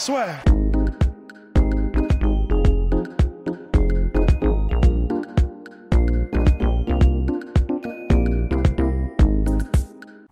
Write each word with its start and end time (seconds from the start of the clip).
Swear. 0.00 0.42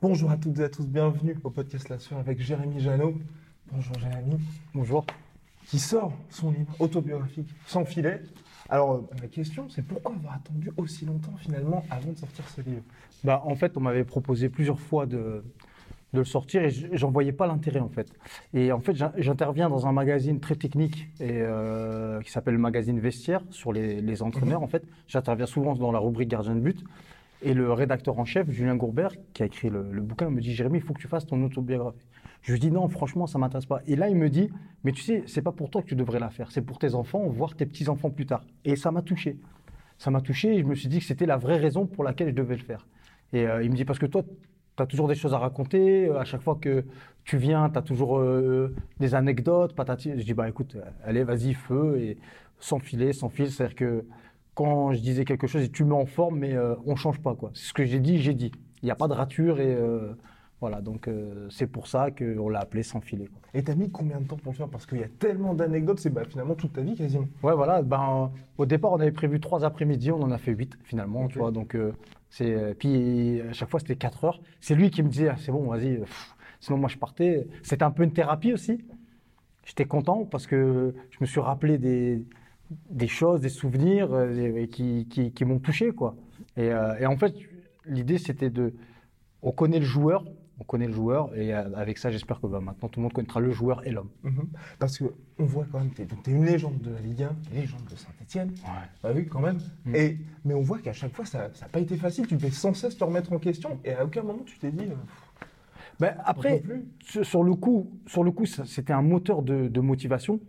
Bonjour 0.00 0.30
à 0.30 0.38
toutes 0.38 0.58
et 0.58 0.64
à 0.64 0.70
tous, 0.70 0.86
bienvenue 0.86 1.36
au 1.44 1.50
podcast 1.50 1.90
La 1.90 1.98
Sueur 1.98 2.18
avec 2.18 2.40
Jérémy 2.40 2.80
Janot. 2.80 3.18
Bonjour 3.70 3.98
Jérémy. 3.98 4.38
Bonjour. 4.72 5.04
Qui 5.66 5.78
sort 5.78 6.14
son 6.30 6.50
livre 6.52 6.74
autobiographique 6.78 7.54
Sans 7.66 7.84
filet. 7.84 8.22
Alors, 8.70 8.92
euh, 8.94 9.06
ma 9.20 9.28
question, 9.28 9.68
c'est 9.68 9.82
pourquoi 9.82 10.14
avoir 10.14 10.36
attendu 10.36 10.70
aussi 10.78 11.04
longtemps 11.04 11.36
finalement 11.36 11.84
avant 11.90 12.12
de 12.12 12.16
sortir 12.16 12.48
ce 12.48 12.62
livre? 12.62 12.84
Bah, 13.22 13.42
en 13.44 13.54
fait, 13.54 13.76
on 13.76 13.80
m'avait 13.80 14.04
proposé 14.04 14.48
plusieurs 14.48 14.80
fois 14.80 15.04
de, 15.04 15.44
de 16.14 16.20
le 16.20 16.24
sortir 16.24 16.62
et 16.62 16.70
j'en 16.70 17.10
voyais 17.10 17.32
pas 17.32 17.46
l'intérêt 17.46 17.80
en 17.80 17.88
fait. 17.90 18.08
Et 18.54 18.72
en 18.72 18.80
fait, 18.80 18.94
j'in- 18.94 19.12
j'interviens 19.18 19.68
dans 19.68 19.86
un 19.86 19.92
magazine 19.92 20.40
très 20.40 20.54
technique 20.56 21.08
et, 21.20 21.28
euh, 21.42 22.20
qui 22.22 22.30
s'appelle 22.30 22.54
le 22.54 22.60
magazine 22.60 22.98
Vestiaire 22.98 23.42
sur 23.50 23.72
les, 23.72 24.00
les 24.00 24.22
entraîneurs. 24.22 24.62
En 24.62 24.66
fait, 24.68 24.84
j'interviens 25.06 25.46
souvent 25.46 25.74
dans 25.74 25.92
la 25.92 25.98
rubrique 25.98 26.28
gardien 26.28 26.54
de 26.54 26.60
but. 26.60 26.82
Et 27.42 27.54
le 27.54 27.72
rédacteur 27.72 28.18
en 28.18 28.24
chef, 28.24 28.50
Julien 28.50 28.74
Gourbert, 28.74 29.12
qui 29.32 29.42
a 29.44 29.46
écrit 29.46 29.70
le, 29.70 29.86
le 29.92 30.02
bouquin, 30.02 30.28
me 30.28 30.40
dit 30.40 30.52
Jérémy, 30.54 30.78
il 30.78 30.82
faut 30.82 30.92
que 30.94 31.00
tu 31.00 31.06
fasses 31.08 31.26
ton 31.26 31.40
autobiographie. 31.44 31.98
Je 32.42 32.52
lui 32.52 32.58
dis 32.58 32.70
non, 32.70 32.88
franchement, 32.88 33.26
ça 33.26 33.38
m'intéresse 33.38 33.66
pas. 33.66 33.80
Et 33.86 33.94
là, 33.94 34.08
il 34.08 34.16
me 34.16 34.28
dit, 34.30 34.48
mais 34.84 34.92
tu 34.92 35.02
sais, 35.02 35.22
c'est 35.26 35.42
pas 35.42 35.52
pour 35.52 35.70
toi 35.70 35.82
que 35.82 35.86
tu 35.88 35.94
devrais 35.94 36.18
la 36.20 36.30
faire, 36.30 36.50
c'est 36.50 36.62
pour 36.62 36.78
tes 36.78 36.94
enfants, 36.94 37.26
voire 37.28 37.54
tes 37.54 37.66
petits 37.66 37.88
enfants 37.88 38.10
plus 38.10 38.26
tard. 38.26 38.44
Et 38.64 38.74
ça 38.76 38.90
m'a 38.90 39.02
touché. 39.02 39.36
Ça 39.98 40.10
m'a 40.10 40.20
touché 40.20 40.54
et 40.56 40.60
je 40.60 40.64
me 40.64 40.74
suis 40.74 40.88
dit 40.88 40.98
que 41.00 41.04
c'était 41.04 41.26
la 41.26 41.36
vraie 41.36 41.58
raison 41.58 41.86
pour 41.86 42.02
laquelle 42.02 42.28
je 42.30 42.34
devais 42.34 42.56
le 42.56 42.62
faire. 42.62 42.86
Et 43.32 43.46
euh, 43.46 43.62
il 43.62 43.70
me 43.70 43.76
dit 43.76 43.84
parce 43.84 43.98
que 43.98 44.06
toi, 44.06 44.22
tu 44.78 44.82
as 44.84 44.86
toujours 44.86 45.08
des 45.08 45.14
choses 45.14 45.34
à 45.34 45.38
raconter. 45.38 46.06
euh, 46.08 46.18
À 46.20 46.24
chaque 46.24 46.42
fois 46.42 46.56
que 46.60 46.84
tu 47.24 47.36
viens, 47.38 47.68
tu 47.70 47.78
as 47.78 47.82
toujours 47.82 48.18
euh, 48.18 48.74
des 49.00 49.14
anecdotes. 49.14 49.74
Patati. 49.74 50.12
Je 50.18 50.24
dis 50.24 50.34
bah 50.34 50.48
écoute, 50.48 50.76
euh, 50.76 50.82
allez, 51.04 51.24
vas-y, 51.24 51.54
feu 51.54 51.98
et 52.00 52.16
sans 52.60 52.78
filet, 52.78 53.12
sans 53.12 53.28
fil. 53.28 53.50
C'est-à-dire 53.50 53.76
que 53.76 54.04
quand 54.54 54.92
je 54.92 55.00
disais 55.00 55.24
quelque 55.24 55.46
chose, 55.46 55.70
tu 55.72 55.84
me 55.84 55.90
mets 55.90 55.94
en 55.96 56.06
forme, 56.06 56.38
mais 56.40 56.54
euh, 56.54 56.74
on 56.86 56.96
change 56.96 57.20
pas 57.20 57.34
quoi. 57.34 57.50
C'est 57.54 57.68
ce 57.68 57.72
que 57.74 57.84
j'ai 57.84 58.00
dit, 58.00 58.18
j'ai 58.18 58.34
dit. 58.34 58.52
Il 58.82 58.86
n'y 58.86 58.90
a 58.92 58.96
pas 58.96 59.08
de 59.08 59.12
rature 59.14 59.60
et 59.60 59.74
euh, 59.74 60.14
voilà. 60.60 60.80
Donc 60.80 61.06
euh, 61.08 61.46
c'est 61.50 61.66
pour 61.66 61.86
ça 61.86 62.10
qu'on 62.10 62.48
l'a 62.48 62.60
appelé 62.60 62.82
sans 62.82 63.00
filet. 63.00 63.26
quoi. 63.26 63.40
Et 63.54 63.62
t'as 63.62 63.74
mis 63.74 63.90
combien 63.90 64.20
de 64.20 64.26
temps 64.26 64.36
pour 64.36 64.52
le 64.52 64.56
faire? 64.56 64.68
Parce 64.68 64.86
qu'il 64.86 64.98
y 64.98 65.04
a 65.04 65.08
tellement 65.08 65.54
d'anecdotes, 65.54 66.00
c'est 66.00 66.10
bah, 66.10 66.22
finalement 66.28 66.54
toute 66.54 66.72
ta 66.72 66.80
vie 66.80 66.94
quasiment. 66.96 67.28
Ouais, 67.42 67.54
voilà. 67.54 67.82
Ben, 67.82 68.30
au 68.56 68.66
départ, 68.66 68.92
on 68.92 69.00
avait 69.00 69.12
prévu 69.12 69.40
trois 69.40 69.64
après-midi, 69.64 70.10
on 70.10 70.20
en 70.22 70.30
a 70.30 70.38
fait 70.38 70.52
huit 70.52 70.76
finalement, 70.84 71.28
tu 71.28 71.38
vois. 71.38 71.50
Donc, 71.52 71.74
euh, 71.74 71.92
c'est 72.30 72.52
euh, 72.54 72.74
puis 72.78 73.40
à 73.42 73.52
chaque 73.52 73.70
fois 73.70 73.80
c'était 73.80 73.96
quatre 73.96 74.24
heures. 74.24 74.40
C'est 74.60 74.74
lui 74.74 74.90
qui 74.90 75.02
me 75.02 75.08
disait, 75.08 75.28
Ah, 75.28 75.36
c'est 75.38 75.52
bon, 75.52 75.68
vas-y. 75.68 76.00
Sinon, 76.60 76.78
moi, 76.78 76.88
je 76.88 76.98
partais. 76.98 77.46
C'était 77.62 77.84
un 77.84 77.92
peu 77.92 78.02
une 78.02 78.12
thérapie 78.12 78.52
aussi. 78.52 78.84
J'étais 79.64 79.84
content 79.84 80.24
parce 80.24 80.46
que 80.46 80.94
je 81.10 81.18
me 81.20 81.26
suis 81.26 81.40
rappelé 81.40 81.78
des, 81.78 82.24
des 82.90 83.06
choses, 83.06 83.40
des 83.40 83.48
souvenirs 83.50 84.08
euh, 84.12 84.66
qui, 84.66 85.06
qui, 85.08 85.30
qui 85.32 85.44
m'ont 85.44 85.58
touché, 85.60 85.92
quoi. 85.92 86.16
Et, 86.56 86.66
et 87.00 87.06
en 87.06 87.16
fait, 87.16 87.34
l'idée 87.84 88.18
c'était 88.18 88.50
de, 88.50 88.74
on 89.42 89.52
connaît 89.52 89.78
le 89.78 89.84
joueur, 89.84 90.24
on 90.60 90.64
connaît 90.64 90.86
le 90.88 90.92
joueur, 90.92 91.34
et 91.36 91.54
euh, 91.54 91.72
avec 91.76 91.98
ça, 91.98 92.10
j'espère 92.10 92.40
que 92.40 92.46
bah, 92.48 92.60
maintenant 92.60 92.88
tout 92.88 92.98
le 92.98 93.04
monde 93.04 93.12
connaîtra 93.12 93.40
le 93.40 93.50
joueur 93.52 93.86
et 93.86 93.90
l'homme. 93.90 94.10
Mhm. 94.24 94.48
Parce 94.78 94.98
que 94.98 95.04
on 95.38 95.44
voit 95.44 95.66
quand 95.70 95.78
même, 95.78 95.90
t'es 95.90 96.04
donc 96.04 96.22
t'es 96.24 96.32
une 96.32 96.44
légende 96.44 96.80
de 96.80 96.90
la 96.90 97.00
Ligue 97.00 97.22
1, 97.22 97.36
une 97.52 97.60
légende 97.60 97.84
de 97.90 97.94
Saint-Etienne. 97.96 98.52
Bah 99.02 99.10
oui, 99.14 99.26
quand 99.26 99.40
même. 99.40 99.58
Mm. 99.84 99.94
Et, 99.94 100.18
mais 100.44 100.54
on 100.54 100.62
voit 100.62 100.78
qu'à 100.80 100.92
chaque 100.92 101.14
fois, 101.14 101.24
ça 101.24 101.48
n'a 101.48 101.68
pas 101.68 101.78
été 101.78 101.96
facile. 101.96 102.26
Tu 102.26 102.34
devais 102.34 102.50
sans 102.50 102.74
cesse 102.74 102.96
te 102.96 103.04
remettre 103.04 103.32
en 103.32 103.38
question. 103.38 103.78
Et 103.84 103.92
à 103.92 104.04
aucun 104.04 104.22
moment, 104.22 104.42
tu 104.44 104.58
t'es 104.58 104.72
dit. 104.72 104.86
euh, 104.86 104.94
Ben, 106.00 106.16
après, 106.24 106.62
sur 107.22 107.42
le 107.44 107.54
coup, 107.54 107.90
sur 108.06 108.24
le 108.24 108.30
coup, 108.32 108.46
c'était 108.46 108.92
un 108.92 109.02
moteur 109.02 109.42
de, 109.42 109.68
de 109.68 109.80
motivation. 109.80 110.40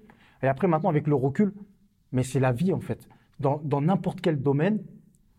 Et 0.42 0.48
après, 0.48 0.68
maintenant, 0.68 0.90
avec 0.90 1.06
le 1.08 1.16
recul, 1.16 1.54
mais 2.12 2.24
c'est 2.24 2.40
la 2.40 2.52
vie 2.52 2.74
en 2.74 2.80
fait. 2.80 3.08
Dans 3.40 3.82
n'importe 3.82 4.22
quel 4.22 4.42
domaine, 4.42 4.82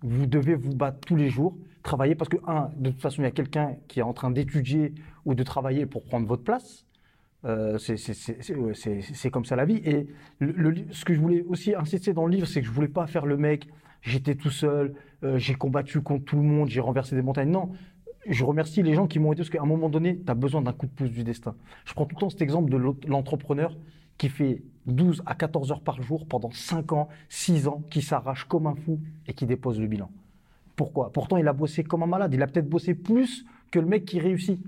vous 0.03 0.27
devez 0.27 0.55
vous 0.55 0.75
battre 0.75 1.01
tous 1.07 1.17
les 1.17 1.29
jours, 1.31 1.57
travailler 1.83 2.15
parce 2.15 2.29
que 2.29 2.37
un, 2.47 2.71
de 2.77 2.91
toute 2.91 3.01
façon, 3.01 3.23
il 3.23 3.25
y 3.25 3.29
a 3.29 3.33
quelqu'un 3.33 3.77
qui 3.89 4.01
est 4.01 4.03
en 4.03 4.13
train 4.13 4.31
d'étudier 4.31 4.95
ou 5.25 5.35
de 5.35 5.43
travailler 5.43 5.87
pour 5.87 6.05
prendre 6.05 6.27
votre 6.27 6.45
place. 6.45 6.87
Euh, 7.47 7.79
c'est- 7.79 9.31
comme 9.31 9.47
ça 9.47 9.57
la 9.57 9.65
vie. 9.65 9.81
Et 9.85 10.07
ce 10.41 11.05
que 11.05 11.15
je 11.15 11.21
voulais 11.21 11.43
aussi 11.49 11.75
insister 11.75 12.13
dans 12.13 12.27
le 12.27 12.33
livre, 12.35 12.47
c'est 12.47 12.61
que 12.61 12.67
je 12.67 12.73
voulais 12.73 12.89
pas 12.89 13.07
faire 13.07 13.25
le 13.25 13.37
mec. 13.39 13.67
J'étais 14.03 14.35
tout 14.35 14.51
seul, 14.51 14.95
euh, 15.25 15.39
j'ai 15.39 15.55
combattu 15.55 16.01
contre 16.03 16.25
tout 16.25 16.37
le 16.37 16.43
monde, 16.43 16.69
j'ai 16.69 16.81
renversé 16.81 17.15
des 17.17 17.23
montagnes. 17.23 17.51
Non, 17.51 17.71
je 18.29 18.45
remercie 18.45 18.83
les 18.83 18.95
gens 18.95 19.07
qui 19.07 19.19
m'ont 19.19 19.33
aidé 19.33 19.41
parce 19.41 19.51
qu'à 19.51 19.63
un 19.63 19.67
moment 19.67 19.89
donné, 19.89 20.19
tu 20.19 20.31
as 20.31 20.35
besoin 20.35 20.61
d'un 20.63 20.73
coup 20.73 20.87
de 20.87 20.93
pouce 20.93 21.11
du 21.11 21.25
destin. 21.25 21.55
Je 21.87 21.95
prends 21.95 22.05
tout 22.05 22.15
le 22.17 22.21
temps 22.21 22.31
cet 22.31 22.43
exemple 22.43 22.71
de 22.71 23.09
l'entrepreneur 23.09 23.75
qui 24.21 24.29
fait 24.29 24.63
12 24.85 25.23
à 25.25 25.35
14 25.35 25.73
heures 25.73 25.81
par 25.81 26.03
jour 26.03 26.27
pendant 26.27 26.51
5 26.51 26.93
ans, 26.93 27.09
6 27.31 27.67
ans, 27.69 27.83
qui 27.91 28.03
s'arrache 28.03 28.45
comme 28.45 28.67
un 28.67 28.75
fou 28.75 29.01
et 29.27 29.33
qui 29.33 29.47
dépose 29.47 29.81
le 29.81 29.87
bilan. 29.87 30.11
Pourquoi? 30.77 31.11
Pourtant, 31.11 31.39
il 31.39 31.49
a 31.49 31.55
bossé 31.55 31.85
comme 31.85 32.03
un 32.03 32.07
malade. 32.07 32.35
Il 32.35 32.43
a 32.43 32.47
peut-être 32.47 32.69
bossé 32.69 32.95
plus 32.95 33.47
que 33.71 33.79
le 33.79 33.87
mec 33.87 34.05
qui 34.05 34.21
réussit. 34.21 34.61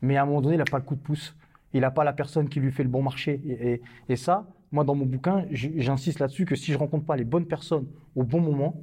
Mais 0.00 0.16
à 0.16 0.22
un 0.22 0.26
moment 0.26 0.40
donné, 0.40 0.54
il 0.54 0.58
n'a 0.58 0.64
pas 0.64 0.78
le 0.78 0.84
coup 0.84 0.94
de 0.94 1.00
pouce. 1.00 1.36
Il 1.74 1.82
n'a 1.82 1.90
pas 1.90 2.02
la 2.02 2.14
personne 2.14 2.48
qui 2.48 2.60
lui 2.60 2.72
fait 2.72 2.82
le 2.82 2.88
bon 2.88 3.02
marché. 3.02 3.42
Et, 3.46 3.72
et- 3.74 3.82
et 4.08 4.16
ça, 4.16 4.46
moi, 4.72 4.84
dans 4.84 4.94
mon 4.94 5.04
bouquin, 5.04 5.44
j'insiste 5.50 6.18
là-dessus 6.18 6.46
que 6.46 6.56
si 6.56 6.72
je 6.72 6.78
rencontre 6.78 7.04
pas 7.04 7.16
les 7.16 7.24
bonnes 7.24 7.46
personnes 7.46 7.86
au 8.16 8.24
bon 8.24 8.40
moment, 8.40 8.80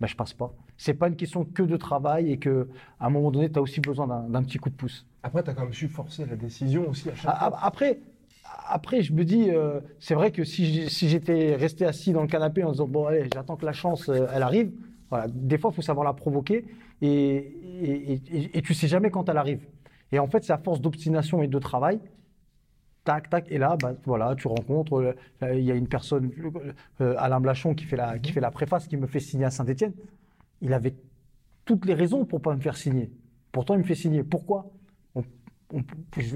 ben, 0.00 0.06
je 0.06 0.16
passe 0.16 0.32
pas. 0.32 0.50
C'est 0.78 0.94
pas 0.94 1.08
une 1.08 1.16
question 1.16 1.44
que 1.44 1.62
de 1.62 1.76
travail 1.76 2.32
et 2.32 2.38
que 2.38 2.68
à 3.00 3.06
un 3.06 3.10
moment 3.10 3.30
donné, 3.30 3.50
tu 3.52 3.58
as 3.58 3.62
aussi 3.62 3.80
besoin 3.82 4.06
d'un 4.06 4.42
petit 4.42 4.56
coup 4.58 4.70
de 4.70 4.74
pouce. 4.74 5.06
Après, 5.22 5.42
tu 5.42 5.50
as 5.50 5.54
quand 5.54 5.64
même 5.64 5.74
su 5.74 5.88
forcer 5.88 6.24
la 6.24 6.36
décision 6.36 6.88
aussi 6.88 7.10
à 7.10 7.14
chaque 7.14 7.22
fois. 7.38 7.58
Après, 7.62 8.00
après, 8.68 9.02
je 9.02 9.12
me 9.12 9.24
dis, 9.24 9.50
euh, 9.50 9.80
c'est 9.98 10.14
vrai 10.14 10.32
que 10.32 10.44
si 10.44 10.88
j'étais 10.88 11.54
resté 11.56 11.84
assis 11.84 12.12
dans 12.12 12.22
le 12.22 12.28
canapé 12.28 12.64
en 12.64 12.72
disant, 12.72 12.88
bon, 12.88 13.06
allez, 13.06 13.28
j'attends 13.32 13.56
que 13.56 13.66
la 13.66 13.72
chance, 13.72 14.08
euh, 14.08 14.26
elle 14.32 14.42
arrive, 14.42 14.72
voilà, 15.10 15.26
des 15.28 15.58
fois, 15.58 15.70
il 15.72 15.76
faut 15.76 15.82
savoir 15.82 16.04
la 16.04 16.12
provoquer 16.12 16.64
et, 17.00 17.36
et, 17.36 18.58
et, 18.58 18.62
tu 18.62 18.74
sais 18.74 18.88
jamais 18.88 19.10
quand 19.10 19.28
elle 19.28 19.36
arrive. 19.36 19.60
Et 20.12 20.18
en 20.18 20.26
fait, 20.26 20.44
c'est 20.44 20.52
à 20.52 20.58
force 20.58 20.80
d'obstination 20.80 21.42
et 21.42 21.48
de 21.48 21.58
travail, 21.58 22.00
tac, 23.04 23.30
tac, 23.30 23.46
et 23.50 23.58
là, 23.58 23.76
bah, 23.80 23.94
voilà, 24.04 24.34
tu 24.34 24.48
rencontres, 24.48 25.14
euh, 25.42 25.54
il 25.54 25.64
y 25.64 25.70
a 25.70 25.74
une 25.74 25.88
personne, 25.88 26.30
Alain 26.98 27.40
Blachon, 27.40 27.74
qui 27.74 27.84
fait, 27.84 27.96
la, 27.96 28.18
qui 28.18 28.32
fait 28.32 28.40
la 28.40 28.50
préface, 28.50 28.88
qui 28.88 28.96
me 28.96 29.06
fait 29.06 29.20
signer 29.20 29.44
à 29.44 29.50
Saint-Etienne. 29.50 29.92
Il 30.60 30.72
avait 30.72 30.94
toutes 31.64 31.84
les 31.84 31.94
raisons 31.94 32.24
pour 32.24 32.40
pas 32.40 32.54
me 32.54 32.60
faire 32.60 32.76
signer. 32.76 33.10
Pourtant, 33.52 33.74
il 33.74 33.80
me 33.80 33.84
fait 33.84 33.94
signer. 33.94 34.22
Pourquoi? 34.22 34.72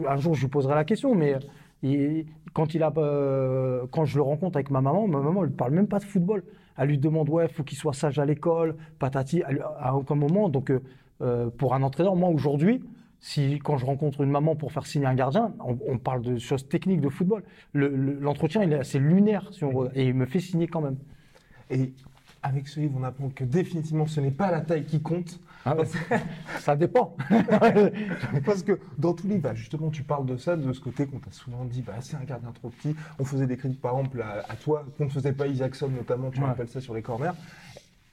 Un 0.09 0.17
jour, 0.17 0.35
je 0.35 0.43
lui 0.43 0.49
poserai 0.49 0.75
la 0.75 0.85
question, 0.85 1.15
mais 1.15 1.37
il- 1.83 2.27
quand, 2.53 2.75
il 2.75 2.83
a, 2.83 2.93
euh, 2.97 3.87
quand 3.91 4.05
je 4.05 4.17
le 4.17 4.23
rencontre 4.23 4.57
avec 4.57 4.71
ma 4.71 4.81
maman, 4.81 5.07
ma 5.07 5.21
maman, 5.21 5.45
elle 5.45 5.51
ne 5.51 5.55
parle 5.55 5.73
même 5.73 5.87
pas 5.89 5.99
de 5.99 6.05
football. 6.05 6.43
Elle 6.77 6.89
lui 6.89 6.99
demande, 6.99 7.29
ouais, 7.29 7.49
faut 7.49 7.63
qu'il 7.63 7.79
soit 7.79 7.93
sage 7.93 8.19
à 8.19 8.25
l'école, 8.25 8.77
patati, 8.99 9.43
elle- 9.49 9.65
à 9.79 9.95
aucun 9.97 10.15
moment. 10.15 10.49
Donc, 10.49 10.71
euh, 10.71 10.81
euh, 11.23 11.51
pour 11.51 11.75
un 11.75 11.83
entraîneur, 11.83 12.17
moi, 12.17 12.29
aujourd'hui, 12.31 12.83
si 13.21 13.59
quand 13.59 13.77
je 13.77 13.85
rencontre 13.85 14.23
une 14.23 14.31
maman 14.31 14.57
pour 14.57 14.73
faire 14.73 14.87
signer 14.87 15.07
un 15.07 15.15
gardien, 15.15 15.53
on, 15.61 15.99
parle 15.99 16.23
de 16.23 16.39
choses 16.39 16.67
techniques 16.69 17.03
de 17.03 17.11
football. 17.11 17.43
Le- 17.75 17.89
le- 17.95 18.19
L'entretien, 18.19 18.63
il 18.63 18.73
est 18.73 18.79
assez 18.79 18.99
lunaire, 18.99 19.49
si 19.53 19.63
on 19.65 19.87
et 19.95 20.07
il 20.09 20.15
me 20.15 20.25
fait 20.27 20.41
signer 20.41 20.67
quand 20.69 20.81
même. 20.81 20.97
Et 21.71 21.93
avec 22.43 22.69
ce 22.69 22.81
livre, 22.81 22.95
on 22.99 23.03
apprend 23.05 23.29
que 23.29 23.45
définitivement, 23.45 24.07
ce 24.07 24.21
n'est 24.21 24.31
pas 24.31 24.51
la 24.51 24.61
taille 24.61 24.85
qui 24.85 25.01
compte. 25.03 25.39
Ah 25.67 25.77
ouais. 25.77 25.85
Ça 26.61 26.75
dépend. 26.75 27.17
Parce 28.45 28.63
que 28.63 28.79
dans 28.99 29.13
tout 29.13 29.27
livre, 29.29 29.43
bah, 29.43 29.55
justement, 29.55 29.91
tu 29.91 30.03
parles 30.03 30.25
de 30.27 30.37
ça, 30.37 30.57
de 30.57 30.73
ce 30.73 30.81
côté 30.81 31.07
qu'on 31.07 31.19
t'a 31.19 31.31
souvent 31.33 31.65
dit, 31.65 31.83
bah, 31.83 31.95
c'est 32.01 32.17
un 32.17 32.25
gardien 32.25 32.51
trop 32.53 32.71
petit. 32.71 32.97
On 33.19 33.25
faisait 33.25 33.47
des 33.47 33.57
critiques, 33.57 33.81
par 33.81 33.99
exemple, 33.99 34.23
à, 34.23 34.45
à 34.51 34.57
toi, 34.57 34.87
qu'on 34.97 35.05
ne 35.05 35.11
faisait 35.11 35.33
pas 35.33 35.47
Isaacson, 35.47 35.89
notamment, 35.89 36.31
tu 36.31 36.41
Ouais. 36.41 36.47
rappelles 36.47 36.69
ça 36.69 36.81
sur 36.81 36.95
les 36.95 37.03
corners. 37.03 37.33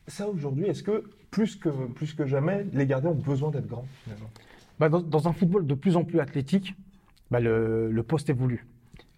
Ça, 0.08 0.28
aujourd'hui, 0.28 0.66
est-ce 0.66 0.84
que 0.84 1.04
plus, 1.32 1.56
que, 1.56 1.70
plus 1.70 2.14
que 2.14 2.26
jamais, 2.26 2.66
les 2.74 2.86
gardiens 2.86 3.12
ont 3.12 3.16
besoin 3.16 3.50
d'être 3.52 3.68
grands, 3.68 3.86
finalement? 4.04 4.30
Bah, 4.80 4.90
dans, 4.90 5.02
dans 5.02 5.28
un 5.28 5.34
football 5.34 5.66
de 5.66 5.74
plus 5.74 5.96
en 5.96 6.04
plus 6.04 6.20
athlétique, 6.20 6.76
bah, 7.32 7.40
le, 7.40 7.90
le 7.92 8.04
poste 8.04 8.30
évolue. 8.30 8.68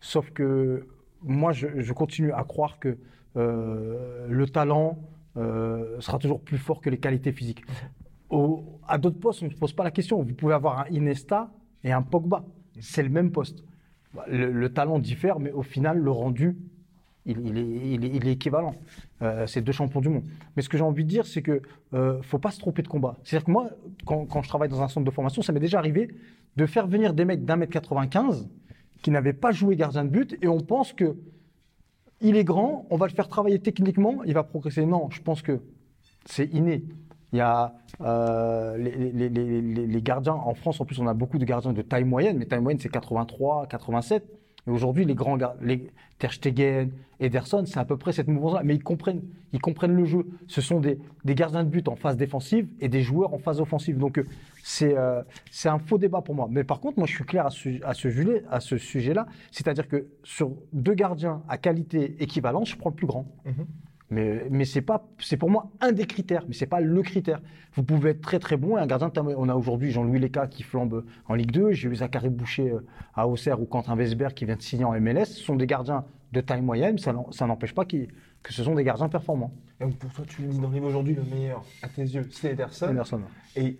Sauf 0.01 0.29
que 0.31 0.87
moi, 1.23 1.51
je, 1.51 1.67
je 1.81 1.93
continue 1.93 2.31
à 2.31 2.43
croire 2.43 2.79
que 2.79 2.97
le 3.35 4.45
talent 4.47 4.99
euh, 5.37 5.99
sera 6.01 6.17
toujours 6.19 6.41
plus 6.41 6.57
fort 6.57 6.81
que 6.81 6.89
les 6.89 6.97
qualités 6.97 7.31
physiques. 7.31 7.63
Au- 8.29 8.63
à 8.87 8.97
d'autres 8.97 9.19
postes, 9.19 9.41
on 9.43 9.45
ne 9.45 9.51
se 9.51 9.55
pose 9.57 9.73
pas 9.73 9.83
la 9.83 9.91
question. 9.91 10.21
Vous 10.21 10.33
pouvez 10.33 10.53
avoir 10.53 10.79
un 10.79 10.85
Inesta 10.91 11.49
et 11.83 11.91
un 11.91 12.01
Pogba. 12.01 12.43
c'est 12.79 13.03
le 13.03 13.09
même 13.09 13.31
poste. 13.31 13.63
Bah, 14.13 14.25
Le, 14.27 14.51
le 14.51 14.69
talent 14.73 14.99
diffère, 14.99 15.39
mais 15.39 15.51
au 15.51 15.61
final, 15.61 15.97
le 15.99 16.11
rendu, 16.11 16.57
il 17.25 18.25
est 18.27 18.31
équivalent. 18.31 18.73
Euh, 19.21 19.45
c'est 19.45 19.61
deux 19.61 19.71
champions 19.71 20.01
du 20.01 20.09
monde. 20.09 20.23
Mais 20.55 20.61
ce 20.63 20.69
que 20.69 20.77
j'ai 20.77 20.83
envie 20.83 21.03
de 21.03 21.09
dire, 21.09 21.25
c'est 21.27 21.41
que 21.43 21.61
euh, 21.93 22.21
faut 22.23 22.39
pas 22.39 22.49
se 22.51 22.59
tromper 22.59 22.81
de 22.81 22.87
combat. 22.87 23.17
C'est-à-dire 23.23 23.45
que 23.45 23.51
moi, 23.51 23.69
quand, 24.05 24.25
quand 24.25 24.41
je 24.41 24.47
travaille 24.49 24.69
dans 24.69 24.81
un 24.81 24.87
centre 24.87 25.05
de 25.05 25.11
formation, 25.11 25.41
ça 25.43 25.51
m'est 25.53 25.59
déjà 25.59 25.77
arrivé 25.77 26.09
de 26.55 26.65
faire 26.65 26.87
venir 26.87 27.13
des 27.13 27.25
mecs 27.25 27.45
d'un 27.45 27.55
mètre 27.55 27.71
95 27.71 28.49
qui 29.03 29.11
n'avaient 29.11 29.33
pas 29.33 29.51
joué 29.51 29.75
gardien 29.75 30.03
de 30.03 30.09
but, 30.09 30.37
et 30.41 30.47
on 30.47 30.59
pense 30.59 30.91
que 30.93 31.15
il 32.21 32.35
est 32.35 32.43
grand, 32.43 32.85
on 32.89 32.97
va 32.97 33.07
le 33.07 33.13
faire 33.13 33.27
travailler 33.27 33.59
techniquement, 33.59 34.23
il 34.25 34.33
va 34.33 34.43
progresser. 34.43 34.85
Non, 34.85 35.09
je 35.09 35.21
pense 35.21 35.41
que 35.41 35.61
c'est 36.25 36.45
inné. 36.53 36.83
Il 37.31 37.37
y 37.37 37.41
a 37.41 37.75
euh, 38.01 38.77
les, 38.77 40.01
gardiens, 40.01 40.33
en 40.33 40.53
France 40.55 40.81
en 40.81 40.85
plus 40.85 40.99
on 40.99 41.07
a 41.07 41.13
beaucoup 41.13 41.37
de 41.37 41.45
gardiens 41.45 41.73
de 41.73 41.81
taille 41.81 42.03
moyenne, 42.03 42.37
mais 42.37 42.45
taille 42.45 42.61
moyenne 42.61 42.79
c'est 42.79 42.89
83, 42.89 43.67
87. 43.67 44.38
Et 44.67 44.71
aujourd'hui 44.71 45.05
les 45.05 45.15
grands 45.15 45.37
gar- 45.37 45.55
les 45.61 45.89
Ter 46.19 46.33
Stegen, 46.33 46.89
Ederson, 47.21 47.63
c'est 47.65 47.79
à 47.79 47.85
peu 47.85 47.95
près 47.95 48.11
cette 48.11 48.27
mouvance-là. 48.27 48.61
Mais 48.65 48.75
ils 48.75 48.83
comprennent, 48.83 49.21
ils 49.53 49.59
comprennent 49.61 49.95
le 49.95 50.03
jeu. 50.03 50.25
Ce 50.47 50.59
sont 50.59 50.81
des, 50.81 50.99
des 51.23 51.33
gardiens 51.33 51.63
de 51.63 51.69
but 51.69 51.87
en 51.87 51.95
phase 51.95 52.17
défensive 52.17 52.67
et 52.81 52.89
des 52.89 53.01
joueurs 53.01 53.33
en 53.33 53.37
phase 53.37 53.61
offensive. 53.61 53.97
Donc 53.97 54.17
euh, 54.17 54.25
c'est 54.61 54.97
euh, 54.97 55.21
un 55.65 55.79
faux 55.79 55.97
débat 55.97 56.21
pour 56.21 56.35
moi. 56.35 56.47
Mais 56.51 56.65
par 56.65 56.81
contre 56.81 56.97
moi 56.99 57.07
je 57.07 57.13
suis 57.15 57.23
clair 57.23 57.45
à 57.45 57.49
ce, 57.49 57.69
à 57.85 57.93
ce, 57.93 58.09
à 58.49 58.59
ce 58.59 58.77
sujet-là. 58.77 59.27
C'est-à-dire 59.51 59.87
que 59.87 60.07
sur 60.23 60.51
deux 60.73 60.93
gardiens 60.93 61.41
à 61.47 61.57
qualité 61.57 62.21
équivalente, 62.21 62.67
je 62.67 62.75
prends 62.75 62.89
le 62.89 62.95
plus 62.95 63.07
grand. 63.07 63.25
Mais, 64.11 64.47
mais 64.49 64.65
c'est 64.65 64.81
pas, 64.81 65.07
c'est 65.19 65.37
pour 65.37 65.49
moi 65.51 65.69
un 65.81 65.91
des 65.91 66.05
critères, 66.05 66.43
mais 66.47 66.53
c'est 66.55 66.65
pas 66.65 66.79
le 66.81 67.01
critère. 67.03 67.41
Vous 67.73 67.83
pouvez 67.83 68.11
être 68.11 68.21
très 68.21 68.39
très 68.39 68.57
bon 68.57 68.77
et 68.77 68.81
un 68.81 68.87
gardien. 68.87 69.09
de 69.09 69.13
taille- 69.13 69.35
On 69.37 69.47
a 69.49 69.53
aujourd'hui 69.55 69.91
Jean-Louis 69.91 70.19
Leca 70.19 70.47
qui 70.47 70.63
flambe 70.63 71.05
en 71.27 71.35
Ligue 71.35 71.51
2. 71.51 71.71
J'ai 71.73 71.89
eu 71.89 71.95
Zachary 71.95 72.29
Boucher 72.29 72.71
euh, 72.71 72.85
à 73.13 73.27
Auxerre 73.27 73.61
ou 73.61 73.65
Quentin 73.65 73.95
Vesberg 73.95 74.33
qui 74.33 74.45
vient 74.45 74.55
de 74.55 74.61
signer 74.61 74.85
en 74.85 74.93
MLS. 74.99 75.25
Ce 75.25 75.43
sont 75.43 75.55
des 75.55 75.67
gardiens 75.67 76.05
de 76.31 76.41
taille 76.41 76.61
moyenne. 76.63 76.97
Ça, 76.97 77.13
n'empêche 77.45 77.73
pas 77.75 77.85
qu'ils- 77.85 78.07
que 78.41 78.51
ce 78.53 78.63
sont 78.63 78.73
des 78.73 78.83
gardiens 78.83 79.09
performants. 79.09 79.53
Et 79.79 79.83
donc 79.83 79.97
pour 79.97 80.11
toi, 80.11 80.25
tu 80.27 80.41
le 80.41 80.47
dis 80.47 80.59
dans 80.59 80.69
le 80.69 80.73
livre 80.73 80.87
aujourd'hui, 80.87 81.13
le 81.13 81.23
meilleur, 81.23 81.63
à 81.83 81.87
tes 81.87 82.01
yeux, 82.01 82.27
c'est 82.31 82.53
Ederson. 82.53 82.87
Anderson. 82.87 83.21
Et 83.55 83.77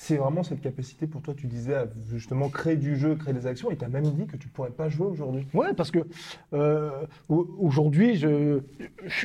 c'est 0.00 0.16
vraiment 0.16 0.44
cette 0.44 0.60
capacité 0.60 1.08
pour 1.08 1.22
toi, 1.22 1.34
tu 1.34 1.48
disais, 1.48 1.74
à 1.74 1.86
justement 2.08 2.48
créer 2.48 2.76
du 2.76 2.96
jeu, 2.96 3.16
créer 3.16 3.34
des 3.34 3.46
actions, 3.46 3.68
et 3.72 3.76
tu 3.76 3.84
as 3.84 3.88
même 3.88 4.04
dit 4.12 4.26
que 4.26 4.36
tu 4.36 4.46
pourrais 4.46 4.70
pas 4.70 4.88
jouer 4.88 5.08
aujourd'hui. 5.08 5.44
Ouais, 5.52 5.74
parce 5.74 5.90
que 5.90 5.98
euh, 6.52 6.90
au- 7.28 7.48
aujourd'hui, 7.58 8.14
je, 8.14 8.60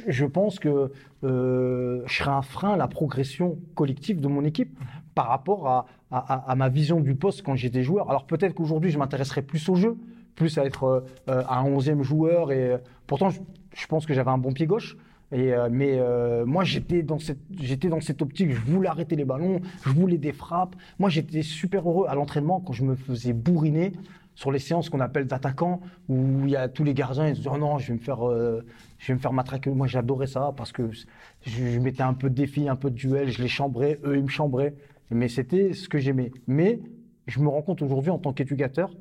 je, 0.08 0.26
pense 0.26 0.58
que 0.58 0.92
euh, 1.24 2.02
je 2.08 2.14
serai 2.16 2.32
un 2.32 2.42
frein 2.42 2.74
à 2.74 2.78
la 2.78 2.88
progression 2.88 3.60
collective 3.76 4.20
de 4.20 4.28
mon 4.28 4.44
équipe 4.44 4.76
par 5.14 5.28
rapport 5.28 5.68
à, 5.68 5.86
à- 6.12 6.56
ma 6.56 6.70
vision 6.70 7.00
du 7.00 7.14
poste 7.14 7.44
quand 7.44 7.56
j'étais 7.56 7.84
joueur. 7.84 8.10
Alors 8.10 8.26
peut-être 8.26 8.56
qu'aujourd'hui, 8.56 8.90
je 8.90 8.98
m'intéresserai 8.98 9.44
plus 9.44 9.70
au 9.70 9.76
jeu, 9.76 9.96
plus 10.36 10.58
à 10.58 10.66
être 10.66 11.06
euh, 11.30 11.44
un 11.50 11.64
onzième 11.66 12.02
joueur. 12.02 12.52
Et 12.52 12.78
pourtant, 13.06 13.30
je, 13.30 13.40
je 13.76 13.86
pense 13.86 14.08
que 14.08 14.14
j'avais 14.16 14.32
un 14.32 14.40
bon 14.40 14.54
pied 14.54 14.66
gauche. 14.66 14.98
Euh, 15.34 15.70
mais 15.72 15.98
euh, 16.00 16.46
moi, 16.46 16.64
j'étais 16.64 17.02
dans 17.02 17.20
cette, 17.20 17.40
j'étais 17.60 17.90
dans 17.90 18.02
cette 18.02 18.22
optique. 18.22 18.52
Je 18.52 18.62
voulais 18.62 18.88
arrêter 18.88 19.16
les 19.16 19.26
ballons, 19.26 19.62
je 19.86 19.90
voulais 19.90 20.18
des 20.18 20.32
frappes. 20.32 20.76
Moi, 21.00 21.10
j'étais 21.10 21.42
super 21.42 21.90
heureux 21.90 22.06
à 22.08 22.16
l'entraînement 22.16 22.60
quand 22.60 22.74
je 22.74 22.84
me 22.84 22.96
faisais 22.96 23.34
bourriner 23.34 23.94
sur 24.36 24.52
les 24.52 24.60
séances 24.60 24.90
qu'on 24.90 25.00
appelle 25.00 25.28
d'attaquants, 25.28 25.80
où 26.10 26.46
il 26.46 26.52
y 26.52 26.56
a 26.56 26.68
tous 26.68 26.84
les 26.84 26.94
gardiens, 26.94 27.28
ils 27.28 27.36
se 27.36 27.42
disent 27.42 27.52
oh 27.54 27.58
non, 27.58 27.78
je 27.78 27.90
vais 27.90 27.94
me 27.94 28.04
faire, 28.04 28.28
euh, 28.28 28.66
je 28.98 29.08
vais 29.08 29.14
me 29.16 29.20
faire 29.20 29.34
matraquer. 29.34 29.70
Moi, 29.70 29.88
j'adorais 29.88 30.28
ça 30.28 30.54
parce 30.56 30.72
que 30.72 30.90
je, 31.42 31.80
mettais 31.80 32.04
un 32.04 32.14
peu 32.14 32.30
de 32.30 32.36
défi, 32.36 32.68
un 32.68 32.76
peu 32.76 32.90
de 32.90 32.96
duel, 32.96 33.30
je 33.30 33.42
les 33.42 33.48
chambrais, 33.48 34.00
eux, 34.04 34.18
ils 34.18 34.24
me 34.24 34.30
chambraient. 34.30 34.76
Mais 35.12 35.28
c'était 35.28 35.74
ce 35.74 35.88
que 35.88 36.00
j'aimais. 36.00 36.32
Mais 36.48 36.80
je 37.28 37.40
me 37.40 37.48
rends 37.48 37.62
compte 37.62 37.82
aujourd'hui 37.82 38.10
en 38.10 38.18
tant 38.18 38.34
qu'éducateur, 38.34 38.92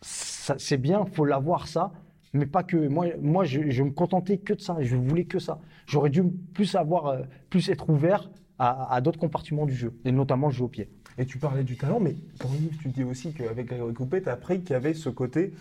c'est 0.00 0.76
bien, 0.76 1.04
faut 1.06 1.24
l'avoir 1.24 1.66
ça, 1.68 1.92
mais 2.34 2.46
pas 2.46 2.62
que. 2.62 2.76
Moi, 2.88 3.06
moi 3.22 3.44
je, 3.44 3.70
je 3.70 3.82
me 3.82 3.90
contentais 3.90 4.38
que 4.38 4.52
de 4.52 4.60
ça, 4.60 4.76
je 4.80 4.96
voulais 4.96 5.24
que 5.24 5.38
ça. 5.38 5.60
J'aurais 5.86 6.10
dû 6.10 6.22
plus 6.52 6.74
avoir, 6.74 7.06
euh, 7.06 7.22
plus 7.50 7.68
être 7.70 7.88
ouvert 7.88 8.30
à, 8.58 8.94
à 8.94 9.00
d'autres 9.00 9.18
compartiments 9.18 9.66
du 9.66 9.74
jeu, 9.74 9.94
et 10.04 10.12
notamment 10.12 10.48
le 10.48 10.52
jeu 10.52 10.64
au 10.64 10.68
pied. 10.68 10.88
Et 11.16 11.26
tu 11.26 11.38
parlais 11.38 11.62
du 11.64 11.76
talent, 11.76 12.00
mais 12.00 12.14
dans 12.42 12.50
le 12.52 12.58
livre, 12.58 12.76
tu 12.82 12.88
dis 12.88 13.04
aussi 13.04 13.32
qu'avec 13.32 13.66
Grégory 13.66 13.94
Coupé, 13.94 14.20
tu 14.22 14.28
as 14.28 14.32
appris 14.32 14.60
qu'il 14.60 14.70
y 14.70 14.74
avait 14.74 14.94
ce 14.94 15.08
côté 15.08 15.52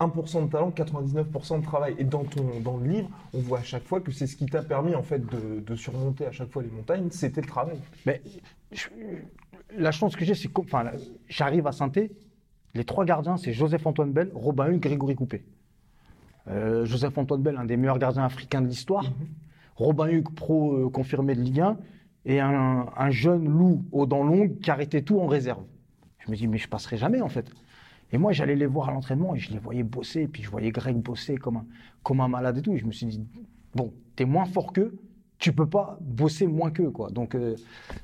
1% 0.00 0.46
de 0.46 0.50
talent, 0.50 0.70
99% 0.70 1.60
de 1.60 1.64
travail. 1.64 1.94
Et 1.98 2.04
dans, 2.04 2.24
ton, 2.24 2.60
dans 2.60 2.76
le 2.76 2.88
livre, 2.88 3.10
on 3.34 3.38
voit 3.40 3.58
à 3.60 3.62
chaque 3.62 3.84
fois 3.84 4.00
que 4.00 4.12
c'est 4.12 4.26
ce 4.26 4.36
qui 4.36 4.46
t'a 4.46 4.62
permis 4.62 4.94
en 4.94 5.02
fait 5.02 5.18
de, 5.26 5.60
de 5.60 5.74
surmonter 5.76 6.26
à 6.26 6.32
chaque 6.32 6.50
fois 6.50 6.62
les 6.62 6.70
montagnes, 6.70 7.08
c'était 7.10 7.40
le 7.40 7.46
travail. 7.46 7.78
Mais 8.06 8.22
je- 8.70 8.88
la 9.76 9.90
chance 9.90 10.16
que 10.16 10.24
j'ai, 10.24 10.34
c'est 10.34 10.48
que 10.48 10.60
enfin, 10.60 10.90
j'arrive 11.28 11.66
à 11.66 11.72
saint 11.72 11.90
les 12.74 12.84
trois 12.84 13.04
gardiens, 13.04 13.36
c'est 13.36 13.52
Joseph-Antoine 13.52 14.12
Bell, 14.12 14.30
Robin 14.34 14.70
Hugues, 14.70 14.80
Grégory 14.80 15.14
Coupé. 15.14 15.44
Euh, 16.48 16.84
Joseph-Antoine 16.84 17.42
Bell, 17.42 17.56
un 17.56 17.64
des 17.64 17.76
meilleurs 17.76 17.98
gardiens 17.98 18.24
africains 18.24 18.60
de 18.62 18.66
l'histoire. 18.66 19.04
Robin 19.76 20.08
Hugues, 20.08 20.34
pro 20.34 20.74
euh, 20.74 20.88
confirmé 20.90 21.34
de 21.34 21.40
Ligue 21.40 21.60
1. 21.60 21.76
Et 22.24 22.38
un, 22.40 22.86
un 22.96 23.10
jeune 23.10 23.48
loup 23.48 23.84
aux 23.90 24.06
dents 24.06 24.22
longues 24.22 24.58
qui 24.60 24.70
arrêtait 24.70 25.02
tout 25.02 25.18
en 25.18 25.26
réserve. 25.26 25.64
Je 26.20 26.30
me 26.30 26.36
dis, 26.36 26.46
mais 26.46 26.58
je 26.58 26.68
passerai 26.68 26.96
jamais 26.96 27.20
en 27.20 27.28
fait. 27.28 27.50
Et 28.12 28.18
moi, 28.18 28.30
j'allais 28.32 28.54
les 28.54 28.66
voir 28.66 28.90
à 28.90 28.92
l'entraînement 28.92 29.34
et 29.34 29.38
je 29.38 29.50
les 29.50 29.58
voyais 29.58 29.82
bosser. 29.82 30.22
Et 30.22 30.28
puis 30.28 30.42
je 30.42 30.50
voyais 30.50 30.70
Greg 30.70 30.96
bosser 30.98 31.36
comme 31.36 31.56
un, 31.56 31.66
comme 32.02 32.20
un 32.20 32.28
malade 32.28 32.58
et 32.58 32.62
tout. 32.62 32.74
Et 32.74 32.78
je 32.78 32.86
me 32.86 32.92
suis 32.92 33.06
dit, 33.06 33.26
bon, 33.74 33.92
t'es 34.14 34.24
moins 34.24 34.44
fort 34.44 34.72
qu'eux, 34.72 34.96
tu 35.38 35.52
peux 35.52 35.66
pas 35.68 35.98
bosser 36.00 36.46
moins 36.46 36.70
qu'eux. 36.70 36.90
Quoi. 36.90 37.10
Donc 37.10 37.34
euh, 37.34 37.56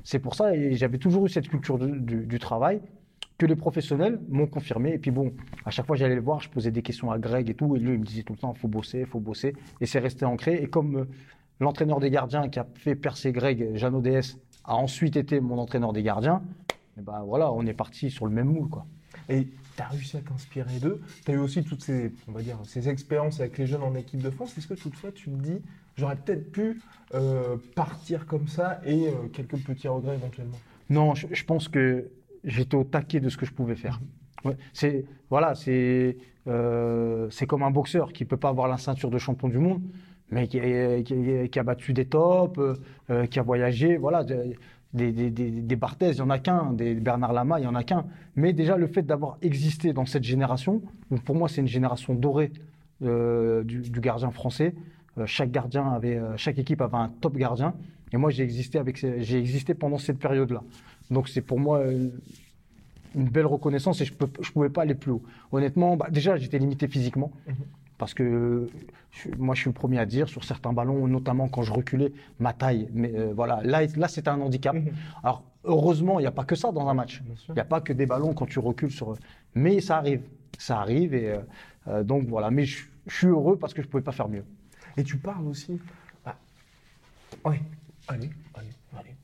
c'est 0.03 0.19
pour 0.19 0.35
ça, 0.35 0.57
et 0.57 0.75
j'avais 0.75 0.99
toujours 0.99 1.27
eu 1.27 1.29
cette 1.29 1.49
culture 1.49 1.79
du, 1.79 2.01
du- 2.01 2.27
du 2.27 2.39
travail 2.41 2.81
que 3.39 3.47
les 3.47 3.57
professionnels 3.57 4.21
m'ont 4.29 4.49
confirmé. 4.49 4.93
Et 4.93 4.99
puis 4.99 5.13
bon, 5.13 5.33
à 5.65 5.71
chaque 5.71 5.87
fois 5.87 5.97
j'allais 5.97 6.17
le 6.17 6.21
voir, 6.21 6.41
je 6.41 6.51
posais 6.51 6.73
des 6.73 6.83
questions 6.83 7.11
à 7.11 7.19
Greg 7.19 7.49
et 7.49 7.55
tout, 7.55 7.77
et 7.77 7.79
lui 7.79 7.95
il 7.95 8.01
me 8.01 8.05
disait 8.05 8.25
tout 8.25 8.33
le 8.35 8.39
temps, 8.39 8.53
faut 8.53 8.69
bosser, 8.69 9.07
faut 9.07 9.21
bosser. 9.21 9.55
Et 9.81 9.87
c'est 9.87 10.01
resté 10.01 10.25
ancré. 10.25 10.57
Et 10.63 10.67
comme 10.67 10.97
euh, 10.97 11.05
l'entraîneur 11.61 12.01
des 12.01 12.11
gardiens 12.11 12.49
qui 12.49 12.59
a 12.59 12.67
fait 12.75 12.97
percer 12.97 13.33
Greg, 13.33 13.77
Jeannot 13.77 14.03
DS, 14.03 14.39
a 14.65 14.75
ensuite 14.75 15.17
été 15.17 15.41
mon 15.41 15.59
entraîneur 15.59 15.93
des 15.93 16.03
gardiens, 16.03 16.43
et 16.99 17.01
ben 17.01 17.23
voilà, 17.25 17.53
on 17.53 17.65
est 17.65 17.75
parti 17.75 18.11
sur 18.11 18.27
le 18.27 18.33
même 18.33 18.49
moule. 18.49 18.69
Quoi. 18.69 18.85
Et 19.29 19.47
tu 19.77 19.83
as 19.83 19.87
réussi 19.87 20.17
à 20.17 20.21
t'inspirer 20.21 20.81
d'eux? 20.81 21.01
Tu 21.25 21.31
as 21.31 21.35
eu 21.35 21.39
aussi 21.39 21.63
toutes 21.63 21.83
ces, 21.83 22.13
on 22.27 22.33
va 22.33 22.43
dire, 22.43 22.59
ces 22.65 22.89
expériences 22.89 23.41
avec 23.41 23.57
les 23.57 23.67
jeunes 23.67 23.83
en 23.83 23.95
équipe 23.95 24.21
de 24.21 24.31
France? 24.31 24.59
Est-ce 24.59 24.67
que 24.67 24.75
toutefois 24.75 25.13
tu 25.13 25.31
te 25.31 25.37
dis, 25.37 25.63
j'aurais 25.97 26.17
peut-être 26.17 26.51
pu 26.51 26.81
euh, 27.15 27.57
partir 27.77 28.27
comme 28.27 28.49
ça 28.49 28.81
et 28.85 29.09
euh, 29.09 29.29
quelques 29.33 29.59
petits 29.59 29.89
regrets 29.89 30.17
éventuellement? 30.17 30.59
Non, 30.91 31.15
je, 31.15 31.29
je 31.31 31.45
pense 31.45 31.69
que 31.69 32.11
j'étais 32.49 32.77
au 32.77 32.85
taquet 32.85 33.21
de 33.21 33.29
ce 33.29 33.37
que 33.37 33.47
je 33.47 33.53
pouvais 33.53 33.77
faire. 33.77 34.01
C'est 34.73 35.05
voilà, 35.31 35.53
euh, 36.47 37.27
c'est 37.31 37.47
comme 37.47 37.63
un 37.63 37.71
boxeur 37.71 38.13
qui 38.13 38.25
peut 38.25 38.37
pas 38.37 38.49
avoir 38.49 38.69
la 38.69 38.79
ceinture 38.79 39.11
de 39.11 39.19
champion 39.19 39.49
du 39.49 39.59
monde, 39.59 39.83
mais 40.31 40.47
qui, 40.49 40.59
a 40.61 41.63
battu 41.63 41.93
des 41.93 42.07
tops, 42.07 42.59
euh, 42.59 42.75
euh, 43.11 43.27
qui 43.27 43.39
a 43.39 43.43
voyagé, 43.43 43.97
voilà. 43.97 44.25
de- 44.25 44.55
Des, 44.95 45.13
des, 45.13 45.31
des, 45.31 45.51
des 45.51 45.77
Barthez, 45.77 46.13
il 46.13 46.15
n'y 46.15 46.21
en 46.23 46.31
a 46.31 46.39
qu'un, 46.39 46.73
des 46.73 46.95
Bernard 46.95 47.35
Lama, 47.35 47.59
il 47.59 47.63
n'y 47.63 47.69
en 47.69 47.75
a 47.75 47.85
qu'un. 47.85 48.07
Mais 48.37 48.55
déjà, 48.55 48.79
le 48.79 48.87
fait 48.87 49.03
d'avoir 49.03 49.37
existé 49.43 49.93
dans 49.93 50.07
cette 50.07 50.25
génération, 50.25 50.81
donc 51.11 51.21
pour 51.25 51.35
moi, 51.37 51.47
c'est 51.51 51.61
une 51.61 51.69
génération 51.79 52.15
dorée 52.15 52.51
du, 53.03 53.81
du 53.97 54.01
gardien 54.01 54.31
français. 54.31 54.75
Chaque 55.27 55.51
gardien 55.51 55.85
avait, 55.93 56.19
chaque 56.37 56.59
équipe 56.59 56.81
avait 56.81 56.97
un 56.97 57.11
top 57.21 57.37
gardien. 57.37 57.75
Et 58.15 58.17
moi, 58.17 58.31
j'ai 58.31 58.43
existé 58.45 58.79
avec, 58.79 58.97
j'ai 58.97 59.39
existé 59.39 59.75
pendant 59.75 59.99
cette 59.99 60.19
période-là. 60.19 60.63
Donc 61.11 61.29
c'est 61.29 61.41
pour 61.41 61.59
moi 61.59 61.79
euh, 61.79 62.09
une 63.15 63.29
belle 63.29 63.47
reconnaissance 63.47 64.01
et 64.01 64.05
je 64.05 64.13
peux, 64.13 64.29
je 64.41 64.51
pouvais 64.53 64.69
pas 64.71 64.83
aller 64.83 64.95
plus 64.95 65.13
haut. 65.13 65.23
Honnêtement, 65.53 65.97
bah, 65.97 66.09
déjà 66.11 66.37
j'étais 66.37 66.59
limité 66.59 66.87
physiquement 66.89 67.33
Mhm. 67.47 67.55
parce 67.97 68.15
que 68.15 68.69
je- 69.13 69.31
moi 69.39 69.55
je 69.55 69.61
suis 69.63 69.71
le 69.71 69.75
premier 69.75 69.99
à 69.99 70.07
dire 70.07 70.29
sur 70.29 70.45
certains 70.45 70.73
ballons, 70.73 71.07
notamment 71.09 71.49
quand 71.49 71.63
je 71.63 71.73
reculais, 71.73 72.13
ma 72.39 72.53
taille. 72.53 72.89
Mais 72.93 73.13
euh, 73.15 73.33
voilà, 73.35 73.61
là, 73.63 73.87
là 73.97 74.09
c'était 74.09 74.29
un 74.29 74.41
handicap. 74.41 74.75
Mhm. 74.77 74.93
Alors 75.25 75.43
heureusement, 75.65 76.19
il 76.19 76.23
n'y 76.23 76.29
a 76.29 76.33
pas 76.33 76.45
que 76.45 76.55
ça 76.55 76.71
dans 76.73 76.87
un 76.89 76.95
match. 76.95 77.23
Il 77.49 77.55
n'y 77.55 77.61
a 77.61 77.65
pas 77.65 77.81
que 77.81 77.93
des 77.93 78.07
ballons 78.07 78.35
quand 78.35 78.47
tu 78.47 78.59
recules 78.59 78.91
sur. 78.93 79.17
Mais 79.55 79.81
ça 79.81 79.97
arrive, 79.99 80.21
ça 80.59 80.79
arrive 80.81 81.15
et 81.15 81.39
euh, 81.89 82.05
donc 82.05 82.27
voilà. 82.29 82.51
Mais 82.51 82.67
je, 82.67 82.85
je 83.07 83.17
suis 83.17 83.27
heureux 83.29 83.57
parce 83.57 83.73
que 83.73 83.81
je 83.83 83.89
pouvais 83.89 84.03
pas 84.03 84.13
faire 84.13 84.29
mieux. 84.29 84.45
Et 84.99 85.05
tu 85.05 85.17
parles 85.17 85.47
aussi. 85.47 85.79
Ah. 86.27 86.37
Ouais, 87.45 87.61
allez, 88.09 88.31
allez, 88.55 88.69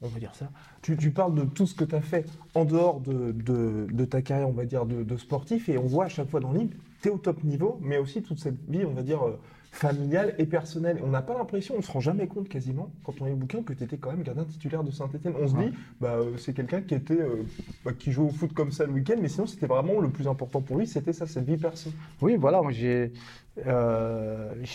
on 0.04 0.08
va 0.08 0.18
dire 0.20 0.34
ça. 0.34 0.50
Tu, 0.82 0.96
tu 0.96 1.10
parles 1.10 1.34
de 1.34 1.44
tout 1.44 1.66
ce 1.66 1.74
que 1.74 1.84
tu 1.84 1.94
as 1.94 2.00
fait 2.00 2.26
en 2.54 2.64
dehors 2.64 3.00
de, 3.00 3.32
de- 3.32 3.86
de 3.90 4.04
ta 4.04 4.22
carrière, 4.22 4.48
on 4.48 4.52
va 4.52 4.64
dire, 4.66 4.84
de, 4.86 5.02
de 5.02 5.16
sportif, 5.16 5.68
et 5.68 5.78
on 5.78 5.86
voit 5.86 6.04
à 6.04 6.08
chaque 6.08 6.28
fois 6.28 6.40
dans 6.40 6.52
le 6.52 6.60
livre, 6.60 6.72
tu 7.02 7.08
es 7.08 7.10
au 7.10 7.18
top 7.18 7.42
niveau, 7.44 7.78
mais 7.82 7.98
aussi 7.98 8.22
toute 8.22 8.38
cette 8.38 8.58
vie, 8.68 8.84
on 8.84 8.92
va 8.92 9.02
dire, 9.02 9.22
euh, 9.26 9.38
familiale 9.72 10.34
et 10.38 10.46
personnelle. 10.46 11.00
On 11.02 11.08
n'a 11.08 11.20
pas 11.22 11.36
l'impression, 11.36 11.74
on 11.76 11.82
se 11.82 11.90
rend 11.90 11.98
jamais 12.00 12.28
compte 12.28 12.48
quasiment, 12.48 12.90
quand 13.02 13.14
on 13.20 13.24
lit 13.24 13.32
le 13.32 13.36
bouquin, 13.36 13.62
que 13.62 13.72
tu 13.72 13.82
étais 13.82 13.96
quand 13.96 14.10
même 14.12 14.22
gardien 14.22 14.44
titulaire 14.44 14.84
de 14.84 14.90
Saint-Etienne. 14.92 15.34
On 15.40 15.48
se 15.48 15.54
Ouais. 15.54 15.70
dit, 15.70 15.76
bah, 16.00 16.14
euh, 16.14 16.36
c'est 16.36 16.52
quelqu'un 16.54 16.80
qui 16.80 16.94
était 16.94 17.20
euh, 17.20 17.42
bah, 17.84 17.92
qui 17.92 18.12
jouait 18.12 18.26
au 18.26 18.30
foot 18.30 18.52
comme 18.52 18.70
ça 18.70 18.86
le 18.86 18.92
week-end, 18.92 19.16
mais 19.20 19.28
sinon, 19.28 19.46
c'était 19.46 19.66
vraiment 19.66 20.00
le 20.00 20.10
plus 20.10 20.28
important 20.28 20.60
pour 20.60 20.76
lui, 20.78 20.86
c'était 20.86 21.12
ça, 21.12 21.26
cette 21.26 21.44
vie 21.44 21.56
perso. 21.56 21.90
Oui, 22.22 22.36
voilà, 22.36 22.62
moi 22.62 22.70
j'ai 22.72 23.10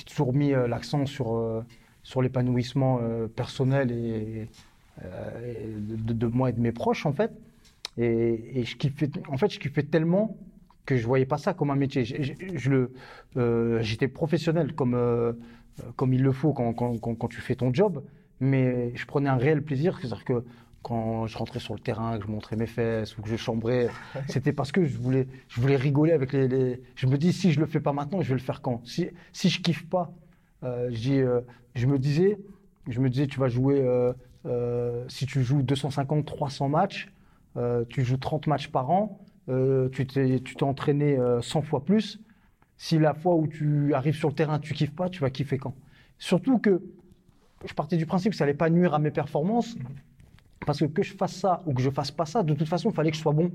toujours 0.05 0.33
mis 0.33 0.51
l'accent 0.51 1.05
sur, 1.05 1.63
sur 2.03 2.21
l'épanouissement 2.21 3.00
personnel 3.36 3.91
et 3.91 4.50
de, 5.03 6.13
de 6.13 6.27
moi 6.27 6.50
et 6.50 6.53
de 6.53 6.60
mes 6.60 6.72
proches 6.72 7.06
en 7.06 7.13
fait. 7.13 7.32
Et, 7.98 8.60
et 8.60 8.63
je 8.63 8.77
kiffais, 8.77 9.10
en 9.29 9.38
fait, 9.38 9.51
je 9.51 9.60
kiffais 9.60 9.84
tellement 9.84 10.38
que 10.86 10.98
je 10.98 11.06
voyais 11.06 11.25
pas 11.25 11.38
ça 11.38 11.53
comme 11.53 11.72
un 11.72 11.75
métier. 11.75 12.06
Je, 12.06 12.88
euh, 13.38 13.82
j'étais 13.82 14.08
professionnel 14.08 14.74
comme 14.74 14.96
euh, 14.96 15.34
comme 15.96 16.13
il 16.13 16.22
le 16.24 16.32
faut 16.32 16.53
quand, 16.53 16.74
quand, 16.74 16.98
quand, 16.98 17.15
quand 17.15 17.27
tu 17.27 17.41
fais 17.41 17.56
ton 17.56 17.74
job, 17.74 18.03
mais 18.39 18.91
je 18.96 19.06
prenais 19.06 19.29
un 19.29 19.38
réel 19.38 19.63
plaisir, 19.63 19.98
c'est-à-dire 20.00 20.25
que 20.25 20.44
quand 20.82 21.27
je 21.27 21.38
rentrais 21.38 21.60
sur 21.60 21.74
le 21.74 21.79
terrain, 21.79 22.18
que 22.18 22.25
je 22.25 22.32
montrais 22.32 22.56
mes 22.56 22.65
fesses 22.68 23.18
ou 23.18 23.22
que 23.22 23.29
je 23.29 23.36
chambrais, 23.36 23.94
c'était 24.27 24.53
parce 24.53 24.72
que 24.72 24.86
je 24.86 24.98
voulais, 24.98 25.27
je 25.48 25.62
voulais 25.62 25.75
rigoler 25.75 26.13
avec 26.13 26.34
les, 26.34 26.48
les- 26.48 26.82
Je 26.96 27.08
me 27.08 27.18
dis, 27.18 27.34
si 27.34 27.51
je 27.51 27.60
le 27.60 27.65
fais 27.65 27.79
pas 27.82 27.94
maintenant, 27.94 28.22
je 28.22 28.29
vais 28.29 28.36
le 28.36 28.39
faire 28.41 28.62
quand? 28.62 28.82
Si, 28.86 29.08
si 29.34 29.50
je 29.50 29.62
kiffe 29.62 29.86
pas, 29.89 30.12
euh, 30.63 30.89
je, 30.91 31.13
euh, 31.13 31.41
me 31.88 31.98
disais, 32.00 32.38
je 32.88 33.00
me 33.00 33.10
disais, 33.10 33.27
tu 33.27 33.39
vas 33.39 33.50
jouer, 33.50 33.82
euh, 33.82 34.12
euh, 34.12 34.13
si 35.08 35.25
tu 35.25 35.43
joues 35.43 35.62
250, 35.62 36.25
300 36.25 36.69
matchs, 36.69 37.12
euh, 37.58 37.84
tu 37.89 38.03
joues 38.03 38.17
30 38.17 38.48
matchs 38.48 38.67
par 38.67 38.89
an, 38.89 39.19
euh, 39.50 39.89
tu 39.89 40.05
t'es 40.05 40.63
entraîné 40.63 41.17
euh, 41.17 41.41
100 41.41 41.62
fois 41.63 41.84
plus. 41.84 42.19
Si 42.77 42.98
la 42.98 43.13
fois 43.13 43.36
où 43.36 43.48
tu 43.48 43.93
arrives 43.93 44.15
sur 44.15 44.29
le 44.29 44.36
terrain, 44.36 44.60
tu 44.60 44.74
kiffes 44.74 44.96
pas, 44.96 45.10
tu 45.10 45.22
vas 45.22 45.29
kiffer 45.29 45.58
quand? 45.58 45.74
Surtout 46.17 46.60
que 46.60 46.81
je 47.65 47.74
partais 47.74 47.98
du 47.98 48.05
principe 48.05 48.31
que 48.31 48.38
ça 48.38 48.46
allait 48.46 48.53
pas 48.53 48.69
nuire 48.69 48.93
à 48.93 49.00
mes 49.00 49.12
performances. 49.12 49.75
Parce 50.65 50.79
que 50.79 50.86
que 50.86 51.03
je 51.03 51.13
fasse 51.13 51.36
ça 51.36 51.62
ou 51.65 51.74
que 51.74 51.81
je 51.81 51.89
fasse 51.89 52.12
pas 52.12 52.25
ça, 52.25 52.43
de 52.43 52.53
toute 52.53 52.67
façon, 52.67 52.89
il 52.89 52.96
fallait 52.96 53.12
que 53.12 53.17
je 53.17 53.22
sois 53.22 53.34
bon. 53.34 53.51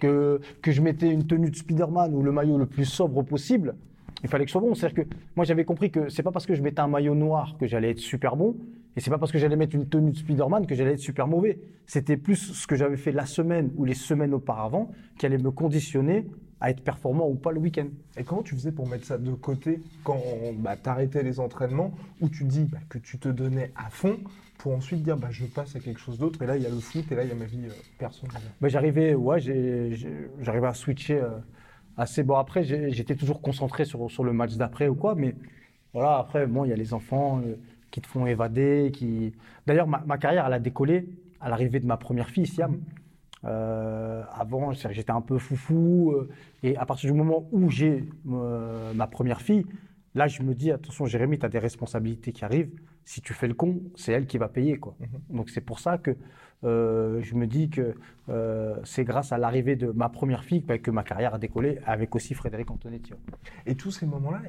Que, 0.00 0.40
que 0.60 0.72
je 0.72 0.82
mettais 0.82 1.10
une 1.10 1.26
tenue 1.26 1.50
de 1.50 1.56
Spider-Man 1.56 2.14
ou 2.14 2.22
le 2.22 2.30
maillot 2.30 2.58
le 2.58 2.66
plus 2.66 2.84
sobre 2.84 3.22
possible, 3.22 3.76
il 4.22 4.28
fallait 4.28 4.44
que 4.44 4.48
je 4.48 4.52
sois 4.52 4.60
bon. 4.60 4.74
C'est-à-dire 4.74 5.04
que 5.04 5.10
moi, 5.36 5.44
j'avais 5.44 5.64
compris 5.64 5.90
que 5.90 6.08
c'est 6.08 6.22
pas 6.22 6.32
parce 6.32 6.46
que 6.46 6.54
je 6.54 6.62
mettais 6.62 6.80
un 6.80 6.88
maillot 6.88 7.14
noir 7.14 7.56
que 7.58 7.66
j'allais 7.66 7.90
être 7.90 7.98
super 7.98 8.36
bon, 8.36 8.56
et 8.96 9.00
c'est 9.00 9.10
pas 9.10 9.18
parce 9.18 9.30
que 9.30 9.38
j'allais 9.38 9.56
mettre 9.56 9.76
une 9.76 9.88
tenue 9.88 10.10
de 10.10 10.16
Spider-Man 10.16 10.66
que 10.66 10.74
j'allais 10.74 10.92
être 10.92 10.98
super 10.98 11.26
mauvais. 11.28 11.60
C'était 11.86 12.16
plus 12.16 12.36
ce 12.36 12.66
que 12.66 12.76
j'avais 12.76 12.96
fait 12.96 13.12
la 13.12 13.26
semaine 13.26 13.70
ou 13.76 13.84
les 13.84 13.94
semaines 13.94 14.32
auparavant 14.32 14.90
qui 15.18 15.26
allait 15.26 15.38
me 15.38 15.50
conditionner 15.50 16.26
à 16.60 16.70
être 16.70 16.80
performant 16.82 17.28
ou 17.28 17.34
pas 17.34 17.52
le 17.52 17.60
week-end. 17.60 17.88
Et 18.16 18.24
comment 18.24 18.42
tu 18.42 18.54
faisais 18.54 18.72
pour 18.72 18.88
mettre 18.88 19.04
ça 19.04 19.18
de 19.18 19.32
côté 19.32 19.80
quand 20.02 20.18
bah, 20.58 20.76
tu 20.82 20.88
arrêtais 20.88 21.22
les 21.22 21.38
entraînements 21.40 21.92
ou 22.22 22.30
tu 22.30 22.44
dis 22.44 22.64
bah, 22.64 22.78
que 22.88 22.96
tu 22.96 23.18
te 23.18 23.28
donnais 23.28 23.70
à 23.76 23.90
fond 23.90 24.16
pour 24.56 24.74
ensuite 24.74 25.02
dire 25.02 25.18
bah, 25.18 25.28
je 25.30 25.44
passe 25.44 25.76
à 25.76 25.80
quelque 25.80 26.00
chose 26.00 26.18
d'autre 26.18 26.40
et 26.40 26.46
là 26.46 26.56
il 26.56 26.62
y 26.62 26.66
a 26.66 26.70
le 26.70 26.80
foot 26.80 27.04
et 27.12 27.14
là 27.14 27.24
il 27.24 27.28
y 27.28 27.32
a 27.32 27.34
ma 27.34 27.44
vie 27.44 27.66
euh, 27.66 27.72
personnelle 27.98 28.40
Ben, 28.62 28.68
j'arrivais, 28.68 29.14
ouais, 29.14 29.40
j'arrivais 30.40 30.66
à 30.66 30.72
switcher 30.72 31.20
euh, 31.20 31.38
assez 31.98 32.22
bon. 32.22 32.36
Après, 32.36 32.64
j'étais 32.64 33.14
toujours 33.14 33.42
concentré 33.42 33.84
sur, 33.84 34.10
sur 34.10 34.24
le 34.24 34.32
match 34.32 34.54
d'après 34.54 34.88
ou 34.88 34.94
quoi, 34.94 35.14
mais 35.14 35.34
voilà, 35.92 36.16
après, 36.16 36.46
bon, 36.46 36.64
il 36.64 36.68
y 36.68 36.72
a 36.72 36.76
les 36.76 36.94
enfants 36.94 37.40
euh, 37.44 37.56
qui 37.90 38.00
te 38.00 38.06
font 38.06 38.26
évader, 38.26 38.90
qui. 38.92 39.32
D'ailleurs, 39.66 39.86
ma, 39.86 40.02
ma 40.06 40.18
carrière, 40.18 40.46
elle 40.46 40.52
a 40.52 40.58
décollé 40.58 41.08
à 41.40 41.48
l'arrivée 41.48 41.80
de 41.80 41.86
ma 41.86 41.96
première 41.96 42.28
fille, 42.28 42.46
Siam. 42.46 42.80
Euh, 43.44 44.22
avant, 44.32 44.72
j'étais 44.72 45.10
un 45.10 45.20
peu 45.20 45.38
foufou, 45.38 46.12
euh, 46.12 46.28
et 46.62 46.76
à 46.76 46.86
partir 46.86 47.12
du 47.12 47.16
moment 47.16 47.48
où 47.52 47.70
j'ai 47.70 48.04
euh, 48.28 48.92
ma 48.94 49.06
première 49.06 49.40
fille, 49.40 49.66
là, 50.14 50.26
je 50.26 50.42
me 50.42 50.54
dis, 50.54 50.72
attention, 50.72 51.06
Jérémy, 51.06 51.38
tu 51.38 51.46
as 51.46 51.48
des 51.48 51.58
responsabilités 51.58 52.32
qui 52.32 52.44
arrivent. 52.44 52.72
Si 53.04 53.20
tu 53.20 53.34
fais 53.34 53.46
le 53.46 53.54
con, 53.54 53.82
c'est 53.94 54.12
elle 54.12 54.26
qui 54.26 54.36
va 54.36 54.48
payer, 54.48 54.78
quoi. 54.78 54.96
Donc, 55.30 55.50
c'est 55.50 55.60
pour 55.60 55.78
ça 55.78 55.96
que 55.98 56.16
je 56.62 57.34
me 57.36 57.46
dis 57.46 57.70
que 57.70 57.94
c'est 58.82 59.04
grâce 59.04 59.30
à 59.30 59.38
l'arrivée 59.38 59.76
de 59.76 59.92
ma 59.92 60.08
première 60.08 60.42
fille 60.42 60.58
bah, 60.60 60.78
que 60.78 60.90
ma 60.90 61.04
carrière 61.04 61.34
a 61.34 61.38
décollé, 61.38 61.78
avec 61.86 62.16
aussi 62.16 62.34
Frédéric 62.34 62.68
Antonetti. 62.68 63.12
Et 63.64 63.76
tous 63.76 63.92
ces 63.92 64.06
moments-là, 64.06 64.42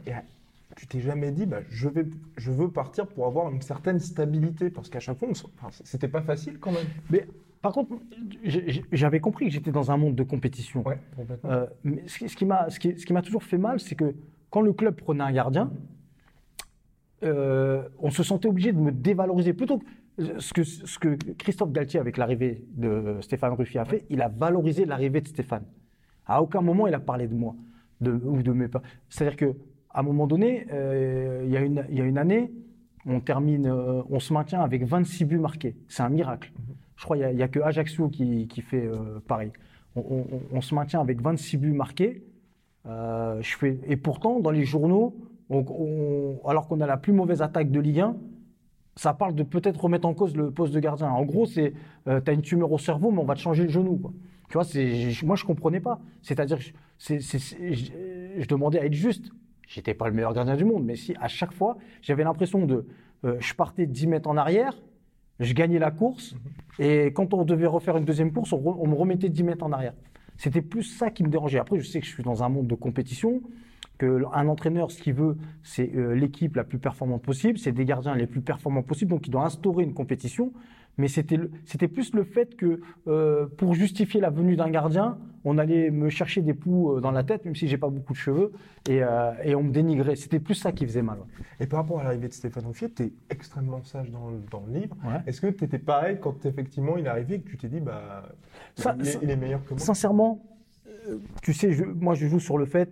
tu 0.78 0.88
t'es 0.88 1.00
jamais 1.00 1.32
dit 1.32 1.46
bah, 1.46 1.62
je, 1.70 1.90
vais, 1.90 2.06
je 2.38 2.52
veux 2.52 2.70
partir 2.70 3.08
pour 3.08 3.26
avoir 3.26 3.52
une 3.52 3.62
certaine 3.62 4.00
stabilité 4.00 4.70
parce 4.70 4.90
qu'à 4.90 5.00
chaque 5.00 5.18
fois, 5.18 5.28
enfin, 5.30 5.70
c'était 5.84 6.08
pas 6.08 6.22
facile 6.22 6.60
quand 6.60 6.72
même. 6.72 6.86
Mais 7.10 7.28
par 7.62 7.74
contre, 7.74 7.96
j'avais 8.92 9.20
compris 9.20 9.46
que 9.46 9.52
j'étais 9.52 9.72
dans 9.72 9.90
un 9.92 9.98
monde 9.98 10.16
de 10.16 10.24
compétition. 10.24 10.88
Ouais, 10.88 11.00
complètement. 11.16 11.50
Euh, 11.50 11.66
mais 11.84 12.04
ce 12.08 12.20
qui, 12.20 12.30
ce 12.30 12.36
qui 12.36 12.46
m'a 12.46 12.70
ce 12.70 12.80
qui, 12.80 12.98
ce 12.98 13.06
qui 13.06 13.14
toujours 13.24 13.44
fait 13.44 13.58
mal, 13.58 13.80
c'est 13.80 13.96
que 13.96 14.14
quand 14.52 14.62
le 14.62 14.72
club 14.72 14.96
prenait 14.96 15.24
un 15.24 15.32
gardien, 15.32 15.72
euh, 17.24 17.88
on 17.98 18.12
se 18.12 18.22
sentait 18.22 18.48
obligé 18.48 18.72
de 18.72 18.80
me 18.80 18.92
dévaloriser. 18.92 19.54
Plutôt 19.54 19.80
que 19.80 20.40
ce 20.40 20.54
que, 20.54 20.64
ce 20.64 21.00
que 21.00 21.16
Christophe 21.34 21.72
Galtier, 21.72 22.00
avec 22.00 22.18
l'arrivée 22.18 22.64
de 22.76 23.18
Stéphane 23.22 23.54
Ruffier, 23.54 23.80
a 23.80 23.86
fait, 23.86 24.06
il 24.10 24.22
a 24.22 24.28
valorisé 24.28 24.86
l'arrivée 24.86 25.22
de 25.22 25.28
Stéphane. 25.28 25.66
À 26.28 26.42
aucun 26.42 26.62
moment, 26.62 26.88
il 26.88 26.94
a 26.94 27.00
parlé 27.00 27.28
de 27.28 27.34
moi 27.34 27.56
de, 28.02 28.12
ou 28.12 28.44
de 28.44 28.52
mes 28.52 28.68
pas. 28.68 28.82
C'est-à-dire 29.10 29.38
que 29.38 29.56
à 29.98 30.02
un 30.02 30.04
moment 30.04 30.28
donné, 30.28 30.68
euh, 30.72 31.42
il 31.46 31.52
y, 31.52 31.58
a 31.58 31.62
une- 31.62 31.84
il 31.90 31.98
y 31.98 32.02
a 32.02 32.04
une 32.04 32.20
année, 32.20 32.52
on 33.08 33.20
termine, 33.20 33.66
euh, 33.66 34.04
on 34.12 34.20
se 34.20 34.32
maintient 34.32 34.62
avec 34.62 34.84
26 34.86 35.26
buts 35.26 35.40
marqués. 35.40 35.76
C'est 35.88 36.04
un 36.04 36.10
miracle. 36.10 36.52
Je 36.98 37.04
crois 37.04 37.18
qu'il 37.18 37.36
n'y 37.36 37.42
a, 37.42 37.48
que 37.48 37.60
Ajaccio 37.60 38.08
qui, 38.08 38.48
qui 38.48 38.62
fait 38.62 38.86
euh, 38.86 39.20
pareil. 39.28 39.52
On, 39.96 40.02
on- 40.02 40.26
on 40.52 40.62
se 40.62 40.76
maintient 40.76 41.02
avec 41.02 41.20
26 41.20 41.58
buts 41.58 41.72
marqués. 41.72 42.24
Je 42.86 43.56
fais, 43.58 43.80
et 43.88 43.98
pourtant, 43.98 44.40
dans 44.40 44.52
les 44.52 44.64
journaux, 44.66 45.16
on- 45.50 46.38
alors 46.48 46.68
qu'on 46.68 46.80
a 46.80 46.86
la 46.86 46.98
plus 46.98 47.12
mauvaise 47.12 47.42
attaque 47.42 47.72
de 47.72 47.80
Ligue 47.80 48.02
1, 48.02 48.16
ça 48.96 49.14
parle 49.16 49.34
de 49.34 49.44
peut-être 49.44 49.82
remettre 49.84 50.08
en 50.08 50.14
cause 50.14 50.36
le 50.36 50.52
poste 50.52 50.74
de 50.74 50.80
gardien. 50.80 51.10
En 51.10 51.26
gros, 51.26 51.48
c'est 51.48 51.74
tu 52.06 52.12
as 52.12 52.32
une 52.32 52.42
tumeur 52.44 52.72
au 52.72 52.78
cerveau, 52.78 53.10
mais 53.12 53.20
on 53.20 53.26
va 53.26 53.34
te 53.34 53.40
changer 53.40 53.64
le 53.64 53.70
genou. 53.70 53.98
quoi. 53.98 54.14
Tu 54.50 54.54
vois, 54.54 54.64
moi, 55.26 55.36
je 55.36 55.44
comprenais 55.44 55.80
pas. 55.82 56.00
C'est-à-dire, 56.22 56.60
je- 56.60 56.72
c'est- 57.00 57.20
c'est- 57.20 57.40
c'est- 57.40 57.74
je, 57.74 57.92
je 58.38 58.48
demandais 58.48 58.80
à 58.80 58.86
être 58.86 58.94
juste. 58.94 59.32
J'étais 59.68 59.94
pas 59.94 60.08
le 60.08 60.14
meilleur 60.14 60.34
gardien 60.34 60.56
du 60.56 60.66
monde, 60.66 60.84
mais 60.86 60.96
si 60.96 61.14
à 61.22 61.28
chaque 61.28 61.54
fois, 61.54 61.78
j'avais 62.02 62.24
l'impression 62.24 62.66
de. 62.66 62.86
euh, 63.26 63.36
je 63.40 63.54
partais 63.54 63.86
10 63.86 64.08
mètres 64.08 64.30
en 64.30 64.38
arrière, 64.38 64.74
je 65.40 65.54
gagnais 65.54 65.78
la 65.80 65.92
course, 65.92 66.36
et 66.80 67.08
quand 67.14 67.34
on 67.34 67.44
devait 67.44 67.68
refaire 67.68 67.98
une 67.98 68.06
deuxième 68.06 68.32
course, 68.32 68.54
on, 68.54 68.58
re- 68.60 68.78
on 68.80 68.88
me 68.88 68.96
remettait 68.96 69.30
10 69.30 69.44
mètres 69.44 69.66
en 69.66 69.72
arrière. 69.72 69.94
C'était 70.38 70.62
plus 70.62 70.84
ça 70.84 71.12
qui 71.12 71.24
me 71.24 71.30
dérangeait. 71.30 71.60
Après, 71.60 71.78
je 71.80 71.86
sais 71.86 72.00
que 72.00 72.06
je 72.06 72.12
suis 72.12 72.24
dans 72.24 72.44
un 72.44 72.50
monde 72.50 72.68
de 72.68 72.76
compétition, 72.76 73.42
que 73.98 74.24
un 74.34 74.48
entraîneur, 74.48 74.92
ce 74.92 75.02
qu'il 75.02 75.14
veut, 75.14 75.36
c'est 75.64 75.92
euh, 75.96 76.14
l'équipe 76.16 76.56
la 76.56 76.64
plus 76.64 76.78
performante 76.80 77.24
possible, 77.24 77.58
c'est 77.58 77.72
des 77.72 77.86
gardiens 77.86 78.16
les 78.16 78.28
plus 78.28 78.42
performants 78.42 78.84
possibles, 78.84 79.10
donc 79.12 79.28
il 79.28 79.32
doit 79.32 79.44
instaurer 79.46 79.84
une 79.84 79.94
compétition. 79.94 80.54
Mais 80.98 81.08
c'était 81.08 81.88
plus 81.88 82.14
le 82.14 82.24
fait 82.24 82.56
que 82.56 82.82
euh, 83.08 83.46
pour 83.58 83.74
justifier 83.76 84.20
la 84.20 84.30
venue 84.32 84.56
d'un 84.56 84.70
gardien, 84.70 85.18
on 85.46 85.58
allait 85.60 85.92
me 85.92 86.10
chercher 86.10 86.42
des 86.42 86.54
poux 86.56 86.94
euh, 86.94 87.02
dans 87.02 87.12
la 87.12 87.24
tête, 87.24 87.46
même 87.46 87.56
si 87.56 87.68
j'ai 87.68 87.78
pas 87.78 87.90
beaucoup 87.90 88.14
de 88.14 88.18
cheveux, 88.18 88.52
et, 88.90 89.04
euh, 89.04 89.32
et 89.44 89.54
on 89.56 89.62
me 89.64 89.72
dénigrait. 89.72 90.16
C'était 90.16 90.40
plus 90.40 90.56
ça 90.56 90.72
qui 90.72 90.86
faisait 90.86 91.04
mal. 91.04 91.20
ouais. 91.20 91.46
Et 91.60 91.68
par 91.68 91.80
rapport 91.82 92.00
à 92.00 92.04
l'arrivée 92.04 92.28
de 92.30 92.34
Stéphane 92.34 92.66
Ruffier, 92.66 92.90
tu 92.90 93.04
es 93.04 93.14
extrêmement 93.30 93.84
sage 93.84 94.10
dans 94.12 94.30
le, 94.32 94.38
dans 94.52 94.64
le 94.68 94.80
livre. 94.80 94.96
Ouais. 95.06 95.22
Est-ce 95.28 95.40
que 95.42 95.48
tu 95.48 95.64
étais 95.66 95.78
pareil 95.80 96.18
quand 96.20 96.46
effectivement 96.46 96.98
il 96.98 97.06
est 97.06 97.10
arrivé 97.10 97.36
et 97.36 97.40
que 97.42 97.50
tu 97.50 97.58
t'es 97.58 97.68
dit 97.68 97.80
bah, 97.80 98.24
Ça- 98.76 98.96
il, 99.00 99.08
est, 99.08 99.12
ça- 99.12 99.20
il 99.22 99.30
est 99.30 99.36
meilleur 99.38 99.64
que 99.64 99.70
moi? 99.76 99.80
Sincèrement, 99.80 100.44
tu 101.44 101.54
sais, 101.54 101.72
je- 101.74 101.86
moi 101.86 102.16
je 102.16 102.28
joue 102.28 102.40
sur 102.40 102.58
le 102.58 102.66
fait, 102.66 102.90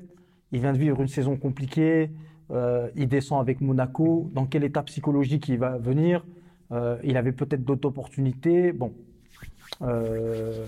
il 0.51 0.61
vient 0.61 0.73
de 0.73 0.77
vivre 0.77 1.01
une 1.01 1.07
saison 1.07 1.35
compliquée, 1.37 2.11
euh, 2.51 2.87
il 2.95 3.07
descend 3.07 3.41
avec 3.41 3.59
Monaco, 3.61 4.29
dans 4.33 4.45
quel 4.45 4.63
état 4.63 4.83
psychologique 4.83 5.49
il 5.49 5.57
va 5.57 5.77
venir, 5.77 6.23
euh, 6.71 6.97
il 7.03 7.17
avait 7.17 7.31
peut-être 7.31 7.63
d'autres 7.63 7.87
opportunités, 7.87 8.71
bon. 8.71 8.93
Euh, 9.81 10.65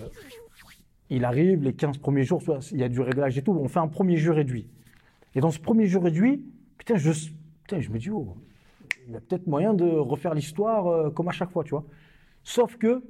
il 1.10 1.24
arrive, 1.24 1.64
les 1.64 1.74
15 1.74 1.98
premiers 2.00 2.24
jours, 2.24 2.42
il 2.72 2.80
y 2.80 2.84
a 2.84 2.90
du 2.90 3.00
réglage 3.00 3.38
et 3.38 3.42
tout, 3.42 3.52
on 3.52 3.68
fait 3.68 3.80
un 3.80 3.88
premier 3.88 4.18
jeu 4.18 4.32
réduit. 4.32 4.68
Et 5.36 5.40
dans 5.40 5.52
ce 5.52 5.60
premier 5.60 5.88
jeu 5.88 6.00
réduit, 6.00 6.44
putain, 6.78 6.98
je, 6.98 7.12
putain, 7.64 7.80
je 7.80 7.90
me 7.90 7.98
dis, 7.98 8.10
oh, 8.10 8.36
il 9.08 9.14
y 9.14 9.16
a 9.16 9.22
peut-être 9.22 9.48
moyen 9.48 9.74
de 9.74 9.86
refaire 9.86 10.34
l'histoire 10.34 10.88
euh, 10.88 11.10
comme 11.10 11.30
à 11.30 11.32
chaque 11.32 11.52
fois, 11.52 11.64
tu 11.64 11.72
vois. 11.72 11.86
Sauf 12.44 12.78
que, 12.78 13.04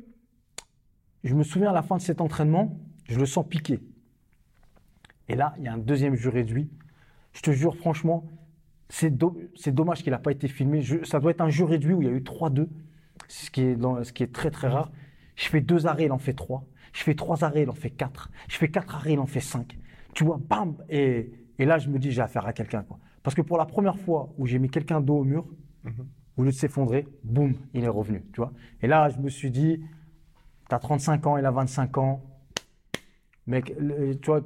je 1.24 1.34
me 1.34 1.44
souviens 1.44 1.72
à 1.72 1.74
la 1.74 1.82
fin 1.82 1.98
de 1.98 2.02
cet 2.02 2.22
entraînement, 2.22 2.80
je 3.10 3.20
le 3.20 3.26
sens 3.26 3.46
piquer. 3.48 3.80
Et 5.28 5.36
là, 5.36 5.56
il 5.58 5.64
y 5.64 5.68
a 5.68 5.74
un 5.74 5.78
deuxième 5.78 6.16
jeu 6.16 6.30
réduit. 6.30 6.70
Je 7.34 7.42
te 7.42 7.52
jure, 7.52 7.76
franchement, 7.76 8.26
c'est 8.90 9.10
do- 9.16 9.38
c'est 9.56 9.74
dommage 9.74 10.04
qu'il 10.04 10.12
n'a 10.12 10.20
pas 10.20 10.32
été 10.32 10.48
filmé. 10.48 10.82
Je- 10.82 11.04
ça 11.04 11.20
doit 11.20 11.32
être 11.32 11.42
un 11.42 11.50
jeu 11.50 11.66
réduit 11.66 11.94
où 11.94 12.02
il 12.02 12.08
y 12.08 12.12
a 12.12 12.14
eu 12.14 12.24
3-2, 12.24 12.70
ce, 13.28 13.50
qui 13.52 13.62
est 13.62 13.76
dans- 13.76 14.04
ce 14.04 14.14
qui 14.14 14.24
est 14.24 14.34
très 14.34 14.52
très 14.52 14.68
rare. 14.68 14.92
Je 15.36 15.48
fais 15.50 15.62
deux 15.62 15.86
arrêts, 15.88 16.06
il 16.06 16.12
en 16.12 16.18
fait 16.18 16.34
trois. 16.34 16.66
Je 16.94 17.04
fais 17.04 17.14
trois 17.16 17.44
arrêts, 17.44 17.64
il 17.64 17.70
en 17.70 17.74
fait 17.76 17.90
quatre. 17.92 18.32
Je 18.48 18.56
fais 18.58 18.70
quatre 18.70 18.96
arrêts, 18.96 19.14
il 19.14 19.20
en 19.20 19.26
fait 19.28 19.40
cinq. 19.42 19.78
Tu 20.14 20.24
vois, 20.24 20.40
bam 20.50 20.76
Et, 20.90 21.32
et 21.60 21.66
là, 21.66 21.78
je 21.78 21.90
me 21.90 22.00
dis, 22.00 22.12
j'ai 22.12 22.22
affaire 22.22 22.46
à 22.48 22.54
quelqu'un. 22.54 22.84
quoi. 22.84 22.98
Parce 23.24 23.36
que 23.36 23.42
pour 23.42 23.58
la 23.58 23.66
première 23.66 23.98
fois 24.00 24.34
où 24.38 24.46
j'ai 24.48 24.58
mis 24.58 24.70
quelqu'un 24.70 25.02
dos 25.02 25.18
au 25.20 25.24
mur, 25.24 25.46
au 26.38 26.44
lieu 26.44 26.50
de 26.52 26.56
s'effondrer, 26.56 27.08
boum, 27.24 27.54
il 27.74 27.84
est 27.84 27.88
revenu. 27.90 28.24
Tu 28.34 28.38
vois 28.42 28.52
Et 28.82 28.88
là, 28.88 29.10
je 29.10 29.18
me 29.20 29.30
suis 29.30 29.52
dit, 29.52 29.82
tu 30.70 30.76
as 30.76 30.80
35 30.80 31.28
ans, 31.28 31.38
il 31.38 31.46
a 31.46 31.52
25 31.52 31.98
ans. 31.98 32.24
Mec, 33.48 33.74
tu 34.22 34.26
vois, 34.26 34.42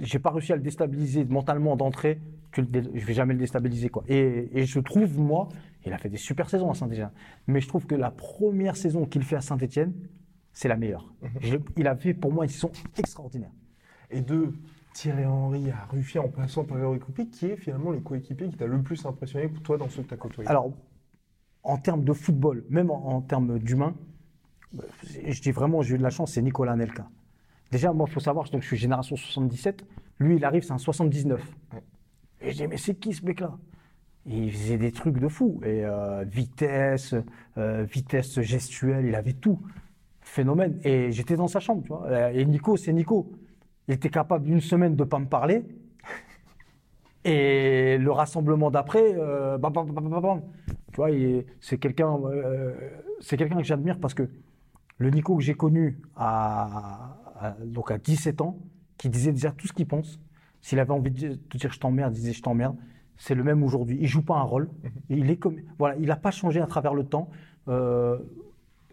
j'ai 0.00 0.18
pas 0.18 0.30
réussi 0.30 0.52
à 0.52 0.56
le 0.56 0.62
déstabiliser 0.62 1.24
mentalement 1.24 1.74
d'entrée. 1.76 2.20
Tu 2.52 2.62
dé- 2.62 2.82
Je 2.94 3.06
vais 3.06 3.14
jamais 3.14 3.32
le 3.32 3.38
déstabiliser, 3.40 3.88
quoi. 3.88 4.04
Et, 4.08 4.50
et 4.52 4.66
je 4.66 4.78
trouve, 4.78 5.18
moi, 5.18 5.48
il 5.86 5.92
a 5.92 5.98
fait 5.98 6.10
des 6.10 6.18
super 6.18 6.50
saisons 6.50 6.70
à 6.70 6.74
Saint-Etienne. 6.74 7.10
Mais 7.46 7.60
je 7.62 7.68
trouve 7.68 7.86
que 7.86 7.94
la 7.94 8.10
première 8.10 8.76
saison 8.76 9.06
qu'il 9.06 9.22
fait 9.22 9.36
à 9.36 9.40
Saint-Etienne, 9.40 9.94
c'est 10.52 10.68
la 10.68 10.76
meilleure. 10.76 11.14
Je- 11.40 11.56
il 11.78 11.86
a 11.88 11.96
fait 11.96 12.12
pour 12.12 12.30
moi 12.30 12.44
une 12.44 12.50
saison 12.50 12.70
extraordinaire. 12.98 13.52
Et 14.10 14.20
de 14.20 14.52
Thierry 14.92 15.24
Henry 15.24 15.70
à 15.70 15.86
Ruffier 15.90 16.20
en 16.20 16.28
passant 16.28 16.64
par 16.64 16.76
Grégory 16.76 16.98
Coupy, 16.98 17.30
qui 17.30 17.46
est 17.46 17.56
finalement 17.56 17.90
le 17.90 18.00
coéquipier 18.00 18.50
qui 18.50 18.56
t'a 18.58 18.66
le 18.66 18.82
plus 18.82 19.06
impressionné 19.06 19.48
pour 19.48 19.62
toi 19.62 19.78
dans 19.78 19.88
ceux 19.88 20.02
que 20.02 20.08
tu 20.08 20.14
as 20.14 20.18
côtoyés 20.18 20.50
Alors, 20.50 20.70
en 21.62 21.78
termes 21.78 22.04
de 22.04 22.12
football, 22.12 22.64
même 22.68 22.90
en, 22.90 23.14
en 23.16 23.22
termes 23.22 23.58
d'humain, 23.58 23.94
euh, 24.78 24.82
je 25.26 25.40
dis 25.40 25.52
vraiment, 25.52 25.80
j'ai 25.80 25.94
eu 25.94 25.98
de 25.98 26.02
la 26.02 26.10
chance, 26.10 26.32
c'est 26.32 26.42
Nicolas 26.42 26.76
Nelka. 26.76 27.08
Déjà, 27.72 27.90
moi, 27.94 28.06
il 28.06 28.12
faut 28.12 28.20
savoir, 28.20 28.48
donc, 28.50 28.60
je 28.60 28.66
suis 28.66 28.76
génération 28.76 29.16
77. 29.16 29.82
Lui, 30.18 30.36
il 30.36 30.44
arrive, 30.44 30.62
c'est 30.62 30.74
un 30.74 30.78
79. 30.78 31.40
Ouais. 31.72 31.82
Et 32.42 32.52
je 32.52 32.56
dis, 32.58 32.66
mais 32.66 32.76
c'est 32.76 32.94
qui 32.94 33.14
ce 33.14 33.24
mec-là? 33.24 33.56
Il 34.26 34.52
faisait 34.52 34.76
des 34.76 34.92
trucs 34.92 35.18
de 35.18 35.26
fou. 35.26 35.58
Et 35.64 35.82
euh, 35.84 36.22
vitesse, 36.24 37.14
euh, 37.56 37.82
vitesse 37.84 38.38
gestuelle, 38.42 39.06
il 39.06 39.14
avait 39.14 39.32
tout. 39.32 39.58
Phénomène. 40.20 40.80
Et 40.84 41.12
j'étais 41.12 41.34
dans 41.34 41.48
sa 41.48 41.60
chambre, 41.60 41.82
tu 41.82 41.88
vois. 41.88 42.06
Euh, 42.08 42.30
Et 42.34 42.44
Nico, 42.44 42.76
c'est 42.76 42.92
Nico. 42.92 43.32
Il 43.88 43.94
était 43.94 44.10
capable 44.10 44.44
d'une 44.44 44.60
semaine 44.60 44.94
de 44.94 45.04
pas 45.04 45.18
me 45.18 45.26
parler. 45.26 45.64
Et 47.24 47.96
le 47.98 48.12
rassemblement 48.12 48.70
d'après, 48.70 49.14
euh, 49.16 49.56
bam, 49.56 49.72
bam, 49.72 49.90
bam, 49.90 50.10
bam, 50.10 50.20
bam. 50.20 50.42
tu 50.92 50.96
vois, 50.96 51.08
c'est 51.60 51.78
quelqu'un, 51.78 52.18
c'est 53.20 53.36
quelqu'un 53.38 53.56
que 53.56 53.64
j'admire 53.64 53.98
parce 53.98 54.12
que 54.14 54.28
le 54.98 55.10
Nico 55.10 55.36
que 55.36 55.42
j'ai 55.42 55.54
connu 55.54 55.98
à, 56.16 57.16
à- 57.42 57.56
donc 57.64 57.90
à 57.90 57.98
17 57.98 58.40
ans, 58.40 58.58
qui 58.98 59.08
disait 59.08 59.32
déjà 59.32 59.50
tout 59.52 59.66
ce 59.66 59.72
qu'il 59.72 59.86
pense, 59.86 60.20
s'il 60.60 60.78
avait 60.78 60.92
envie 60.92 61.10
de 61.10 61.34
te 61.34 61.56
dire 61.58 61.72
je 61.72 61.78
t'emmerde, 61.80 62.12
il 62.16 62.20
disait 62.20 62.32
je 62.32 62.42
t'emmerde, 62.42 62.76
c'est 63.16 63.34
le 63.34 63.42
même 63.44 63.62
aujourd'hui. 63.62 63.98
Il 64.00 64.06
joue 64.06 64.22
pas 64.22 64.36
un 64.36 64.42
rôle, 64.42 64.68
il 65.08 65.30
est 65.30 65.36
comme, 65.36 65.56
voilà, 65.78 65.96
il 65.96 66.06
n'a 66.06 66.16
pas 66.16 66.30
changé 66.30 66.60
à 66.60 66.66
travers 66.66 66.94
le 66.94 67.04
temps. 67.04 67.28
Euh, 67.68 68.18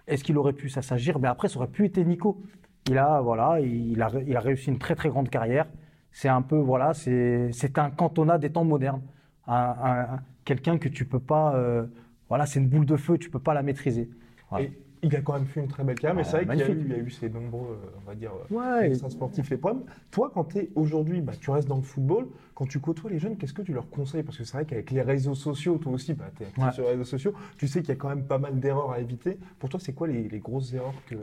Est-ce 0.07 0.23
qu'il 0.23 0.37
aurait 0.37 0.53
pu 0.53 0.69
ça 0.69 0.81
s'agir? 0.81 1.19
Mais 1.19 1.27
après, 1.27 1.47
ça 1.49 1.57
aurait 1.57 1.67
pu 1.67 1.85
être 1.85 1.99
Nico. 1.99 2.41
Il 2.89 2.97
a, 2.97 3.21
voilà, 3.21 3.59
il 3.59 4.01
a, 4.01 4.09
il 4.25 4.35
a 4.35 4.39
réussi 4.39 4.69
une 4.69 4.79
très 4.79 4.95
très 4.95 5.09
grande 5.09 5.29
carrière. 5.29 5.67
C'est 6.11 6.29
un 6.29 6.41
peu, 6.41 6.57
voilà, 6.57 6.93
c'est 6.95 7.51
c'est 7.51 7.77
un 7.77 7.91
cantonat 7.91 8.39
des 8.39 8.49
temps 8.51 8.63
modernes. 8.65 9.01
Un- 9.47 9.53
un- 9.55 9.99
un- 10.15 10.19
Quelqu'un 10.45 10.79
que 10.79 10.89
tu 10.89 11.05
peux 11.05 11.19
pas, 11.19 11.53
euh, 11.55 11.85
voilà, 12.27 12.47
c'est 12.47 12.59
une 12.59 12.67
boule 12.69 12.87
de 12.87 12.95
feu, 12.97 13.19
tu 13.19 13.29
peux 13.29 13.39
pas 13.39 13.53
la 13.53 13.61
maîtriser. 13.61 14.09
Voilà. 14.49 14.65
Et 14.65 14.71
il 15.01 15.15
a 15.15 15.21
quand 15.21 15.33
même 15.33 15.45
fait 15.45 15.61
une 15.61 15.67
très 15.67 15.83
belle 15.83 15.97
carrière, 15.97 16.15
mais 16.15 16.23
Ah, 16.25 16.29
c'est 16.29 16.43
vrai 16.43 16.45
qu'il 16.47 16.59
y, 16.59 16.61
a 16.61 16.65
eu- 16.65 16.69
magnifique. 16.69 16.91
il 16.91 16.97
y 16.97 16.99
a 16.99 17.03
eu 17.03 17.09
ces 17.09 17.29
nombreux, 17.29 17.67
euh, 17.71 17.97
on 18.03 18.09
va 18.09 18.15
dire, 18.15 18.31
euh, 18.51 18.55
Ouais, 18.55 18.87
extra 18.89 19.09
sportifs 19.09 19.51
et 19.51 19.57
problèmes. 19.57 19.83
Toi, 20.11 20.31
quand 20.33 20.43
tu 20.45 20.57
es 20.59 20.69
aujourd'hui, 20.75 21.21
bah, 21.21 21.33
tu 21.39 21.51
restes 21.51 21.67
dans 21.67 21.77
le 21.77 21.81
football, 21.83 22.27
quand 22.53 22.65
tu 22.65 22.79
côtoies 22.79 23.09
les 23.09 23.19
jeunes, 23.19 23.37
qu'est-ce 23.37 23.53
que 23.53 23.61
tu 23.61 23.73
leur 23.73 23.89
conseilles? 23.89 24.23
Parce 24.23 24.37
que 24.37 24.43
c'est 24.43 24.53
vrai 24.57 24.65
qu'avec 24.65 24.91
les 24.91 25.01
réseaux 25.01 25.35
sociaux, 25.35 25.77
toi 25.77 25.93
aussi, 25.93 26.13
bah, 26.13 26.25
tu 26.35 26.43
es 26.43 26.47
actif 26.47 26.63
Ouais. 26.63 26.71
sur 26.71 26.83
les 26.83 26.89
réseaux 26.91 27.03
sociaux, 27.05 27.33
tu 27.57 27.67
sais 27.67 27.79
qu'il 27.81 27.89
y 27.89 27.93
a 27.93 27.95
quand 27.95 28.09
même 28.09 28.23
pas 28.25 28.37
mal 28.39 28.59
d'erreurs 28.59 28.91
à 28.91 28.99
éviter. 28.99 29.37
Pour 29.59 29.69
toi, 29.69 29.79
c'est 29.79 29.93
quoi 29.93 30.07
les, 30.07 30.27
les 30.27 30.39
grosses 30.39 30.73
erreurs 30.73 30.93
que- 31.07 31.15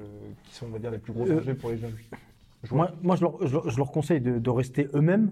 qui 0.45 0.55
sont, 0.55 0.67
on 0.67 0.71
va 0.71 0.79
dire, 0.79 0.91
les 0.91 0.99
plus 0.99 1.13
gros 1.13 1.27
Euh, 1.27 1.37
dangers 1.37 1.55
pour 1.55 1.71
les 1.71 1.77
jeunes? 1.79 1.95
Moi, 2.73 2.91
moi 3.03 3.15
je, 3.17 3.21
leur, 3.23 3.47
je 3.47 3.53
leur- 3.53 3.71
je 3.71 3.77
leur 3.77 3.93
conseille 3.93 4.21
de, 4.21 4.39
de 4.39 4.51
rester 4.51 4.89
eux-mêmes, 4.95 5.31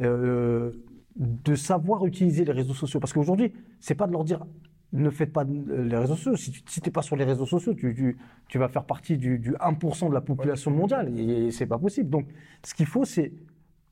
euh, 0.00 0.70
de 1.16 1.54
savoir 1.54 2.06
utiliser 2.06 2.44
les 2.44 2.52
réseaux 2.52 2.72
sociaux. 2.74 2.98
Parce 3.00 3.12
qu'aujourd'hui, 3.12 3.52
c'est 3.80 3.94
pas 3.94 4.06
de 4.06 4.12
leur 4.12 4.24
dire 4.24 4.46
ne 4.92 5.10
faites 5.10 5.32
pas 5.32 5.44
de- 5.44 5.82
les 5.82 5.96
réseaux 5.96 6.16
sociaux. 6.16 6.36
Si 6.36 6.52
tu 6.52 6.80
n'es 6.84 6.90
pas 6.92 7.02
sur 7.02 7.16
les 7.16 7.24
réseaux 7.24 7.46
sociaux, 7.46 7.74
tu, 7.74 7.94
tu- 7.94 8.16
tu 8.48 8.58
vas 8.58 8.68
faire 8.68 8.84
partie 8.84 9.16
du, 9.16 9.38
du 9.38 9.54
1% 9.60 10.08
de 10.08 10.14
la 10.14 10.20
population 10.20 10.70
mondiale 10.70 11.18
et, 11.18 11.50
c'est 11.50 11.66
pas 11.66 11.78
possible. 11.78 12.10
Donc, 12.10 12.26
ce 12.64 12.74
qu'il 12.74 12.86
faut, 12.86 13.04
c'est 13.04 13.32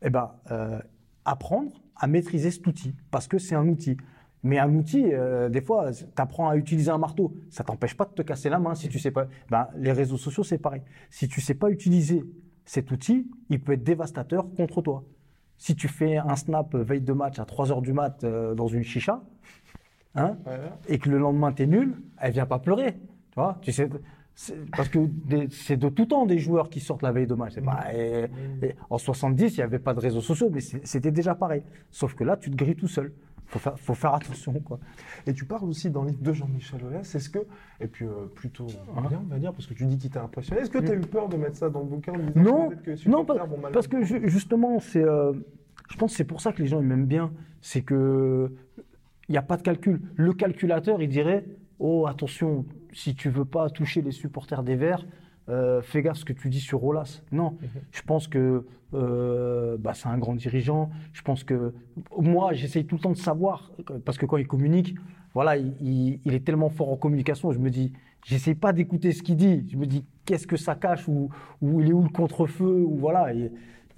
eh 0.02 0.10
ben, 0.10 0.32
euh, 0.50 0.78
apprendre 1.24 1.72
à 1.96 2.06
maîtriser 2.06 2.50
cet 2.50 2.66
outil 2.66 2.94
parce 3.10 3.28
que 3.28 3.38
c'est 3.38 3.54
un 3.54 3.66
outil. 3.68 3.96
Mais 4.42 4.58
un 4.58 4.74
outil, 4.74 5.12
euh, 5.12 5.50
des 5.50 5.60
fois, 5.60 5.92
tu 5.92 6.04
apprends 6.16 6.48
à 6.48 6.56
utiliser 6.56 6.90
un 6.90 6.96
marteau. 6.98 7.34
Ça 7.50 7.62
t'empêche 7.62 7.94
pas 7.94 8.06
de 8.06 8.12
te 8.12 8.22
casser 8.22 8.48
la 8.48 8.58
main 8.58 8.74
si 8.74 8.88
tu 8.88 8.98
sais 8.98 9.10
pas. 9.10 9.26
Ben, 9.50 9.68
les 9.76 9.92
réseaux 9.92 10.16
sociaux, 10.16 10.42
c'est 10.44 10.56
pareil. 10.58 10.80
Si 11.10 11.28
tu 11.28 11.40
sais 11.42 11.54
pas 11.54 11.70
utiliser 11.70 12.24
cet 12.64 12.90
outil, 12.90 13.30
il 13.50 13.60
peut 13.60 13.72
être 13.72 13.84
dévastateur 13.84 14.46
contre 14.54 14.80
toi. 14.80 15.04
Si 15.58 15.76
tu 15.76 15.88
fais 15.88 16.16
un 16.16 16.36
snap 16.36 16.74
veille 16.74 17.02
de 17.02 17.12
match 17.12 17.38
à 17.38 17.44
3 17.44 17.70
heures 17.70 17.82
du 17.82 17.92
mat 17.92 18.24
euh, 18.24 18.54
dans 18.54 18.66
une 18.68 18.82
chicha, 18.82 19.22
hein, 20.14 20.36
et 20.88 20.98
que 20.98 21.08
le 21.10 21.18
lendemain 21.18 21.52
tu 21.52 21.62
es 21.62 21.66
nul, 21.66 21.94
elle 22.20 22.32
vient 22.32 22.46
pas 22.46 22.58
pleurer. 22.58 22.92
Tu 22.94 23.34
vois, 23.36 23.58
tu 23.62 23.72
sais, 23.72 23.88
parce 24.76 24.88
que 24.88 24.98
c'est 25.50 25.76
de 25.76 25.88
tout 25.88 26.06
temps 26.06 26.26
des 26.26 26.38
joueurs 26.38 26.70
qui 26.70 26.80
sortent 26.80 27.02
la 27.02 27.12
veille 27.12 27.26
de 27.26 27.34
match. 27.34 27.58
Pas- 27.60 27.92
et- 27.94 28.28
et 28.62 28.74
en 28.88 28.98
70, 28.98 29.54
il 29.54 29.56
n'y 29.58 29.62
avait 29.62 29.78
pas 29.78 29.94
de 29.94 30.00
réseaux 30.00 30.20
sociaux, 30.22 30.48
mais 30.50 30.60
c'était 30.60 31.10
déjà 31.12 31.34
pareil. 31.34 31.62
Sauf 31.90 32.14
que 32.14 32.24
là, 32.24 32.36
tu 32.36 32.50
te 32.50 32.56
grilles 32.56 32.76
tout 32.76 32.88
seul. 32.88 33.12
Faut 33.46 33.58
faire, 33.58 33.76
faut 33.80 33.94
faire 33.94 34.14
attention, 34.14 34.52
quoi. 34.60 34.78
Et 35.26 35.32
tu 35.32 35.44
parles 35.44 35.64
aussi 35.64 35.90
dans 35.90 36.02
le 36.04 36.10
livre 36.10 36.22
de 36.22 36.32
Jean-Michel 36.32 36.84
Aulas, 36.84 37.00
est-ce 37.16 37.28
que, 37.28 37.40
et 37.80 37.88
puis 37.88 38.04
euh, 38.06 38.26
plutôt 38.32 38.66
bien, 39.08 39.20
on 39.24 39.26
va 39.28 39.38
dire, 39.40 39.52
parce 39.52 39.66
que 39.66 39.74
tu 39.74 39.86
dis 39.86 39.98
qu'il 39.98 40.08
t'a 40.10 40.22
impressionné, 40.22 40.60
est-ce 40.60 40.70
que 40.70 40.78
tu 40.78 40.92
as 40.92 40.94
eu 40.94 41.00
peur 41.00 41.28
de 41.28 41.36
mettre 41.36 41.56
ça 41.56 41.68
dans 41.68 41.80
le 41.80 41.86
bouquin 41.86 42.12
en 42.12 42.18
disant 42.18 42.30
Non, 42.40 42.68
que 42.70 42.90
non, 43.10 43.24
pas- 43.24 43.34
parce 43.72 43.88
que 43.88 44.02
ju- 44.04 44.20
justement, 44.28 44.78
c'est, 44.78 45.02
euh, 45.02 45.32
je 45.90 45.96
pense 45.96 46.12
que 46.12 46.16
c'est 46.16 46.24
pour 46.24 46.40
ça 46.40 46.52
que 46.52 46.62
les 46.62 46.68
gens 46.68 46.80
ils 46.80 46.86
m'aiment 46.86 47.06
bien. 47.06 47.32
C'est 47.60 47.82
que 47.82 48.52
il 49.30 49.32
n'y 49.32 49.38
a 49.38 49.42
pas 49.42 49.56
de 49.56 49.62
calcul. 49.62 50.00
Le 50.16 50.32
calculateur, 50.34 51.00
il 51.00 51.08
dirait 51.08 51.44
Oh, 51.78 52.06
attention, 52.06 52.66
si 52.92 53.14
tu 53.14 53.30
veux 53.30 53.44
pas 53.46 53.70
toucher 53.70 54.02
les 54.02 54.10
supporters 54.10 54.62
des 54.64 54.74
Verts, 54.76 55.06
euh, 55.48 55.80
fais 55.82 56.02
gaffe 56.02 56.18
ce 56.18 56.24
que 56.26 56.32
tu 56.34 56.48
dis 56.50 56.60
sur 56.60 56.80
Rolas. 56.80 57.22
Non, 57.32 57.56
je 57.92 58.02
pense 58.02 58.26
que 58.28 58.66
euh, 58.92 59.76
bah, 59.78 59.94
c'est 59.94 60.08
un 60.08 60.18
grand 60.18 60.34
dirigeant. 60.34 60.90
Je 61.12 61.22
pense 61.22 61.42
que 61.44 61.72
moi, 62.18 62.52
j'essaye 62.52 62.84
tout 62.84 62.96
le 62.96 63.00
temps 63.00 63.12
de 63.12 63.16
savoir, 63.16 63.70
parce 64.04 64.18
que 64.18 64.26
quand 64.26 64.36
il 64.36 64.46
communique, 64.48 64.94
voilà, 65.32 65.56
il, 65.56 65.72
il- 65.80 66.20
il 66.24 66.34
est 66.34 66.44
tellement 66.44 66.68
fort 66.68 66.90
en 66.92 66.96
communication, 66.96 67.52
je 67.52 67.58
me 67.60 67.70
dis, 67.70 67.92
j'essaye 68.26 68.56
pas 68.56 68.72
d'écouter 68.72 69.12
ce 69.12 69.22
qu'il 69.22 69.36
dit. 69.36 69.64
Je 69.70 69.76
me 69.76 69.86
dis, 69.86 70.04
qu'est-ce 70.26 70.46
que 70.48 70.56
ça 70.56 70.74
cache 70.74 71.06
ou, 71.08 71.30
ou 71.62 71.80
il 71.80 71.88
est 71.88 71.92
où 71.92 72.02
le 72.02 72.08
contre-feu 72.10 72.82
ou 72.84 72.96
voilà. 72.96 73.32
Et, 73.32 73.50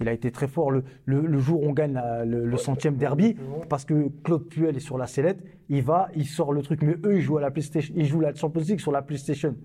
il 0.03 0.09
a 0.09 0.13
été 0.13 0.29
très 0.31 0.47
fort 0.47 0.69
le, 0.71 0.83
le- 1.05 1.25
le 1.25 1.39
jour 1.39 1.63
où 1.63 1.67
on 1.67 1.73
gagne 1.73 1.93
la- 1.93 2.23
le, 2.25 2.45
le 2.45 2.57
centième 2.57 2.95
derby, 2.97 3.35
parce 3.69 3.85
que 3.85 4.09
Claude 4.23 4.47
Puel 4.47 4.75
est 4.77 4.79
sur 4.79 4.97
la 4.97 5.07
sellette, 5.07 5.39
il 5.69 5.81
va, 5.81 6.09
il 6.15 6.25
sort 6.27 6.53
le 6.53 6.61
truc, 6.61 6.81
mais 6.83 6.95
eux 7.05 7.15
ils 7.17 7.21
jouent 7.21 7.37
à 7.37 7.41
la 7.41 7.51
PlayStation, 7.51 7.93
ils 7.97 8.05
jouent 8.05 8.19
la 8.21 8.33
Champions 8.35 8.61
League 8.67 8.79
sur 8.79 8.91
la 8.91 9.01
PlayStation. 9.01 9.55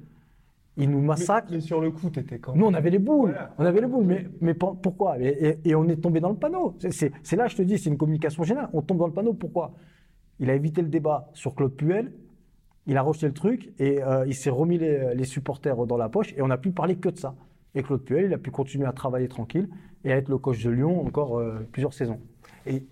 Ils 0.81 0.89
nous 0.89 1.01
mais, 1.01 1.09
massacrent. 1.09 1.51
mais 1.51 1.61
sur 1.61 1.81
le 1.81 1.91
coup, 1.91 2.09
tu 2.09 2.21
étais 2.21 2.39
quand 2.39 2.55
Nous, 2.55 2.65
on 2.65 2.73
avait 2.73 2.91
les 2.91 3.01
boules. 3.01 3.31
Voilà. 3.31 3.53
On 3.59 3.65
avait 3.65 3.81
les 3.81 3.89
boules. 3.89 4.05
Mais, 4.05 4.27
mais 4.41 4.55
pour- 4.55 4.77
pourquoi? 4.81 5.19
Et, 5.19 5.27
et- 5.65 5.71
et 5.71 5.75
on 5.75 5.89
est 5.89 5.97
tombé 5.97 6.21
dans 6.21 6.29
le 6.31 6.37
panneau. 6.37 6.77
C'est 6.91 7.37
là, 7.37 7.49
je 7.49 7.57
te 7.57 7.63
dis, 7.63 7.79
c'est 7.79 7.91
une 7.91 7.99
communication 7.99 8.45
générale. 8.45 8.71
On 8.73 8.81
tombe 8.83 8.99
dans 8.99 9.09
le 9.09 9.13
panneau. 9.13 9.35
Pourquoi? 9.35 9.73
Il 10.39 10.49
a 10.51 10.55
évité 10.55 10.81
le 10.81 10.87
débat 10.89 11.31
sur 11.35 11.57
Claude 11.57 11.75
Puel. 11.75 12.13
Il 12.87 12.97
a 12.97 13.03
rejeté 13.03 13.27
le 13.27 13.33
truc 13.35 13.73
et 13.81 14.01
euh, 14.05 14.25
il 14.29 14.35
s'est 14.37 14.51
remis 14.51 14.79
les, 14.79 15.15
les 15.17 15.25
supporters 15.25 15.85
dans 15.85 15.97
la 15.97 16.09
poche 16.09 16.33
et 16.37 16.43
on 16.43 16.47
n'a 16.47 16.57
plus 16.59 16.71
parlé 16.71 16.95
que 16.95 17.09
de 17.09 17.19
ça. 17.19 17.35
Et 17.75 17.83
Claude 17.83 18.03
Puel, 18.03 18.25
il 18.27 18.33
a 18.35 18.39
pu 18.39 18.51
continuer 18.51 18.87
à 18.87 18.93
travailler 18.93 19.29
tranquille 19.29 19.69
et 20.05 20.13
à 20.13 20.17
être 20.17 20.29
le 20.29 20.39
coach 20.39 20.63
de 20.65 20.71
Lyon 20.71 21.07
encore 21.07 21.39
euh, 21.39 21.67
plusieurs 21.73 21.93
saisons. 21.93 22.19
Et 22.67 22.85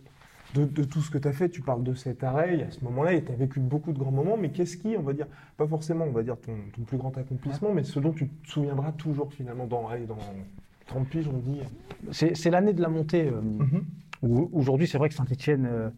de, 0.54 0.64
de 0.64 0.84
tout 0.84 1.00
ce 1.00 1.10
que 1.10 1.18
tu 1.18 1.26
as 1.28 1.32
fait, 1.32 1.48
tu 1.48 1.60
parles 1.60 1.82
de 1.82 1.94
cet 1.94 2.22
arrêt, 2.24 2.62
à 2.62 2.70
ce 2.70 2.82
moment-là, 2.84 3.14
et 3.14 3.22
tu 3.24 3.32
as 3.32 3.34
vécu 3.34 3.58
beaucoup 3.60 3.92
de 3.92 3.98
grands 3.98 4.10
moments, 4.12 4.36
mais 4.36 4.50
qu'est-ce 4.50 4.76
qui, 4.76 4.96
on 4.96 5.02
va 5.02 5.12
dire, 5.12 5.26
pas 5.56 5.66
forcément, 5.66 6.04
on 6.04 6.12
va 6.12 6.22
dire, 6.22 6.36
ton, 6.38 6.52
ton 6.74 6.82
plus 6.82 6.96
grand 6.98 7.16
accomplissement, 7.18 7.72
mais 7.72 7.82
ce 7.82 7.98
dont 8.00 8.12
tu 8.12 8.28
te 8.28 8.48
souviendras 8.48 8.92
toujours 8.92 9.32
finalement 9.32 9.66
dans, 9.66 9.88
allez, 9.88 10.06
dans 10.06 10.16
30 10.86 11.08
piges, 11.08 11.28
on 11.28 11.38
dit. 11.38 11.60
C'est 12.12 12.50
l'année 12.50 12.72
de 12.72 12.80
la 12.82 12.88
montée. 12.88 13.28
euh, 13.28 13.40
Mhm. 13.40 13.84
où 14.22 14.48
Aujourd'hui, 14.52 14.86
c'est 14.86 14.98
vrai 14.98 15.08
que 15.08 15.14
Saint-Etienne, 15.14 15.66
euh, 15.70 15.90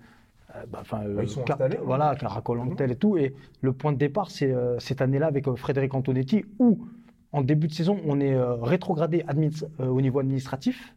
Bah, 0.73 0.83
ils 1.23 1.29
sont 1.29 1.43
Car- 1.43 1.57
installés, 1.61 1.79
voilà, 1.85 2.17
Caracol 2.17 2.59
Antel 2.61 2.91
et 2.91 2.97
tout. 2.97 3.17
Et 3.19 3.35
le 3.61 3.73
point 3.75 3.93
de 3.93 3.99
départ, 3.99 4.31
c'est 4.31 4.53
cette 4.79 5.03
année-là 5.03 5.27
avec 5.27 5.49
Frédéric 5.57 5.95
Antonetti, 5.95 6.45
où 6.59 6.87
en 7.33 7.43
début 7.43 7.69
de 7.69 7.73
saison, 7.73 8.01
on 8.07 8.21
est 8.21 8.35
euh, 8.35 8.55
rétrogradé 8.55 9.25
euh, 9.29 9.87
au 9.87 10.01
niveau 10.01 10.19
administratif 10.21 10.95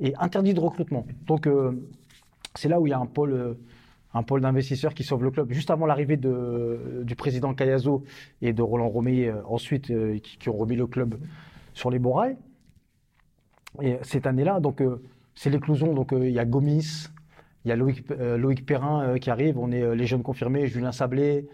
et 0.00 0.14
interdit 0.16 0.54
de 0.54 0.60
recrutement. 0.60 1.06
Donc, 1.26 1.46
euh, 1.46 1.72
c'est 2.54 2.68
là 2.68 2.80
où 2.80 2.86
il 2.86 2.90
y 2.90 2.92
a 2.92 2.98
un 2.98 3.06
pôle, 3.06 3.56
d'investisseurs 4.40 4.94
qui 4.94 5.04
sauve 5.04 5.24
le 5.24 5.30
club. 5.30 5.52
Juste 5.52 5.70
avant 5.70 5.86
l'arrivée 5.86 6.16
du 6.16 7.16
président 7.16 7.54
Cayazo 7.54 8.04
et 8.42 8.52
de 8.52 8.62
Roland 8.62 8.92
euh, 8.96 9.42
ensuite, 9.46 9.92
qui, 10.22 10.48
ont 10.48 10.56
remis 10.56 10.76
le 10.76 10.86
club 10.86 11.18
sur 11.74 11.90
les 11.90 11.98
bons. 11.98 12.36
Et 13.82 13.98
cette 14.02 14.26
année-là, 14.26 14.60
donc, 14.60 14.82
c'est 15.34 15.50
l'éclosion. 15.50 15.92
Donc, 15.92 16.12
il 16.12 16.30
y 16.30 16.38
a 16.38 16.46
Gomis, 16.46 17.08
il 17.64 17.68
y 17.68 17.72
a 17.72 17.76
Loïc, 17.76 18.64
Perrin 18.64 19.18
qui 19.18 19.28
arrive. 19.28 19.58
On 19.58 19.70
est 19.70 19.94
les 19.94 20.06
jeunes 20.06 20.22
confirmés, 20.22 20.66
Julien 20.66 20.92
Sablé. 20.92 21.46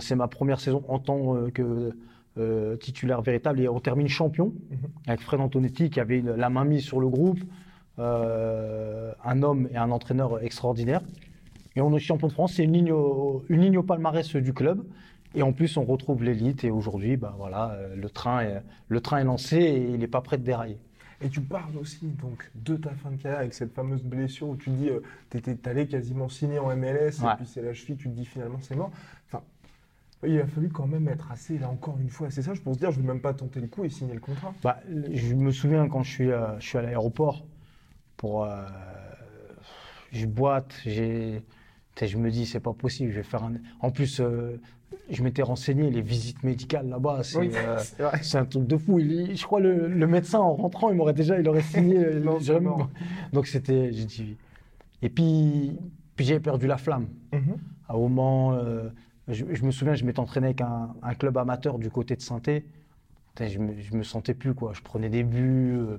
C'est 0.00 0.16
ma 0.16 0.28
première 0.28 0.60
saison 0.60 0.84
en 0.88 0.98
tant 0.98 1.50
que 1.50 1.94
euh, 2.38 2.76
titulaire 2.76 3.20
véritable. 3.22 3.60
Et 3.60 3.68
on 3.68 3.80
termine 3.80 4.08
champion 4.08 4.52
avec 5.06 5.20
Fred 5.20 5.40
Antonetti 5.40 5.90
qui 5.90 6.00
avait 6.00 6.20
la 6.22 6.48
main 6.50 6.64
mise 6.64 6.82
sur 6.84 7.00
le 7.00 7.08
groupe. 7.08 7.40
euh, 7.98 9.12
un 9.24 9.42
homme 9.42 9.68
et 9.72 9.76
un 9.76 9.90
entraîneur 9.90 10.42
extraordinaire. 10.42 11.02
Et 11.76 11.80
on 11.80 11.94
est 11.94 12.00
champion 12.00 12.28
de 12.28 12.32
France. 12.32 12.54
C'est 12.54 12.64
une 12.64 12.72
ligne 12.72 12.92
au, 12.92 13.44
une 13.48 13.60
ligne 13.60 13.78
au 13.78 13.82
palmarès 13.82 14.34
du 14.36 14.52
club. 14.52 14.82
Et 15.34 15.42
en 15.42 15.52
plus, 15.52 15.76
on 15.76 15.84
retrouve 15.84 16.22
l'élite. 16.24 16.64
Et 16.64 16.70
aujourd'hui, 16.70 17.16
bah, 17.16 17.34
voilà, 17.38 17.72
euh, 17.72 17.94
le, 17.96 18.08
train 18.10 18.40
est, 18.40 18.62
le 18.88 19.00
train 19.00 19.18
est 19.18 19.24
lancé 19.24 19.56
et 19.56 19.90
il 19.90 19.98
n'est 19.98 20.06
pas 20.06 20.20
prêt 20.20 20.38
de 20.38 20.42
dérailler. 20.44 20.78
Et 21.24 21.28
tu 21.28 21.40
parles 21.40 21.76
aussi 21.80 22.06
donc 22.20 22.50
de 22.56 22.76
ta 22.76 22.90
fin 22.90 23.10
de 23.12 23.16
carrière 23.16 23.38
avec 23.40 23.54
cette 23.54 23.72
fameuse 23.72 24.02
blessure 24.02 24.48
où 24.48 24.56
tu 24.56 24.70
dis, 24.70 24.88
euh, 24.88 25.00
t'étais 25.30 25.56
allé 25.68 25.86
quasiment 25.86 26.28
signer 26.28 26.58
en 26.58 26.74
MLS 26.76 27.20
Ouais. 27.22 27.32
et 27.32 27.36
puis 27.36 27.46
c'est 27.46 27.62
la 27.62 27.72
cheville, 27.74 27.96
tu 27.96 28.08
te 28.10 28.14
dis 28.14 28.24
finalement 28.26 28.58
c'est 28.60 28.74
mort. 28.74 28.90
Enfin, 29.28 29.42
il 30.28 30.40
a 30.40 30.46
fallu 30.46 30.68
quand 30.68 30.86
même 30.86 31.08
être 31.08 31.30
assez, 31.32 31.58
là 31.58 31.68
encore 31.68 31.98
une 32.00 32.08
fois, 32.08 32.28
assez 32.28 32.42
sage 32.42 32.60
pour 32.62 32.74
se 32.74 32.78
dire, 32.78 32.90
je 32.92 32.98
ne 33.00 33.02
vais 33.06 33.12
même 33.12 33.20
pas 33.22 33.34
tenter 33.34 33.60
le 33.60 33.66
coup 33.66 33.84
et 33.84 33.88
signer 33.88 34.14
le 34.14 34.20
contrat. 34.20 34.54
Bah, 34.62 34.78
je 35.12 35.34
me 35.34 35.50
souviens 35.50 35.88
quand 35.88 36.02
je 36.02 36.10
suis, 36.10 36.30
euh, 36.30 36.58
je 36.60 36.66
suis 36.66 36.78
à 36.78 36.82
l'aéroport 36.82 37.44
pour. 38.16 38.44
euh, 38.44 38.64
je 40.12 40.26
boite, 40.26 40.74
j'ai. 40.84 41.42
Je 42.00 42.16
me 42.16 42.30
dis, 42.30 42.46
c'est 42.46 42.60
pas 42.60 42.72
possible, 42.72 43.10
je 43.12 43.16
vais 43.16 43.22
faire 43.22 43.42
un. 43.44 43.52
En 43.80 43.90
plus, 43.90 44.20
euh, 44.20 44.58
je 45.10 45.22
m'étais 45.22 45.42
renseigné, 45.42 45.90
les 45.90 46.00
visites 46.00 46.42
médicales 46.42 46.88
là-bas, 46.88 47.22
c'est 47.22 47.38
Oui, 47.38 47.50
euh, 47.54 47.76
c'est 47.78 48.02
vrai. 48.02 48.18
c'est 48.22 48.38
un 48.38 48.46
truc 48.46 48.66
de 48.66 48.76
fou. 48.78 48.98
Il- 48.98 49.36
je 49.36 49.44
crois 49.44 49.60
le, 49.60 49.88
le 49.88 50.06
médecin 50.06 50.38
en 50.38 50.54
rentrant, 50.54 50.90
il 50.90 50.96
m'aurait 50.96 51.12
déjà, 51.12 51.38
il 51.38 51.46
aurait 51.48 51.60
signé. 51.62 51.98
Non. 52.22 52.88
Donc 53.32 53.46
c'était, 53.46 53.92
j'ai 53.92 54.04
dit. 54.06 54.36
Et 55.02 55.08
puis, 55.10 55.76
puis 56.16 56.24
j'avais 56.24 56.40
perdu 56.40 56.66
la 56.66 56.76
flamme. 56.78 57.08
Mhm. 57.32 57.56
À 57.88 57.94
un 57.94 57.98
moment, 57.98 58.52
je, 59.28 59.44
je 59.52 59.64
me 59.64 59.70
souviens, 59.70 59.94
je 59.94 60.04
m'étais 60.04 60.20
entraîné 60.20 60.46
avec 60.48 60.60
un, 60.60 60.94
un 61.02 61.14
club 61.14 61.36
amateur 61.38 61.78
du 61.78 61.90
côté 61.90 62.16
de 62.16 62.22
saint 62.22 62.40
Je 63.40 63.58
me, 63.58 63.80
je 63.80 63.94
me 63.94 64.02
sentais 64.02 64.34
plus 64.34 64.54
quoi. 64.54 64.72
Je 64.74 64.82
prenais 64.82 65.08
des 65.08 65.22
buts. 65.24 65.76
euh. 65.78 65.98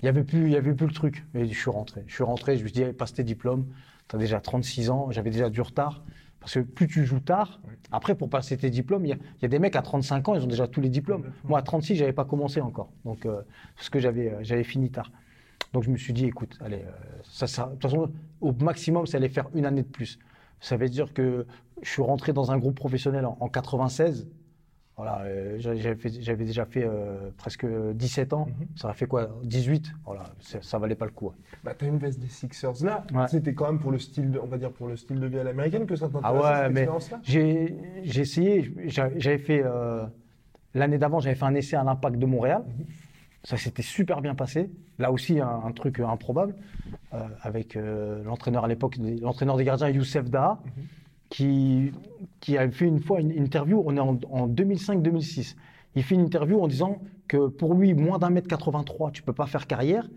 Il 0.00 0.06
y 0.06 0.08
avait 0.08 0.24
plus, 0.24 0.46
il 0.46 0.50
y 0.52 0.56
avait 0.56 0.74
plus 0.74 0.86
le 0.86 0.92
truc. 0.92 1.24
Et 1.34 1.46
je 1.46 1.58
suis 1.58 1.70
rentré. 1.70 2.02
Je 2.06 2.14
suis 2.14 2.24
rentré. 2.24 2.56
Je 2.56 2.62
me 2.64 2.68
suis 2.68 2.84
dit, 2.84 2.92
passe 2.92 3.12
tes 3.14 3.24
diplômes. 3.24 3.66
T'as 4.08 4.18
déjà 4.18 4.40
36 4.40 4.90
ans. 4.90 5.10
J'avais 5.10 5.30
déjà 5.30 5.48
du 5.50 5.60
retard. 5.60 6.02
Parce 6.40 6.54
que 6.54 6.60
plus 6.60 6.88
tu 6.88 7.04
joues 7.04 7.20
tard, 7.20 7.60
après 7.92 8.16
pour 8.16 8.28
passer 8.28 8.56
tes 8.56 8.68
diplômes, 8.68 9.04
il 9.06 9.10
y, 9.10 9.12
a- 9.12 9.16
il 9.16 9.42
y 9.42 9.44
a 9.44 9.48
des 9.48 9.60
mecs 9.60 9.76
à 9.76 9.82
35 9.82 10.28
ans, 10.28 10.34
ils 10.34 10.42
ont 10.42 10.48
déjà 10.48 10.66
tous 10.66 10.80
les 10.80 10.88
diplômes. 10.88 11.22
Moi 11.48 11.60
à 11.60 11.62
36, 11.62 11.94
j'avais 11.94 12.12
pas 12.12 12.24
commencé 12.24 12.60
encore. 12.60 12.90
Donc 13.04 13.26
euh, 13.26 13.42
parce 13.76 13.90
que 13.90 14.00
j'avais, 14.00 14.28
euh, 14.28 14.38
j'avais 14.42 14.64
fini 14.64 14.90
tard. 14.90 15.12
Donc 15.72 15.84
je 15.84 15.90
me 15.90 15.96
suis 15.96 16.12
dit, 16.12 16.24
écoute, 16.26 16.58
allez, 16.60 16.78
euh, 16.84 16.90
ça, 17.22 17.46
ça- 17.46 17.66
de 17.66 17.70
toute 17.74 17.82
façon, 17.82 18.10
au 18.40 18.52
maximum, 18.54 19.06
ça 19.06 19.18
allait 19.18 19.28
faire 19.28 19.46
une 19.54 19.66
année 19.66 19.82
de 19.82 19.86
plus. 19.88 20.18
Ça 20.62 20.76
veut 20.78 20.88
dire 20.88 21.12
que 21.12 21.44
je 21.82 21.90
suis 21.90 22.00
rentré 22.02 22.32
dans 22.32 22.50
un 22.52 22.56
groupe 22.58 22.76
professionnel 22.76 23.26
en, 23.26 23.36
en 23.38 23.48
96. 23.48 24.28
Voilà, 24.96 25.22
euh, 25.22 25.56
j'a- 25.58 25.74
j'avais, 25.74 26.44
déjà 26.44 26.64
fait 26.66 26.84
euh, 26.84 27.30
presque 27.36 27.66
17 27.94 28.32
ans. 28.34 28.46
Ça 28.76 28.90
a 28.90 28.92
fait 28.92 29.06
quoi? 29.06 29.28
18 29.42 29.90
Voilà, 30.04 30.24
ça 30.40 30.78
valait 30.78 30.94
pas 30.94 31.06
le 31.06 31.10
coup. 31.10 31.32
Bah, 31.64 31.72
t'as 31.76 31.86
une 31.86 31.98
veste 31.98 32.20
des 32.20 32.28
Sixers 32.28 32.84
là. 32.84 33.02
Ouais. 33.12 33.26
C'était 33.26 33.54
quand 33.54 33.66
même 33.66 33.80
pour 33.80 33.90
le 33.90 33.98
style, 33.98 34.30
de, 34.30 34.38
on 34.38 34.46
va 34.46 34.58
dire 34.58 34.70
pour 34.70 34.86
le 34.86 34.96
style 34.96 35.18
de 35.18 35.26
vie 35.26 35.38
à 35.38 35.44
l'américaine 35.44 35.86
que 35.86 35.96
ça 35.96 36.08
t'intéressait 36.08 36.38
Ah 36.44 36.50
ouais, 36.52 36.64
cette 36.64 36.72
mais 36.74 36.80
expérience-là? 36.82 37.20
j'ai, 37.24 38.20
essayé. 38.20 38.72
J'a- 38.86 39.18
J'avais 39.18 39.38
fait 39.38 39.62
euh, 39.64 40.04
l'année 40.74 40.98
d'avant, 40.98 41.18
j'avais 41.20 41.34
fait 41.36 41.46
un 41.46 41.54
essai 41.54 41.74
à 41.76 41.82
l'Impact 41.84 42.16
de 42.18 42.26
Montréal. 42.26 42.62
Ça 43.44 43.56
s'était 43.56 43.82
super 43.82 44.20
bien 44.20 44.36
passé. 44.36 44.70
Là 45.00 45.10
aussi, 45.10 45.40
un, 45.40 45.62
un 45.66 45.72
truc 45.72 45.98
improbable 45.98 46.54
avec 47.42 47.76
euh, 47.76 48.22
l'entraîneur 48.24 48.64
à 48.64 48.68
l'époque, 48.68 48.96
l'entraîneur 49.20 49.56
des 49.56 49.64
gardiens 49.64 49.88
Youssef 49.88 50.30
Daha, 50.30 50.60
qui, 51.28 51.92
qui 52.40 52.58
avait 52.58 52.72
fait 52.72 52.86
une 52.86 53.00
fois 53.00 53.20
une 53.20 53.30
interview. 53.32 53.82
On 53.86 53.96
est 53.96 54.00
en, 54.00 54.18
en 54.30 54.48
2005-2006. 54.48 55.56
Il 55.94 56.02
fait 56.02 56.14
une 56.14 56.22
interview 56.22 56.60
en 56.60 56.68
disant 56.68 56.98
que 57.28 57.48
pour 57.48 57.74
lui, 57.74 57.94
moins 57.94 58.18
d'un 58.18 58.30
mètre 58.30 58.48
83, 58.48 59.10
tu 59.10 59.22
peux 59.22 59.32
pas 59.32 59.46
faire 59.46 59.66
carrière. 59.66 60.08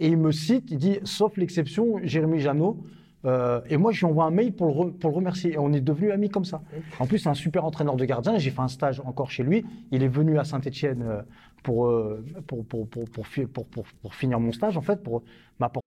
Et 0.00 0.08
il 0.08 0.16
me 0.16 0.32
cite, 0.32 0.70
il 0.70 0.78
dit, 0.78 0.98
sauf 1.04 1.36
l'exception, 1.36 1.98
Jérémy 2.02 2.40
Janot. 2.40 2.78
Euh, 3.24 3.60
et 3.68 3.76
moi, 3.76 3.92
je 3.92 4.00
lui 4.00 4.06
envoie 4.06 4.24
un 4.24 4.30
mail 4.30 4.52
pour 4.52 4.66
le, 4.66 4.72
re- 4.72 4.92
pour 4.92 5.10
le 5.10 5.16
remercier. 5.16 5.52
Et 5.52 5.58
on 5.58 5.72
est 5.72 5.80
devenus 5.80 6.10
amis 6.12 6.28
comme 6.28 6.44
ça. 6.44 6.60
En 6.98 7.06
plus, 7.06 7.18
c'est 7.18 7.28
un 7.28 7.34
super 7.34 7.64
entraîneur 7.64 7.94
de 7.96 8.04
gardien. 8.04 8.36
J'ai 8.38 8.50
fait 8.50 8.60
un 8.62 8.68
stage 8.68 9.00
encore 9.04 9.30
chez 9.30 9.44
lui. 9.44 9.64
Il 9.92 10.02
est 10.02 10.08
venu 10.08 10.38
à 10.38 10.44
Saint-Etienne 10.44 11.22
pour, 11.62 11.86
euh, 11.86 12.24
pour, 12.48 12.64
pour 14.02 14.14
finir 14.14 14.40
mon 14.40 14.50
stage, 14.52 14.76
en 14.76 14.82
fait, 14.82 15.02
pour 15.02 15.22
m'apporter. 15.60 15.86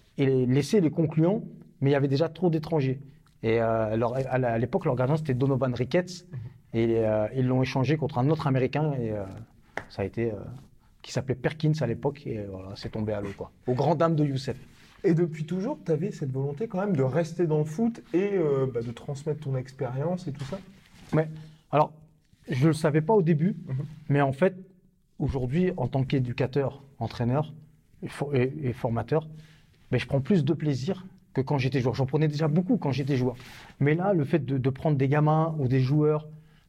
et 0.17 0.45
laisser 0.45 0.81
les 0.81 0.91
concluants, 0.91 1.43
mais 1.79 1.89
il 1.89 1.93
y 1.93 1.95
avait 1.95 2.07
déjà 2.07 2.29
trop 2.29 2.49
d'étrangers. 2.49 2.99
Et 3.43 3.61
euh, 3.61 3.95
leur- 3.97 4.13
à 4.15 4.57
l'époque, 4.59 4.85
leur 4.85 4.95
gardien, 4.95 5.17
c'était 5.17 5.33
Donovan 5.33 5.73
Ricketts. 5.73 6.27
Et 6.73 6.97
euh, 6.99 7.27
ils 7.35 7.45
l'ont 7.47 7.61
échangé 7.63 7.97
contre 7.97 8.19
un 8.19 8.29
autre 8.29 8.47
Américain. 8.47 8.93
Et 8.99 9.11
euh, 9.11 9.23
ça 9.89 10.03
a 10.03 10.05
été. 10.05 10.31
euh, 10.31 10.35
qui 11.01 11.11
s'appelait 11.11 11.33
Perkins 11.33 11.71
à 11.81 11.87
l'époque. 11.87 12.27
Et 12.27 12.43
voilà, 12.43 12.69
c'est 12.75 12.89
tombé 12.89 13.11
à 13.13 13.21
l'eau, 13.21 13.31
quoi. 13.35 13.51
Aux 13.65 13.73
grandes 13.73 13.97
dames 13.97 14.15
de 14.15 14.23
Youssef. 14.23 14.55
Et 15.03 15.15
depuis 15.15 15.45
toujours, 15.45 15.79
tu 15.83 15.91
avais 15.91 16.11
cette 16.11 16.31
volonté 16.31 16.67
quand 16.67 16.79
même 16.79 16.95
de 16.95 17.01
rester 17.01 17.47
dans 17.47 17.57
le 17.57 17.63
foot 17.65 18.03
et 18.13 18.33
bah, 18.71 18.81
de 18.83 18.91
transmettre 18.91 19.39
ton 19.39 19.55
expérience 19.55 20.27
et 20.27 20.31
tout 20.31 20.43
ça? 20.43 20.59
Ouais. 21.11 21.27
Alors, 21.71 21.91
je 22.47 22.61
ne 22.61 22.67
le 22.67 22.73
savais 22.73 23.01
pas 23.01 23.13
au 23.13 23.23
début, 23.23 23.55
Mhm. 23.67 23.75
mais 24.09 24.21
en 24.21 24.31
fait, 24.31 24.55
aujourd'hui, 25.17 25.71
en 25.77 25.87
tant 25.87 26.03
qu'éducateur, 26.03 26.83
entraîneur 26.99 27.51
et, 28.03 28.07
for- 28.07 28.35
et- 28.35 28.53
et 28.61 28.73
formateur, 28.73 29.27
ben, 29.91 29.99
je 29.99 30.05
prends 30.05 30.21
plus 30.21 30.43
de 30.45 30.53
plaisir 30.53 31.05
que 31.33 31.41
quand 31.41 31.57
j'étais 31.57 31.79
joueur. 31.79 31.95
J'en 31.95 32.05
prenais 32.05 32.27
déjà 32.27 32.47
beaucoup 32.47 32.77
quand 32.77 32.91
j'étais 32.91 33.17
joueur. 33.17 33.35
Mais 33.79 33.95
là, 33.95 34.13
le 34.13 34.23
fait 34.23 34.45
de, 34.45 34.69
prendre 34.69 34.97
des 34.97 35.07
gamins 35.07 35.55
ou 35.59 35.67
des 35.67 35.79
joueurs, 35.79 36.27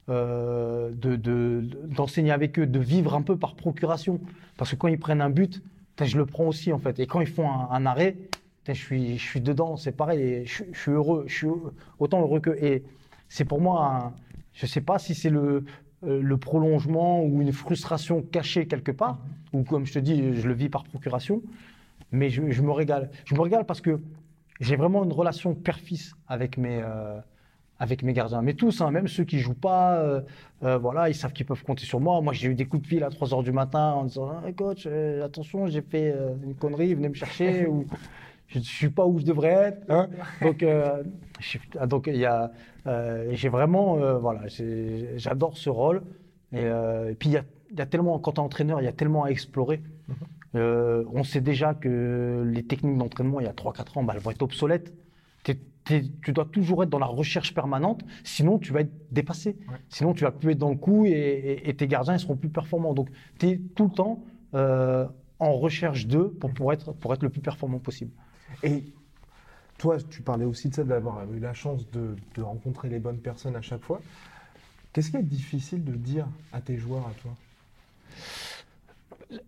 euh, 0.08 0.90
de- 0.92 1.16
de- 1.16 1.62
d'enseigner 1.96 2.32
avec 2.32 2.58
eux, 2.58 2.66
de 2.66 2.78
vivre 2.78 3.14
un 3.14 3.22
peu 3.22 3.36
par 3.36 3.54
procuration, 3.54 4.20
parce 4.56 4.70
que 4.70 4.76
quand 4.76 4.88
ils 4.88 4.98
prennent 4.98 5.20
un 5.20 5.30
but, 5.30 5.62
je 6.00 6.18
le 6.18 6.26
prends 6.26 6.46
aussi 6.46 6.72
en 6.72 6.78
fait. 6.78 6.98
Et 6.98 7.06
quand 7.06 7.20
ils 7.20 7.28
font 7.28 7.48
un, 7.48 7.86
arrêt, 7.86 8.16
je 8.66 8.72
suis, 8.72 9.40
dedans, 9.40 9.76
c'est 9.76 9.92
pareil. 9.92 10.44
Je, 10.46 10.64
je 10.72 10.78
suis 10.78 10.90
heureux, 10.90 11.24
je 11.28 11.34
suis 11.34 11.46
autant 11.98 12.20
heureux 12.20 12.40
que. 12.40 12.50
Et 12.50 12.82
c'est 13.28 13.44
pour 13.44 13.60
moi, 13.60 13.86
un- 13.86 14.12
je 14.52 14.66
sais 14.66 14.80
pas 14.80 14.98
si 14.98 15.14
c'est 15.14 15.32
euh, 15.32 15.60
le 16.02 16.36
prolongement 16.36 17.22
ou 17.24 17.40
une 17.40 17.52
frustration 17.52 18.22
cachée 18.22 18.66
quelque 18.66 18.90
part, 18.90 19.18
ou 19.52 19.62
comme 19.62 19.86
je 19.86 19.92
te 19.92 19.98
dis, 20.00 20.34
je 20.34 20.48
le 20.48 20.54
vis 20.54 20.68
par 20.68 20.82
procuration, 20.84 21.42
mais 22.12 22.30
je, 22.30 22.50
je 22.50 22.62
me 22.62 22.70
régale. 22.72 23.10
Je 23.24 23.34
me 23.34 23.40
régale 23.40 23.64
parce 23.66 23.80
que 23.80 24.00
j'ai 24.60 24.76
vraiment 24.76 25.02
une 25.04 25.12
relation 25.12 25.54
père-fils 25.54 26.14
avec 26.28 26.56
mes, 26.58 26.80
euh, 26.82 27.18
avec 27.78 28.02
mes 28.02 28.12
gardiens. 28.12 28.42
Mais 28.42 28.54
tous, 28.54 28.80
hein, 28.80 28.90
même 28.90 29.08
ceux 29.08 29.24
qui 29.24 29.38
jouent 29.40 29.54
pas, 29.54 29.96
euh, 29.98 30.20
euh, 30.62 30.78
voilà, 30.78 31.08
ils 31.08 31.14
savent 31.14 31.32
qu'ils 31.32 31.46
peuvent 31.46 31.64
compter 31.64 31.84
sur 31.84 32.00
moi. 32.00 32.20
Moi, 32.20 32.32
j'ai 32.32 32.48
eu 32.48 32.54
des 32.54 32.66
coups 32.66 32.82
de 32.82 32.86
fil 32.86 33.02
à 33.04 33.10
3 33.10 33.34
heures 33.34 33.42
du 33.42 33.52
matin 33.52 33.92
en 33.94 34.04
disant 34.04 34.30
Ah, 34.44 34.52
Coach, 34.52 34.86
attention, 35.24 35.66
j'ai 35.66 35.82
fait 35.82 36.14
une 36.44 36.54
connerie, 36.54 36.94
venez 36.94 37.08
me 37.08 37.14
chercher. 37.14 37.66
ou 37.68 37.86
je 38.46 38.58
ne 38.58 38.64
suis 38.64 38.90
pas 38.90 39.06
où 39.06 39.18
je 39.18 39.24
devrais 39.24 39.48
être. 39.68 39.90
hein. 39.90 40.08
Donc, 40.42 40.58
je 41.40 41.58
ah, 41.78 41.86
donc 41.86 42.06
il 42.06 42.16
y 42.18 42.26
a, 42.26 42.52
j'ai 43.32 43.48
vraiment, 43.48 43.96
voilà, 44.18 44.42
j'adore 45.16 45.56
ce 45.56 45.70
rôle. 45.70 46.02
Et, 46.52 46.62
et 46.64 47.14
puis, 47.18 47.30
il 47.30 47.32
y 47.32 47.36
a, 47.38 47.44
y 47.76 47.80
a 47.80 47.86
tellement, 47.86 48.18
quand 48.18 48.32
tu 48.32 48.36
es 48.36 48.44
entraîneur, 48.44 48.80
il 48.80 48.84
y 48.84 48.88
a 48.88 48.92
tellement 48.92 49.24
à 49.24 49.30
explorer. 49.30 49.80
Euh, 50.54 51.04
on 51.12 51.24
sait 51.24 51.40
déjà 51.40 51.74
que 51.74 52.42
les 52.46 52.62
techniques 52.62 52.98
d'entraînement, 52.98 53.40
il 53.40 53.44
y 53.44 53.48
a 53.48 53.52
3-4 53.54 53.96
ans, 53.98 54.02
bah, 54.04 54.12
elles 54.16 54.22
vont 54.22 54.30
être 54.30 54.42
obsolètes. 54.42 54.92
T'es- 55.44 55.58
t'es- 55.84 56.04
tu 56.22 56.32
dois 56.32 56.44
toujours 56.44 56.82
être 56.82 56.90
dans 56.90 56.98
la 56.98 57.06
recherche 57.06 57.54
permanente, 57.54 58.02
sinon 58.22 58.58
tu 58.58 58.72
vas 58.72 58.80
être 58.82 58.92
dépassé. 59.10 59.56
Ouais. 59.68 59.76
Sinon 59.88 60.12
tu 60.14 60.24
vas 60.24 60.30
plus 60.30 60.52
être 60.52 60.58
dans 60.58 60.70
le 60.70 60.76
coup 60.76 61.06
et, 61.06 61.10
et- 61.10 61.68
et 61.68 61.74
tes 61.74 61.86
gardiens 61.88 62.14
ils 62.14 62.20
seront 62.20 62.36
plus 62.36 62.50
performants. 62.50 62.92
Donc 62.94 63.08
tu 63.38 63.48
es 63.48 63.60
tout 63.74 63.84
le 63.88 63.90
temps 63.94 64.22
euh, 64.54 65.06
en 65.38 65.54
recherche 65.54 66.06
d'eux 66.06 66.28
pour, 66.28 66.52
pour, 66.52 66.72
être, 66.72 66.92
pour 66.92 67.12
être 67.14 67.22
le 67.22 67.30
plus 67.30 67.40
performant 67.40 67.78
possible. 67.78 68.10
Et 68.62 68.84
toi, 69.78 69.96
tu 70.10 70.22
parlais 70.22 70.44
aussi 70.44 70.68
de 70.68 70.74
ça, 70.74 70.84
d'avoir 70.84 71.24
eu 71.32 71.40
la 71.40 71.54
chance 71.54 71.90
de, 71.90 72.14
de 72.36 72.42
rencontrer 72.42 72.88
les 72.90 72.98
bonnes 73.00 73.18
personnes 73.18 73.56
à 73.56 73.62
chaque 73.62 73.82
fois. 73.82 74.00
Qu'est-ce 74.92 75.10
qui 75.10 75.16
est 75.16 75.22
difficile 75.22 75.82
de 75.82 75.92
dire 75.92 76.28
à 76.52 76.60
tes 76.60 76.76
joueurs, 76.76 77.06
à 77.08 77.12
toi? 77.22 77.32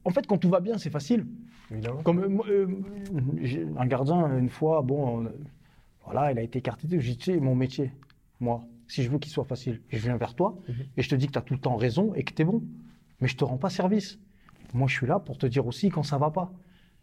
En 0.05 0.11
fait, 0.11 0.27
quand 0.27 0.39
tout 0.39 0.49
va 0.51 0.61
bien, 0.61 0.79
c'est 0.79 0.91
facile. 0.91 1.27
Évidemment. 1.71 2.03
Comme 2.03 2.19
euh, 2.21 2.43
euh, 2.51 2.69
j'ai 3.43 3.67
un 3.79 3.87
gardien, 3.87 4.37
une 4.39 4.49
fois, 4.49 4.83
bon, 4.83 5.25
euh, 5.25 5.29
voilà, 6.05 6.33
il 6.33 6.39
a 6.39 6.43
été 6.43 6.59
écarté. 6.59 6.87
J'ai 6.91 6.99
dit, 7.13 7.17
tu 7.19 7.33
sais, 7.33 7.41
mon 7.41 7.55
métier, 7.55 7.93
moi, 8.41 8.65
si 8.87 9.03
je 9.03 9.11
veux 9.11 9.19
qu'il 9.19 9.33
soit 9.33 9.45
facile, 9.45 9.81
je 9.89 9.99
viens 9.99 10.17
vers 10.17 10.35
toi 10.35 10.57
Mhm. 10.69 10.75
et 10.97 11.03
je 11.03 11.09
te 11.09 11.15
dis 11.15 11.27
que 11.27 11.33
tu 11.33 11.39
as 11.39 11.43
tout 11.43 11.55
le 11.55 11.61
temps 11.61 11.77
raison 11.77 12.13
et 12.15 12.23
que 12.25 12.33
tu 12.35 12.43
es 12.43 12.45
bon. 12.45 12.63
Mais 13.21 13.29
je 13.29 13.37
te 13.37 13.45
rends 13.45 13.57
pas 13.59 13.71
service. 13.71 14.19
Moi, 14.75 14.89
je 14.89 14.95
suis 14.95 15.07
là 15.07 15.19
pour 15.21 15.39
te 15.39 15.47
dire 15.47 15.67
aussi 15.67 15.89
quand 15.89 16.03
ça 16.03 16.19
va 16.19 16.31
pas. 16.31 16.53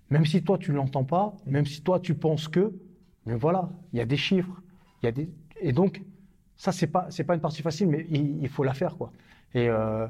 Même 0.09 0.25
si 0.25 0.43
toi, 0.43 0.57
tu 0.57 0.71
l'entends 0.73 1.05
pas, 1.05 1.35
même 1.45 1.65
si 1.65 1.81
toi, 1.81 1.99
tu 1.99 2.15
penses 2.15 2.47
que, 2.49 2.73
mais 3.25 3.35
voilà, 3.35 3.69
il 3.93 3.99
y 3.99 4.01
a 4.01 4.05
des 4.05 4.17
chiffres. 4.17 4.61
Il 5.01 5.05
y 5.05 5.09
a 5.09 5.11
des... 5.13 5.29
Et 5.61 5.71
donc, 5.71 6.03
ça, 6.57 6.71
c'est 6.71 6.87
pas, 6.87 7.07
c'est 7.09 7.23
pas 7.23 7.33
une 7.33 7.41
partie 7.41 7.61
facile, 7.61 7.87
mais 7.87 8.05
il, 8.09 8.41
il 8.43 8.49
faut 8.49 8.63
la 8.63 8.73
faire, 8.73 8.97
quoi. 8.97 9.11
Et 9.53 9.67
euh, 9.69 10.07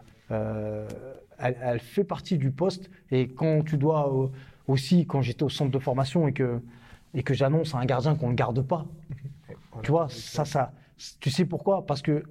elle, 1.42 1.58
elle 1.62 1.80
fait 1.80 2.04
partie 2.04 2.38
du 2.38 2.52
poste. 2.52 2.90
Et 3.12 3.28
quand 3.28 3.64
tu 3.64 3.78
dois 3.78 4.12
euh, 4.14 4.28
aussi, 4.68 5.06
quand 5.06 5.22
j'étais 5.22 5.44
au 5.44 5.50
centre 5.50 5.72
de 5.72 5.80
formation 5.80 6.28
et 6.28 6.34
que, 6.34 6.62
et 7.14 7.24
que 7.24 7.34
j'annonce 7.34 7.76
à 7.76 7.80
un 7.80 7.86
gardien 7.86 8.16
qu'on 8.16 8.28
ne 8.28 8.32
le 8.32 8.36
garde 8.36 8.62
pas, 8.62 8.86
Voilà. 9.72 9.84
tu 9.84 9.92
vois, 9.92 10.08
ça, 10.10 10.46
ça, 10.46 10.74
tu 11.20 11.30
sais 11.30 11.46
pourquoi? 11.46 11.86
Parce 11.86 12.02
que 12.02 12.24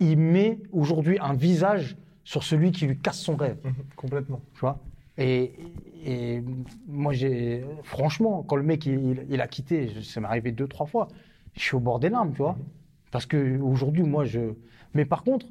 il 0.00 0.18
met 0.18 0.58
aujourd'hui 0.72 1.18
un 1.20 1.32
visage 1.34 1.96
sur 2.24 2.42
celui 2.42 2.70
qui 2.72 2.86
lui 2.86 2.98
casse 2.98 3.20
son 3.20 3.36
rêve, 3.36 3.56
Complètement. 3.96 4.40
tu 4.54 4.60
vois? 4.60 4.78
Et, 5.18 5.52
et 6.04 6.42
moi, 6.86 7.12
j'ai, 7.14 7.64
franchement, 7.82 8.42
quand 8.42 8.56
le 8.56 8.62
mec 8.62 8.84
il, 8.86 9.24
il- 9.30 9.40
a 9.40 9.48
quitté, 9.48 10.02
ça 10.02 10.20
m'est 10.20 10.26
arrivé 10.26 10.52
deux, 10.52 10.68
trois 10.68 10.86
fois, 10.86 11.08
je 11.54 11.62
suis 11.62 11.74
au 11.76 11.80
bord 11.80 11.98
des 11.98 12.10
larmes, 12.10 12.32
tu 12.32 12.38
vois? 12.38 12.58
Parce 13.10 13.24
que 13.24 13.58
aujourd'hui, 13.60 14.02
moi, 14.02 14.24
je. 14.26 14.40
Mais 14.92 15.06
par 15.06 15.22
contre, 15.24 15.46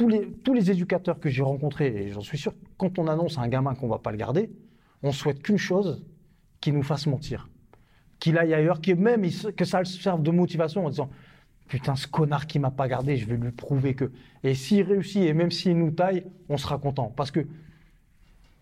tous 0.00 0.08
les, 0.08 0.32
tous 0.32 0.54
les 0.54 0.70
éducateurs 0.70 1.20
que 1.20 1.28
j'ai 1.28 1.42
rencontrés, 1.42 1.88
et 1.88 2.08
j'en 2.08 2.22
suis 2.22 2.38
sûr, 2.38 2.54
quand 2.78 2.98
on 2.98 3.06
annonce 3.06 3.36
à 3.36 3.42
un 3.42 3.48
gamin 3.48 3.74
qu'on 3.74 3.86
va 3.86 3.98
pas 3.98 4.10
le 4.10 4.16
garder, 4.16 4.50
on 5.02 5.12
souhaite 5.12 5.42
qu'une 5.42 5.58
chose, 5.58 6.02
qu'il 6.62 6.72
nous 6.72 6.82
fasse 6.82 7.06
mentir. 7.06 7.50
Qu'il 8.18 8.38
aille 8.38 8.54
ailleurs, 8.54 8.80
que 8.80 8.92
même 8.92 9.26
que 9.54 9.64
ça 9.66 9.84
serve 9.84 10.22
de 10.22 10.30
motivation 10.30 10.86
en 10.86 10.88
disant 10.88 11.10
Putain, 11.68 11.96
ce 11.96 12.06
connard 12.06 12.46
qui 12.46 12.58
m'a 12.58 12.70
pas 12.70 12.88
gardé, 12.88 13.18
je 13.18 13.26
vais 13.26 13.36
lui 13.36 13.50
prouver 13.50 13.94
que. 13.94 14.10
Et 14.42 14.54
s'il 14.54 14.84
réussit, 14.84 15.22
et 15.22 15.34
même 15.34 15.50
s'il 15.50 15.76
nous 15.76 15.90
taille, 15.90 16.24
on 16.48 16.56
sera 16.56 16.78
content. 16.78 17.12
Parce 17.14 17.30
que 17.30 17.46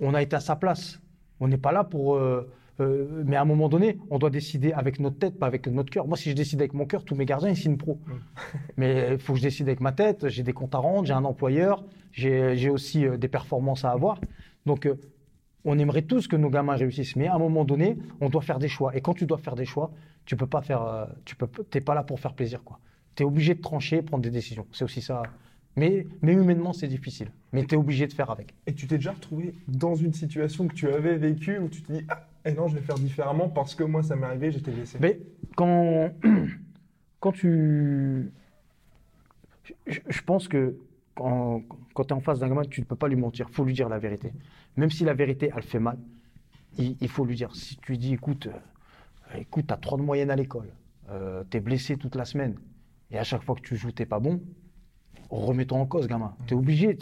on 0.00 0.14
a 0.14 0.22
été 0.22 0.34
à 0.34 0.40
sa 0.40 0.56
place. 0.56 1.00
On 1.38 1.46
n'est 1.46 1.56
pas 1.56 1.70
là 1.70 1.84
pour. 1.84 2.16
euh, 2.16 2.50
euh, 2.80 3.22
mais 3.26 3.36
à 3.36 3.42
un 3.42 3.44
moment 3.44 3.68
donné, 3.68 3.98
on 4.10 4.18
doit 4.18 4.30
décider 4.30 4.72
avec 4.72 5.00
notre 5.00 5.18
tête, 5.18 5.38
pas 5.38 5.46
avec 5.46 5.66
notre 5.66 5.90
cœur. 5.90 6.06
Moi, 6.06 6.16
si 6.16 6.30
je 6.30 6.34
décide 6.36 6.60
avec 6.60 6.74
mon 6.74 6.86
cœur, 6.86 7.04
tous 7.04 7.14
mes 7.14 7.24
gardiens, 7.24 7.50
ils 7.50 7.56
signent 7.56 7.76
pro. 7.76 7.98
mais 8.76 9.08
il 9.12 9.18
faut 9.18 9.32
que 9.32 9.38
je 9.38 9.44
décide 9.44 9.68
avec 9.68 9.80
ma 9.80 9.92
tête. 9.92 10.28
J'ai 10.28 10.42
des 10.42 10.52
comptes 10.52 10.74
à 10.74 10.78
rendre, 10.78 11.06
j'ai 11.06 11.12
un 11.12 11.24
employeur, 11.24 11.84
j'ai 12.12 12.56
j'ai 12.56 12.70
aussi 12.70 13.04
euh, 13.06 13.16
des 13.16 13.28
performances 13.28 13.84
à 13.84 13.90
avoir. 13.90 14.20
Donc, 14.66 14.86
euh, 14.86 14.94
on 15.64 15.78
aimerait 15.78 16.02
tous 16.02 16.28
que 16.28 16.36
nos 16.36 16.50
gamins 16.50 16.76
réussissent. 16.76 17.16
Mais 17.16 17.26
à 17.26 17.34
un 17.34 17.38
moment 17.38 17.64
donné, 17.64 17.98
on 18.20 18.28
doit 18.28 18.42
faire 18.42 18.58
des 18.58 18.68
choix. 18.68 18.96
Et 18.96 19.00
quand 19.00 19.14
tu 19.14 19.26
dois 19.26 19.38
faire 19.38 19.54
des 19.56 19.64
choix, 19.64 19.90
tu 20.24 20.36
peux 20.36 20.46
pas 20.46 20.62
faire. 20.62 20.82
euh, 20.82 21.06
tu 21.24 21.36
peux, 21.36 21.46
t'es 21.70 21.80
pas 21.80 21.94
là 21.94 22.02
pour 22.04 22.20
faire 22.20 22.34
plaisir, 22.34 22.62
quoi. 22.64 22.78
Tu 23.16 23.22
es 23.22 23.26
obligé 23.26 23.54
de 23.54 23.60
trancher, 23.60 24.02
prendre 24.02 24.22
des 24.22 24.30
décisions. 24.30 24.66
C'est 24.72 24.84
aussi 24.84 25.02
ça. 25.02 25.22
Mais, 25.76 26.06
mais 26.22 26.32
humainement, 26.32 26.72
c'est 26.72 26.88
difficile. 26.88 27.30
Mais 27.52 27.64
tu 27.64 27.74
es 27.74 27.78
obligé 27.78 28.06
de 28.06 28.12
faire 28.12 28.30
avec. 28.30 28.54
Et 28.66 28.74
tu 28.74 28.86
t'es 28.86 28.96
déjà 28.96 29.12
retrouvé 29.12 29.54
dans 29.68 29.94
une 29.94 30.12
situation 30.12 30.66
que 30.68 30.74
tu 30.74 30.88
avais 30.88 31.16
vécue 31.16 31.58
où 31.58 31.68
tu 31.68 31.82
te 31.82 31.92
dis 31.92 32.04
Ah, 32.08 32.26
et 32.48 32.54
non, 32.54 32.66
je 32.66 32.76
vais 32.76 32.82
faire 32.82 32.96
différemment 32.96 33.48
parce 33.48 33.74
que 33.74 33.84
moi, 33.84 34.02
ça 34.02 34.16
m'est 34.16 34.26
arrivé, 34.26 34.50
j'étais 34.50 34.70
blessé. 34.70 34.98
Mais 35.00 35.20
quand, 35.56 36.10
quand 37.20 37.32
tu. 37.32 38.32
Je, 39.86 40.22
pense 40.22 40.48
que 40.48 40.78
quand, 41.14 41.62
quand 41.94 42.04
tu 42.04 42.08
es 42.08 42.12
en 42.14 42.20
face 42.20 42.38
d'un 42.38 42.48
gamin, 42.48 42.62
tu 42.62 42.80
ne 42.80 42.86
peux 42.86 42.96
pas 42.96 43.08
lui 43.08 43.16
mentir. 43.16 43.46
Il 43.50 43.54
faut 43.54 43.64
lui 43.64 43.74
dire 43.74 43.88
la 43.88 43.98
vérité. 43.98 44.32
Même 44.76 44.90
si 44.90 45.04
la 45.04 45.12
vérité, 45.12 45.50
elle 45.54 45.62
fait 45.62 45.78
mal, 45.78 45.98
il, 46.78 47.08
faut 47.08 47.24
lui 47.24 47.36
dire. 47.36 47.54
Si 47.54 47.76
tu 47.76 47.98
dis 47.98 48.14
écoute, 48.14 48.46
euh, 48.46 49.38
écoute 49.38 49.66
tu 49.68 49.74
as 49.74 49.76
3 49.76 49.98
de 49.98 50.02
moyenne 50.02 50.30
à 50.30 50.36
l'école, 50.36 50.68
tu 51.50 51.56
es 51.56 51.60
blessé 51.60 51.96
toute 51.96 52.14
la 52.14 52.24
semaine, 52.24 52.56
et 53.10 53.18
à 53.18 53.24
chaque 53.24 53.42
fois 53.42 53.54
que 53.56 53.62
tu 53.62 53.76
joues, 53.76 53.92
tu 53.92 54.06
pas 54.06 54.20
bon, 54.20 54.40
remets-toi 55.30 55.78
en 55.78 55.86
cause, 55.86 56.06
gamin. 56.06 56.34
Tu 56.46 56.54
es 56.54 56.56
obligé. 56.56 56.96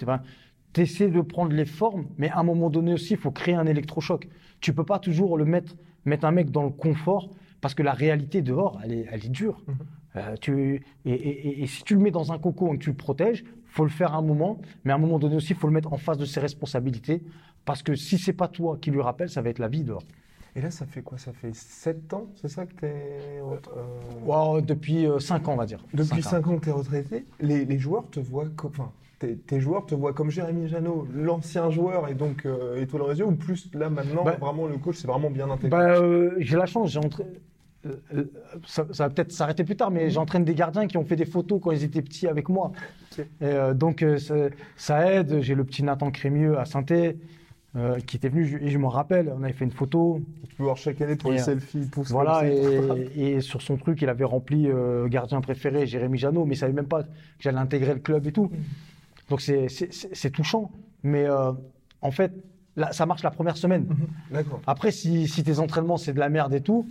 Tu 0.77 0.83
essaies 0.83 1.09
de 1.09 1.23
prendre 1.23 1.53
les 1.55 1.65
formes, 1.65 2.05
mais 2.19 2.29
à 2.29 2.39
un 2.41 2.43
moment 2.43 2.69
donné 2.69 2.93
aussi, 2.93 3.15
il 3.15 3.19
faut 3.19 3.31
créer 3.31 3.55
un 3.55 3.65
électrochoc. 3.65 4.29
Tu 4.61 4.75
peux 4.75 4.85
pas 4.85 4.99
toujours 4.99 5.39
le 5.39 5.47
mettre, 5.47 5.75
mettre 6.05 6.27
un 6.27 6.33
mec 6.33 6.51
dans 6.51 6.65
le 6.65 6.69
confort, 6.71 7.31
parce 7.63 7.73
que 7.73 7.83
la 7.83 7.93
réalité 7.95 8.43
dehors, 8.43 8.79
elle 8.85 8.93
est, 8.93 9.07
elle 9.11 9.25
est 9.25 9.31
dure. 9.31 9.63
Euh, 10.17 10.35
tu, 10.39 10.83
et, 11.07 11.63
et- 11.63 11.67
si 11.67 11.83
tu 11.83 11.95
le 11.95 12.01
mets 12.01 12.11
dans 12.11 12.31
un 12.31 12.39
cocon 12.39 12.75
et 12.75 12.79
que 12.79 12.83
tu 12.85 12.91
le 12.91 12.97
protèges, 12.97 13.43
faut 13.65 13.85
le 13.85 13.91
faire 13.91 14.13
à 14.13 14.19
un 14.19 14.23
moment, 14.23 14.59
mais 14.85 14.93
à 14.93 14.97
un 14.97 14.99
moment 14.99 15.19
donné 15.19 15.37
aussi, 15.37 15.55
il 15.55 15.57
faut 15.57 15.67
le 15.67 15.73
mettre 15.73 15.95
en 15.95 15.97
face 15.97 16.19
de 16.19 16.27
ses 16.27 16.41
responsabilités, 16.41 17.23
parce 17.65 17.83
que 17.83 17.95
si 17.95 18.19
c'est 18.19 18.35
pas 18.35 18.49
toi 18.49 18.77
qui 18.79 18.91
lui 18.91 19.01
rappelle, 19.01 19.31
ça 19.31 19.41
va 19.41 19.49
être 19.49 19.59
la 19.59 19.69
vie 19.69 19.83
dehors. 19.83 20.03
Et 20.57 20.61
là, 20.61 20.71
ça 20.71 20.85
fait 20.85 21.01
quoi? 21.01 21.17
Ça 21.17 21.33
fait 21.33 21.55
7 21.55 22.13
ans, 22.13 22.27
c'est 22.35 22.49
ça 22.49 22.67
que 22.67 22.75
tu 22.75 22.85
es. 22.85 23.41
Wow, 24.27 24.61
depuis 24.61 25.07
5 25.21 25.49
ans, 25.49 25.53
on 25.55 25.57
va 25.57 25.67
dire. 25.67 25.83
Depuis 25.95 26.23
Cinq 26.23 26.27
ans. 26.27 26.43
5 26.43 26.47
ans 26.49 26.57
que 26.59 26.65
tu 26.65 26.69
es 26.69 26.73
retraité, 26.73 27.25
les, 27.41 27.65
les 27.65 27.79
joueurs 27.79 28.09
te 28.11 28.21
voient. 28.21 28.49
Enfin, 28.65 28.91
tes, 29.19 29.37
tes 29.37 29.61
joueurs 29.61 29.87
te 29.87 29.95
voient 29.95 30.13
comme 30.13 30.31
Jérémy 30.31 30.69
Janot, 30.69 31.07
l'ancien 31.15 31.71
joueur 31.71 32.09
et 32.09 32.15
donc 32.15 32.45
euh, 32.45 32.81
Étoile 32.81 33.03
Réseau, 33.03 33.27
ou 33.27 33.33
plus 33.33 33.71
là 33.75 33.89
maintenant, 33.89 34.25
Bah- 34.25 34.37
vraiment 34.41 34.67
le 34.67 34.77
coach, 34.79 34.97
c'est 34.97 35.07
vraiment 35.09 35.31
bien 35.31 35.51
intégré? 35.51 35.71
Bah, 35.71 35.97
euh, 36.01 36.35
j'ai 36.39 36.57
la 36.57 36.67
chance, 36.67 36.93
j'ai 36.93 37.01
euh, 37.01 37.91
euh, 38.15 38.25
ça, 38.67 38.85
ça 38.93 39.05
va 39.07 39.11
peut-être 39.15 39.33
s'arrêter 39.33 39.65
plus 39.65 39.77
tard, 39.77 39.91
mais 39.91 40.11
j'entraîne 40.11 40.45
des 40.45 40.55
gardiens 40.55 40.87
qui 40.87 40.97
ont 40.97 41.05
fait 41.05 41.17
des 41.17 41.25
photos 41.25 41.61
quand 41.63 41.71
ils 41.71 41.85
étaient 41.85 42.03
petits 42.03 42.27
avec 42.27 42.49
moi. 42.49 42.73
Et, 43.19 43.25
euh, 43.45 43.75
donc 43.75 44.03
euh, 44.03 44.19
ça, 44.77 45.13
aide. 45.13 45.41
J'ai 45.41 45.55
le 45.55 45.65
petit 45.65 45.83
Nathan 45.83 46.11
Crémieux 46.11 46.59
à 46.59 46.65
saint 46.65 46.83
qui 46.83 48.17
était 48.17 48.29
venu, 48.29 48.47
je- 48.47 48.57
et 48.59 48.71
je 48.71 48.79
me 48.79 48.87
rappelle, 48.87 49.33
on 49.39 49.43
avait 49.43 49.53
fait 49.53 49.67
une 49.67 49.71
photo. 49.71 50.21
tu 50.49 50.55
peux 50.57 50.63
voir 50.65 50.77
chaque 50.79 51.01
année 51.01 51.15
pour 51.17 51.31
Et, 51.31 51.35
les 51.35 51.41
euh, 51.41 51.45
selfies, 51.45 51.79
il 51.81 51.89
pousse 51.89 52.11
Voilà, 52.11 52.49
et, 52.49 53.33
et 53.37 53.41
sur 53.43 53.61
son 53.61 53.77
truc, 53.77 54.01
il 54.03 54.09
avait 54.09 54.25
rempli 54.25 54.67
euh, 54.69 55.07
gardien 55.09 55.41
préféré, 55.43 55.87
Jérémy 55.87 56.19
Janot, 56.19 56.45
mais 56.47 56.55
il 56.55 56.59
savait 56.59 56.73
même 56.73 56.87
pas 56.89 57.03
que 57.03 57.09
j'allais 57.39 57.59
intégrer 57.59 57.95
le 57.95 58.01
club 58.01 58.27
et 58.27 58.33
tout. 58.33 58.51
Donc 59.29 59.41
c'est- 59.41 60.31
touchant. 60.31 60.71
Mais 61.03 61.25
euh, 61.29 61.53
en 62.03 62.11
fait, 62.11 62.33
là, 62.77 62.93
ça 62.93 63.07
marche 63.07 63.23
la 63.23 63.31
première 63.31 63.57
semaine. 63.57 63.87
D'accord. 64.31 64.61
Après, 64.67 64.91
si, 64.91 65.29
si 65.29 65.43
tes 65.45 65.59
entraînements, 65.59 65.97
c'est 65.97 66.13
de 66.13 66.19
la 66.19 66.29
merde 66.29 66.55
et 66.55 66.61
tout, 66.61 66.87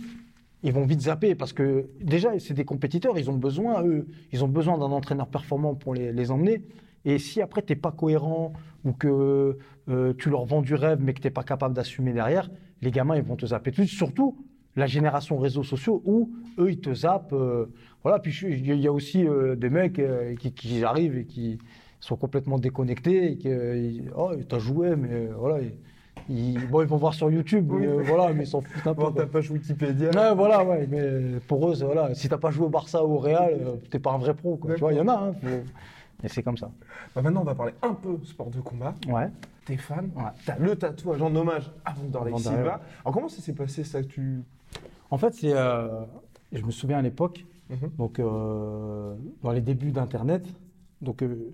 ils 0.62 0.72
vont 0.72 0.84
vite 0.84 1.02
zapper 1.02 1.34
parce 1.34 1.52
que 1.52 1.88
déjà, 2.00 2.38
c'est 2.38 2.54
des 2.54 2.64
compétiteurs, 2.64 3.18
ils 3.18 3.30
ont 3.30 3.36
besoin, 3.36 3.82
eux, 3.84 4.06
ils 4.32 4.42
ont 4.44 4.48
besoin 4.48 4.78
d'un 4.78 4.86
entraîneur 4.86 5.28
performant 5.28 5.74
pour 5.74 5.94
les, 5.94 6.12
les 6.12 6.30
emmener. 6.30 6.62
Et 7.04 7.18
si 7.18 7.40
après, 7.40 7.62
tu 7.62 7.72
n'es 7.72 7.78
pas 7.78 7.92
cohérent 7.92 8.52
ou 8.84 8.92
que 8.92 9.58
euh, 9.88 10.12
tu 10.18 10.30
leur 10.30 10.44
vends 10.44 10.62
du 10.62 10.74
rêve 10.74 10.98
mais 11.00 11.12
que 11.14 11.20
tu 11.20 11.26
n'es 11.26 11.30
pas 11.32 11.44
capable 11.44 11.74
d'assumer 11.74 12.12
derrière, 12.12 12.50
les 12.82 12.90
gamins, 12.90 13.16
ils 13.16 13.22
vont 13.22 13.36
te 13.36 13.46
zapper. 13.46 13.70
Tout 13.70 13.82
de 13.82 13.86
suite, 13.86 13.96
Surtout 13.98 14.36
la 14.76 14.86
génération 14.86 15.38
réseaux 15.38 15.62
sociaux 15.62 16.02
où 16.04 16.32
eux, 16.58 16.70
ils 16.70 16.80
te 16.80 16.92
zappent. 16.92 17.32
euh, 17.32 17.66
voilà, 18.02 18.18
puis 18.18 18.36
il 18.46 18.74
y 18.80 18.86
a 18.86 18.92
aussi 18.92 19.24
des 19.56 19.70
mecs 19.70 20.00
qui, 20.38 20.52
qui 20.52 20.84
arrivent 20.84 21.16
et 21.16 21.24
qui 21.26 21.58
sont 22.06 22.16
complètement 22.16 22.58
déconnectés 22.58 23.32
et 23.32 23.78
ils- 23.78 24.10
oh, 24.16 24.30
t'as 24.48 24.58
joué, 24.58 24.94
mais 24.96 25.08
euh, 25.12 25.32
voilà. 25.36 25.58
Ils, 25.60 26.54
ils- 26.54 26.66
bon, 26.68 26.82
ils 26.82 26.86
vont 26.86 26.96
voir 26.96 27.14
sur 27.14 27.30
YouTube, 27.30 27.68
mais 27.72 27.86
euh, 27.86 28.02
voilà, 28.02 28.32
mais 28.32 28.44
ils 28.44 28.46
s'en 28.46 28.60
foutent 28.60 28.86
un 28.86 28.94
peu. 28.94 29.00
Voir 29.02 29.14
ta 29.14 29.26
page 29.26 29.50
Wikipédia. 29.50 30.10
Ouais, 30.10 30.34
voilà, 30.34 30.64
ouais, 30.64 30.86
mais 30.88 31.40
pour 31.48 31.68
eux, 31.68 31.74
voilà, 31.84 32.14
si 32.14 32.28
t'as 32.28 32.38
pas 32.38 32.50
joué 32.50 32.66
au 32.66 32.68
Barça 32.68 33.04
ou 33.04 33.14
au 33.14 33.18
Real, 33.18 33.54
euh, 33.60 33.76
t'es 33.90 33.98
pas 33.98 34.12
un 34.12 34.18
vrai 34.18 34.34
pro, 34.34 34.56
quoi. 34.56 34.74
Tu 34.74 34.80
vois, 34.80 34.92
il 34.92 34.98
y 34.98 35.00
en 35.00 35.08
a, 35.08 35.14
hein, 35.14 35.32
faut- 35.42 35.64
Et 36.24 36.28
c'est 36.28 36.42
comme 36.42 36.56
ça. 36.56 36.70
Bah, 37.14 37.22
maintenant, 37.22 37.42
on 37.42 37.44
va 37.44 37.54
parler 37.54 37.74
un 37.82 37.92
peu 37.92 38.16
sport 38.24 38.50
de 38.50 38.60
combat. 38.60 38.94
Ouais. 39.08 39.28
T'es 39.66 39.76
fan, 39.76 40.10
Ouais. 40.16 40.22
t'as 40.46 40.56
le 40.58 40.74
tatouage 40.76 41.20
en 41.20 41.34
hommage 41.34 41.70
à 41.84 41.92
Vanderlei 41.92 42.36
Silva. 42.38 42.56
ouais. 42.62 42.68
Alors, 43.04 43.12
comment 43.14 43.28
ça 43.28 43.42
s'est 43.42 43.52
passé 43.52 43.82
ça 43.84 44.00
que 44.00 44.06
tu. 44.06 44.42
En 45.10 45.18
fait, 45.18 45.34
c'est, 45.34 45.52
euh, 45.52 45.88
je 46.52 46.62
me 46.62 46.70
souviens 46.70 46.98
à 46.98 47.02
l'époque, 47.02 47.44
Mhm. 47.68 47.90
donc 47.98 48.18
euh, 48.20 49.14
dans 49.42 49.50
les 49.50 49.60
débuts 49.60 49.90
d'Internet, 49.90 50.46
donc 51.02 51.22
euh, 51.22 51.52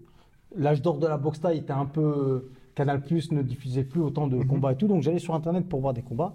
l'âge 0.56 0.82
d'or 0.82 0.98
de 0.98 1.06
la 1.06 1.16
boxe 1.18 1.40
taille 1.40 1.58
était 1.58 1.72
un 1.72 1.86
peu 1.86 2.50
Canal 2.74 3.02
Plus 3.02 3.32
ne 3.32 3.42
diffusait 3.42 3.84
plus 3.84 4.00
autant 4.00 4.26
de 4.26 4.42
combats 4.42 4.72
et 4.72 4.76
tout, 4.76 4.86
donc 4.88 5.02
j'allais 5.02 5.18
sur 5.18 5.34
Internet 5.34 5.68
pour 5.68 5.80
voir 5.80 5.94
des 5.94 6.02
combats. 6.02 6.34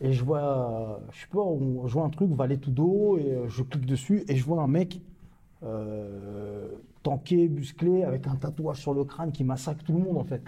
Et 0.00 0.12
je 0.12 0.24
vois, 0.24 1.00
je 1.12 1.20
sais 1.20 1.26
pas, 1.30 1.38
on, 1.40 1.86
je 1.86 1.92
vois 1.92 2.04
un 2.04 2.10
truc, 2.10 2.30
Valet 2.32 2.56
Tudo, 2.56 3.18
et 3.18 3.30
euh, 3.30 3.48
je 3.48 3.62
clique 3.62 3.86
dessus 3.86 4.24
et 4.28 4.34
je 4.36 4.44
vois 4.44 4.60
un 4.60 4.66
mec 4.66 5.00
euh, 5.62 6.68
tanké, 7.02 7.48
musclé, 7.48 8.02
avec 8.02 8.26
un 8.26 8.34
tatouage 8.36 8.78
sur 8.80 8.94
le 8.94 9.04
crâne 9.04 9.30
qui 9.32 9.44
massacre 9.44 9.84
tout 9.84 9.92
le 9.92 10.00
monde 10.00 10.18
en 10.18 10.24
fait. 10.24 10.42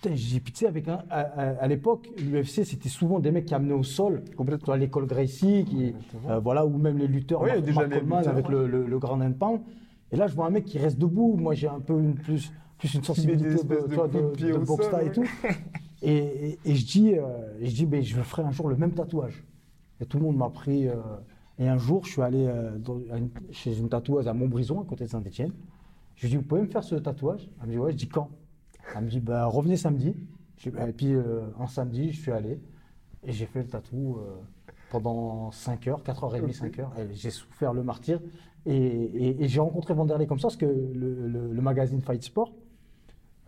Putain, 0.00 0.14
j'ai 0.16 0.40
sais, 0.54 0.66
avec 0.66 0.88
un, 0.88 0.98
à, 1.10 1.20
à- 1.20 1.62
à 1.62 1.66
l'époque, 1.68 2.08
l'UFC, 2.18 2.64
c'était 2.64 2.88
souvent 2.88 3.18
des 3.20 3.30
mecs 3.30 3.46
qui 3.46 3.54
amenaient 3.54 3.72
au 3.74 3.82
sol, 3.84 4.22
complètement 4.36 4.74
à 4.74 4.76
l'école 4.76 5.06
Gracie, 5.06 5.64
qui, 5.68 5.94
euh, 6.28 6.38
voilà, 6.40 6.64
ou 6.66 6.76
même 6.76 6.98
les 6.98 7.06
lutteurs, 7.06 7.40
Oui, 7.42 7.48
Mark, 7.50 7.62
déjà 7.62 7.80
Mark 7.80 7.92
les 7.92 7.98
Coleman 7.98 8.18
lutteurs, 8.18 8.32
avec 8.32 8.48
ouais. 8.48 8.52
le, 8.54 8.66
le, 8.66 8.86
le 8.86 8.98
Grand 8.98 9.20
and 9.20 9.32
Pound. 9.32 9.60
Et 10.12 10.16
là, 10.16 10.26
je 10.26 10.34
vois 10.34 10.46
un 10.46 10.50
mec 10.50 10.64
qui 10.66 10.78
reste 10.78 10.98
debout. 10.98 11.36
Moi, 11.36 11.54
j'ai 11.54 11.68
un 11.68 11.80
peu 11.80 11.98
une, 11.98 12.14
plus, 12.14 12.52
plus 12.78 12.94
une 12.94 13.02
sensibilité 13.04 13.44
de, 14.08 14.18
de 14.48 14.52
boxe 14.66 14.84
sol, 14.90 15.06
et 15.06 15.12
tout. 15.12 15.24
Et, 16.02 16.16
et- 16.16 16.58
et 16.64 16.74
je 16.74 16.84
dis, 16.86 17.14
euh, 17.16 17.24
je 17.60 17.70
dis 17.74 17.86
ben, 17.86 18.02
je 18.02 18.20
ferai 18.20 18.42
un 18.42 18.50
jour 18.50 18.68
le 18.68 18.76
même 18.76 18.92
tatouage. 18.92 19.44
Et 20.00 20.04
tout 20.06 20.18
le 20.18 20.24
monde 20.24 20.36
m'a 20.36 20.50
pris. 20.50 20.88
euh, 20.88 20.96
et 21.58 21.68
un 21.68 21.78
jour, 21.78 22.04
je 22.04 22.10
suis 22.12 22.22
allé 22.22 22.44
euh, 22.46 22.76
dans- 22.78 23.00
à 23.10 23.18
une- 23.18 23.30
chez 23.52 23.78
une 23.78 23.88
tatoueuse 23.88 24.26
à 24.28 24.34
Montbrison, 24.34 24.80
à 24.80 24.84
côté 24.84 25.04
de 25.04 25.10
Saint-Etienne. 25.10 25.52
Je 26.16 26.22
lui 26.26 26.30
dis, 26.30 26.36
vous 26.36 26.42
pouvez 26.42 26.62
me 26.62 26.66
faire 26.66 26.84
ce 26.84 26.94
tatouage? 26.96 27.48
Elle 27.60 27.68
me 27.68 27.72
dit, 27.72 27.78
ouais. 27.78 27.92
Je 27.92 27.96
dis, 27.96 28.08
quand? 28.08 28.28
Elle 28.96 29.04
me 29.04 29.08
dit, 29.10 29.20
bah, 29.20 29.46
revenez 29.46 29.76
samedi. 29.76 30.14
Je 30.58 30.70
bah, 30.70 30.88
et 30.88 30.92
puis, 30.92 31.14
un 31.58 31.66
samedi, 31.66 32.12
je 32.12 32.20
suis 32.20 32.32
allé. 32.32 32.60
Et 33.24 33.32
j'ai 33.32 33.46
fait 33.46 33.60
le 33.62 33.68
tatou 33.68 34.18
pendant 34.90 35.50
5 35.52 35.86
heures, 35.88 36.02
4h30, 36.02 36.52
5 36.52 36.78
heures. 36.80 36.92
Et 36.98 37.14
j'ai 37.14 37.30
souffert 37.30 37.72
le 37.72 37.82
martyr. 37.82 38.20
Et, 38.66 38.74
et- 38.76 39.44
et 39.44 39.48
j'ai 39.48 39.60
rencontré 39.60 39.92
Vanderlei 39.94 40.26
comme 40.26 40.38
ça, 40.38 40.48
parce 40.48 40.56
que 40.56 40.66
le, 40.66 41.28
le- 41.28 41.52
le 41.52 41.60
magazine 41.62 42.00
Fight 42.00 42.22
Sport, 42.22 42.52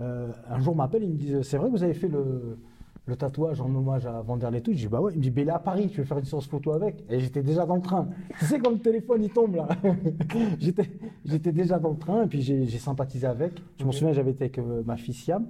euh, 0.01 0.33
un 0.49 0.59
jour 0.61 0.75
m'appelle, 0.75 1.05
il 1.05 1.11
me 1.11 1.17
dit 1.17 1.35
C'est 1.43 1.57
vrai 1.57 1.69
que 1.71 1.77
vous 1.77 1.85
avez 1.85 1.95
fait 1.95 2.09
le, 2.09 2.59
le 3.07 3.17
tatouage 3.17 3.61
en 3.61 3.73
hommage 3.75 4.07
à 4.07 4.23
Vanderlei 4.23 4.61
tout. 4.61 4.73
Je 4.73 4.79
dis, 4.79 4.89
bah 4.89 5.01
ouais. 5.01 5.13
Il 5.13 5.19
me 5.19 5.23
dit, 5.23 5.31
mais 5.35 5.43
il 5.43 5.49
est 5.49 5.53
à 5.53 5.59
Paris, 5.61 5.89
tu 5.89 5.99
veux 5.99 6.05
faire 6.05 6.19
une 6.19 6.25
séance 6.25 6.47
photo 6.47 6.73
avec? 6.73 7.05
Et 7.11 7.21
j'étais 7.21 7.43
déjà 7.43 7.65
dans 7.67 7.77
le 7.77 7.83
train. 7.83 8.09
Tu 8.41 8.45
sais, 8.47 8.59
quand 8.59 8.71
le 8.71 8.79
téléphone, 8.79 9.23
il 9.23 9.31
tombe 9.31 9.55
là. 9.57 9.69
j'étais, 10.59 10.91
j'étais 11.25 11.53
déjà 11.53 11.79
dans 11.79 11.91
le 11.91 11.99
train 11.99 12.25
et 12.25 12.27
puis 12.27 12.43
j'ai, 12.43 12.67
sympathisé 12.79 13.27
avec. 13.27 13.53
Je 13.79 13.85
m'en 13.85 13.93
souviens, 13.93 14.13
j'avais 14.13 14.33
été 14.33 14.45
avec 14.45 14.59
euh, 14.59 14.83
ma 14.85 14.97
fille 14.97 15.15
Siam. 15.15 15.47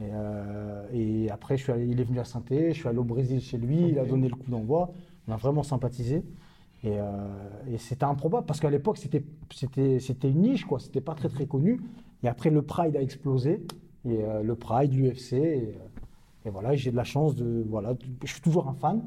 Et, 0.00 0.06
euh, 0.12 0.86
et 0.92 1.30
après, 1.30 1.56
je 1.56 1.62
suis 1.64 1.72
allé- 1.72 1.86
il 1.86 2.00
est 2.00 2.04
venu 2.04 2.18
à 2.18 2.24
saint 2.24 2.42
je 2.50 2.72
suis 2.72 2.88
allé 2.88 2.98
au 2.98 3.04
Brésil 3.04 3.40
chez 3.40 3.58
lui, 3.58 3.88
il 3.90 3.98
a 3.98 4.04
donné 4.04 4.28
le 4.28 4.34
coup 4.34 4.50
d'envoi. 4.50 4.90
On 5.28 5.32
a 5.32 5.36
vraiment 5.36 5.62
sympathisé. 5.62 6.24
Et, 6.84 6.98
euh, 6.98 7.04
et 7.68 7.78
c'était 7.78 8.04
improbable 8.04 8.44
parce 8.46 8.58
qu'à 8.60 8.70
l'époque, 8.70 8.98
c'était, 8.98 9.24
c'était, 9.52 10.00
c'était 10.00 10.30
une 10.30 10.40
niche, 10.42 10.64
quoi. 10.64 10.80
C'était 10.80 11.00
pas 11.00 11.14
très 11.14 11.28
très 11.28 11.46
connu. 11.46 11.80
Et 12.24 12.28
après, 12.28 12.50
le 12.50 12.62
Pride 12.62 12.96
a 12.96 13.02
explosé. 13.02 13.64
Et 14.04 14.24
euh, 14.24 14.42
le 14.42 14.54
Pride, 14.56 14.92
l'UFC. 14.92 15.32
Et, 15.34 15.38
euh, 15.68 15.72
et 16.46 16.50
voilà, 16.50 16.74
j'ai 16.74 16.90
de 16.90 16.96
la 16.96 17.04
chance 17.04 17.36
de. 17.36 17.64
Voilà, 17.68 17.94
je 18.24 18.32
suis 18.32 18.40
toujours 18.40 18.68
un 18.68 18.74
fan. 18.74 19.02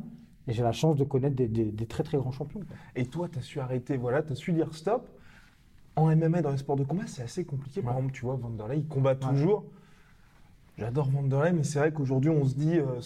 Et 0.48 0.54
j'ai 0.54 0.64
la 0.64 0.72
chance 0.72 0.96
de 0.96 1.04
connaître 1.04 1.36
des, 1.36 1.48
des- 1.48 1.72
des 1.72 1.86
très 1.88 2.04
très 2.04 2.18
grands 2.18 2.32
champions. 2.32 2.60
quoi. 2.62 2.76
Et 2.96 3.06
toi, 3.08 3.28
tu 3.28 3.40
as 3.40 3.42
su 3.42 3.60
arrêter, 3.60 3.98
voilà, 3.98 4.22
tu 4.24 4.32
as 4.32 4.36
su 4.36 4.54
dire 4.54 4.74
stop. 4.74 5.10
En 5.98 6.14
MMA, 6.16 6.42
dans 6.42 6.52
les 6.52 6.58
sports 6.58 6.76
de 6.76 6.84
combat, 6.84 7.08
c'est 7.08 7.24
assez 7.24 7.46
compliqué. 7.46 7.82
Par 7.82 7.96
exemple, 7.98 8.14
tu 8.14 8.22
vois, 8.26 8.36
Vanderlei, 8.36 8.78
il 8.80 8.88
combat 8.88 9.16
toujours. 9.16 9.64
J'adore 10.78 11.10
Vanderlei, 11.10 11.54
mais 11.54 11.64
c'est 11.64 11.80
vrai 11.80 11.92
qu'aujourd'hui, 11.94 12.30
on 12.30 12.46
se 12.46 12.54
dit, 12.56 12.78
euh, 12.78 13.00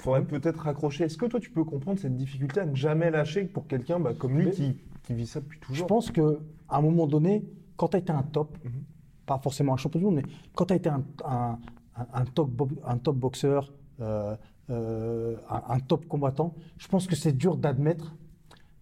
faudrait 0.00 0.24
peut-être 0.24 0.58
raccrocher. 0.60 1.04
Est-ce 1.04 1.16
que 1.18 1.26
toi, 1.26 1.40
tu 1.40 1.50
peux 1.50 1.64
comprendre 1.64 1.98
cette 2.00 2.16
difficulté 2.16 2.60
à 2.60 2.66
ne 2.66 2.74
jamais 2.74 3.10
lâcher 3.10 3.44
pour 3.44 3.66
quelqu'un 3.66 4.00
bah, 4.00 4.14
comme 4.18 4.38
lui 4.38 4.50
qui, 4.50 4.76
qui 5.02 5.14
vit 5.14 5.26
ça 5.26 5.40
depuis 5.40 5.58
Je 5.62 5.66
toujours 5.66 5.86
pense 5.86 6.10
qu'à 6.10 6.22
un 6.70 6.80
moment 6.80 7.06
donné, 7.06 7.44
quand 7.76 7.88
tu 7.88 7.96
as 7.96 8.00
été 8.00 8.12
un 8.12 8.22
top, 8.22 8.56
Mhm. 8.64 8.70
pas 9.26 9.38
forcément 9.38 9.74
un 9.74 9.76
champion 9.76 10.00
du 10.00 10.04
monde, 10.06 10.16
mais 10.16 10.24
quand 10.54 10.66
tu 10.66 10.72
as 10.72 10.76
été 10.76 10.88
un, 10.88 11.02
un- 11.24 11.58
un- 11.96 12.06
un 12.14 12.24
top, 12.24 12.50
bo- 12.50 12.68
un 12.86 12.98
top 12.98 13.16
boxeur, 13.16 13.72
euh, 14.00 14.36
euh, 14.70 15.36
un, 15.48 15.74
un 15.74 15.80
top 15.80 16.06
combattant, 16.06 16.54
je 16.78 16.88
pense 16.88 17.06
que 17.06 17.16
c'est 17.16 17.32
dur 17.36 17.56
d'admettre 17.56 18.14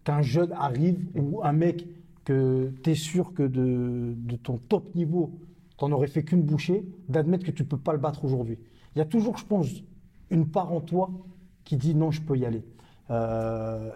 qu'un 0.04 0.22
jeune 0.22 0.52
arrive 0.52 1.06
ou 1.16 1.40
un 1.42 1.52
mec 1.52 1.86
que 2.24 2.72
tu 2.82 2.90
es 2.90 2.94
sûr 2.94 3.32
que 3.34 3.42
de, 3.42 4.14
de 4.16 4.36
ton 4.36 4.58
top 4.58 4.94
niveau, 4.94 5.32
tu 5.78 5.84
n'en 5.84 5.92
aurais 5.92 6.06
fait 6.08 6.22
qu'une 6.22 6.42
bouchée, 6.42 6.84
d'admettre 7.08 7.44
que 7.44 7.50
tu 7.50 7.62
ne 7.62 7.68
peux 7.68 7.78
pas 7.78 7.92
le 7.92 7.98
battre 7.98 8.24
aujourd'hui. 8.24 8.58
Il 8.94 8.98
y 8.98 9.02
a 9.02 9.04
toujours, 9.06 9.38
je 9.38 9.44
pense, 9.46 9.68
une 10.30 10.46
part 10.46 10.72
en 10.72 10.80
toi 10.80 11.10
qui 11.64 11.76
dit 11.76 11.94
non, 11.94 12.10
je 12.10 12.20
peux 12.22 12.36
y 12.36 12.44
aller. 12.46 12.64
Euh, 13.10 13.90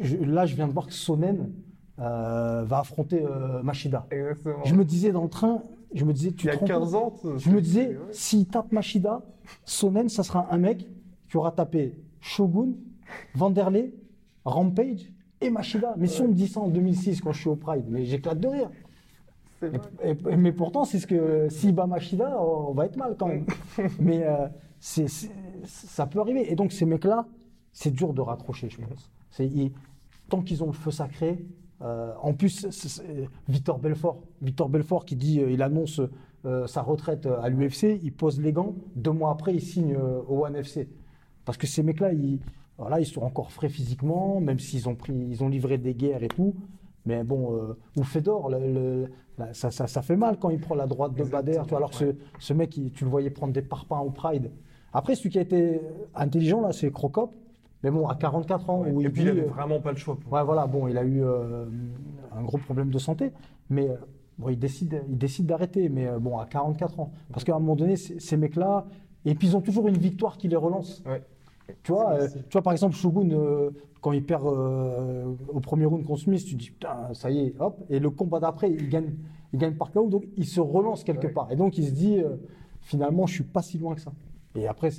je- 0.00 0.16
là, 0.16 0.46
je 0.46 0.54
viens 0.54 0.66
de 0.68 0.72
voir 0.72 0.86
que 0.86 0.92
Sonnen 0.92 1.52
euh, 2.00 2.64
va 2.66 2.80
affronter 2.80 3.22
euh, 3.24 3.62
Machida. 3.62 4.06
Exactement. 4.10 4.64
Je 4.64 4.74
me 4.74 4.84
disais 4.84 5.12
dans 5.12 5.22
le 5.22 5.28
train, 5.28 5.62
je 5.94 6.04
me 6.04 6.12
disais, 6.12 6.32
tu 6.32 6.46
Il 6.46 6.48
y 6.48 6.50
a 6.50 6.54
te 6.56 6.60
rends 6.60 6.66
15 6.66 6.92
compte 6.92 7.24
ans, 7.24 7.38
Je 7.38 7.50
me 7.50 7.60
disais, 7.60 7.96
s'il 8.10 8.46
tape 8.46 8.72
Machida, 8.72 9.22
Sonnen, 9.64 10.08
ça 10.08 10.22
sera 10.24 10.48
un 10.52 10.58
mec 10.58 10.88
qui 11.28 11.36
aura 11.36 11.52
tapé 11.52 11.94
Shogun, 12.20 12.70
Vanderlei, 13.34 13.94
Rampage 14.44 15.12
et 15.40 15.50
Machida. 15.50 15.94
Mais 15.96 16.06
si 16.08 16.20
on 16.20 16.28
me 16.28 16.34
dit 16.34 16.48
ça 16.48 16.60
en 16.60 16.68
2006 16.68 17.20
quand 17.20 17.32
je 17.32 17.40
suis 17.40 17.48
au 17.48 17.56
Pride, 17.56 17.84
mais 17.88 18.04
j'éclate 18.04 18.40
de 18.40 18.48
rire. 18.48 18.70
Et- 20.02 20.10
et- 20.30 20.36
mais 20.36 20.52
pourtant, 20.52 20.84
c'est 20.84 20.98
ce 20.98 21.06
que 21.06 21.48
s'il 21.48 21.74
bat 21.74 21.86
Machida, 21.86 22.38
on 22.42 22.72
va 22.72 22.86
être 22.86 22.96
mal 22.96 23.14
quand 23.18 23.28
même. 23.28 23.46
mais 24.00 24.22
euh, 24.24 24.48
c'est- 24.80 25.30
ça 25.66 26.06
peut 26.06 26.20
arriver. 26.20 26.50
Et 26.50 26.54
donc, 26.56 26.72
ces 26.72 26.84
mecs-là, 26.86 27.26
c'est 27.72 27.90
dur 27.90 28.12
de 28.14 28.20
raccrocher, 28.20 28.68
je 28.70 28.78
pense. 28.80 29.10
Ils- 29.38 29.72
tant 30.28 30.40
qu'ils 30.42 30.62
ont 30.62 30.66
le 30.68 30.72
feu 30.72 30.90
sacré. 30.90 31.44
euh, 31.82 32.12
en 32.22 32.32
plus, 32.32 32.68
c'est- 32.70 33.02
Victor 33.48 33.78
Belfort, 33.78 34.20
Victor 34.40 34.68
Belfort 34.68 35.04
qui 35.04 35.16
dit, 35.16 35.40
euh, 35.40 35.50
il 35.50 35.60
annonce 35.60 36.00
euh, 36.46 36.66
sa 36.66 36.82
retraite 36.82 37.26
à 37.26 37.48
l'UFC, 37.48 37.98
il 38.02 38.12
pose 38.12 38.40
les 38.40 38.52
gants. 38.52 38.74
Deux 38.96 39.10
mois 39.12 39.30
après, 39.32 39.54
il 39.54 39.60
signe 39.60 39.94
euh, 39.96 40.20
au 40.28 40.44
One 40.46 40.54
FC. 40.56 40.88
Parce 41.44 41.58
que 41.58 41.66
ces 41.66 41.82
mecs-là, 41.82 42.12
ils, 42.12 42.38
voilà, 42.78 43.00
ils 43.00 43.06
sont 43.06 43.22
encore 43.22 43.50
frais 43.50 43.68
physiquement, 43.68 44.40
même 44.40 44.58
s'ils 44.58 44.88
ont 44.88 44.94
pris, 44.94 45.12
ils 45.14 45.42
ont 45.42 45.48
livré 45.48 45.76
des 45.78 45.94
guerres 45.94 46.22
et 46.22 46.28
tout. 46.28 46.54
Mais 47.06 47.24
bon, 47.24 47.54
euh, 47.56 47.76
ou 47.96 48.02
Fedor, 48.04 48.50
le- 48.50 48.58
le- 48.72 49.08
la- 49.36 49.52
ça, 49.52 49.70
ça, 49.70 49.86
ça 49.86 50.00
fait 50.02 50.16
mal 50.16 50.38
quand 50.38 50.50
il 50.50 50.60
prend 50.60 50.74
la 50.74 50.86
droite 50.86 51.14
de 51.14 51.24
Bader. 51.24 51.52
Tu 51.64 51.70
vois, 51.70 51.78
alors 51.78 51.90
ce, 51.94 52.14
ce 52.38 52.52
mec, 52.52 52.76
il- 52.76 52.92
tu 52.92 53.04
le 53.04 53.10
voyais 53.10 53.30
prendre 53.30 53.52
des 53.52 53.62
parpaings 53.62 54.00
au 54.00 54.10
Pride. 54.10 54.50
Après, 54.94 55.14
celui 55.16 55.30
qui 55.30 55.38
a 55.38 55.42
été 55.42 55.80
intelligent, 56.14 56.60
là, 56.60 56.72
c'est 56.72 56.90
Crocop. 56.90 57.32
Mais 57.82 57.90
bon, 57.90 58.08
à 58.08 58.14
44 58.14 58.70
ans, 58.70 58.80
où 58.86 59.00
Et 59.00 59.04
il 59.04 59.10
puis, 59.12 59.22
il 59.22 59.24
dit, 59.24 59.30
avait 59.30 59.42
euh, 59.42 59.50
vraiment 59.50 59.78
pas 59.80 59.90
le 59.90 59.98
choix. 59.98 60.16
pour- 60.18 60.32
Ouais, 60.32 60.42
voilà, 60.42 60.66
bon, 60.66 60.88
il 60.88 60.96
a 60.96 61.04
eu 61.04 61.22
euh, 61.22 61.66
un 62.34 62.42
gros 62.42 62.56
problème 62.56 62.88
de 62.90 62.98
santé, 62.98 63.30
mais 63.68 63.90
euh, 63.90 63.96
bon, 64.38 64.48
il 64.48 64.58
décide, 64.58 65.02
il 65.10 65.18
décide 65.18 65.44
d'arrêter, 65.46 65.90
mais 65.90 66.08
bon, 66.18 66.38
à 66.38 66.46
44 66.46 67.00
ans. 67.00 67.10
Parce 67.30 67.44
qu'à 67.44 67.54
un 67.54 67.58
moment 67.58 67.76
donné, 67.76 67.96
ces, 67.96 68.36
mecs-là, 68.38 68.86
et 69.26 69.34
puis 69.34 69.48
ils 69.48 69.56
ont 69.56 69.60
toujours 69.60 69.86
une 69.88 69.98
victoire 69.98 70.38
qui 70.38 70.48
les 70.48 70.56
relance. 70.56 71.02
Ouais. 71.06 71.22
Tu 71.82 71.92
vois, 71.92 72.12
euh, 72.14 72.28
tu 72.28 72.52
vois, 72.52 72.62
par 72.62 72.72
exemple, 72.72 72.94
Shogun, 72.94 73.30
euh, 73.32 73.70
quand 74.00 74.12
il 74.12 74.24
perd 74.24 74.46
euh, 74.46 75.24
au 75.48 75.60
premier 75.60 75.84
round 75.84 76.06
contre 76.06 76.20
Smith, 76.20 76.42
tu 76.46 76.54
te 76.56 76.60
dis, 76.62 76.70
putain, 76.70 77.12
ça 77.12 77.30
y 77.30 77.40
est, 77.48 77.54
hop, 77.58 77.82
et 77.90 77.98
le 77.98 78.08
combat 78.08 78.40
d'après, 78.40 78.70
il 78.70 78.88
gagne, 78.88 79.12
il 79.52 79.58
gagne 79.58 79.74
par 79.74 79.90
KO, 79.92 80.08
donc 80.08 80.24
il 80.38 80.46
se 80.46 80.60
relance 80.60 81.04
quelque 81.04 81.26
Ouais. 81.26 81.32
part. 81.34 81.52
Et 81.52 81.56
donc 81.56 81.76
il 81.76 81.84
se 81.86 81.92
dit, 81.92 82.18
euh, 82.18 82.36
finalement, 82.80 83.26
je 83.26 83.34
suis 83.34 83.44
pas 83.44 83.60
si 83.62 83.76
loin 83.78 83.94
que 83.94 84.00
ça. 84.00 84.12
Et 84.54 84.66
après, 84.68 84.90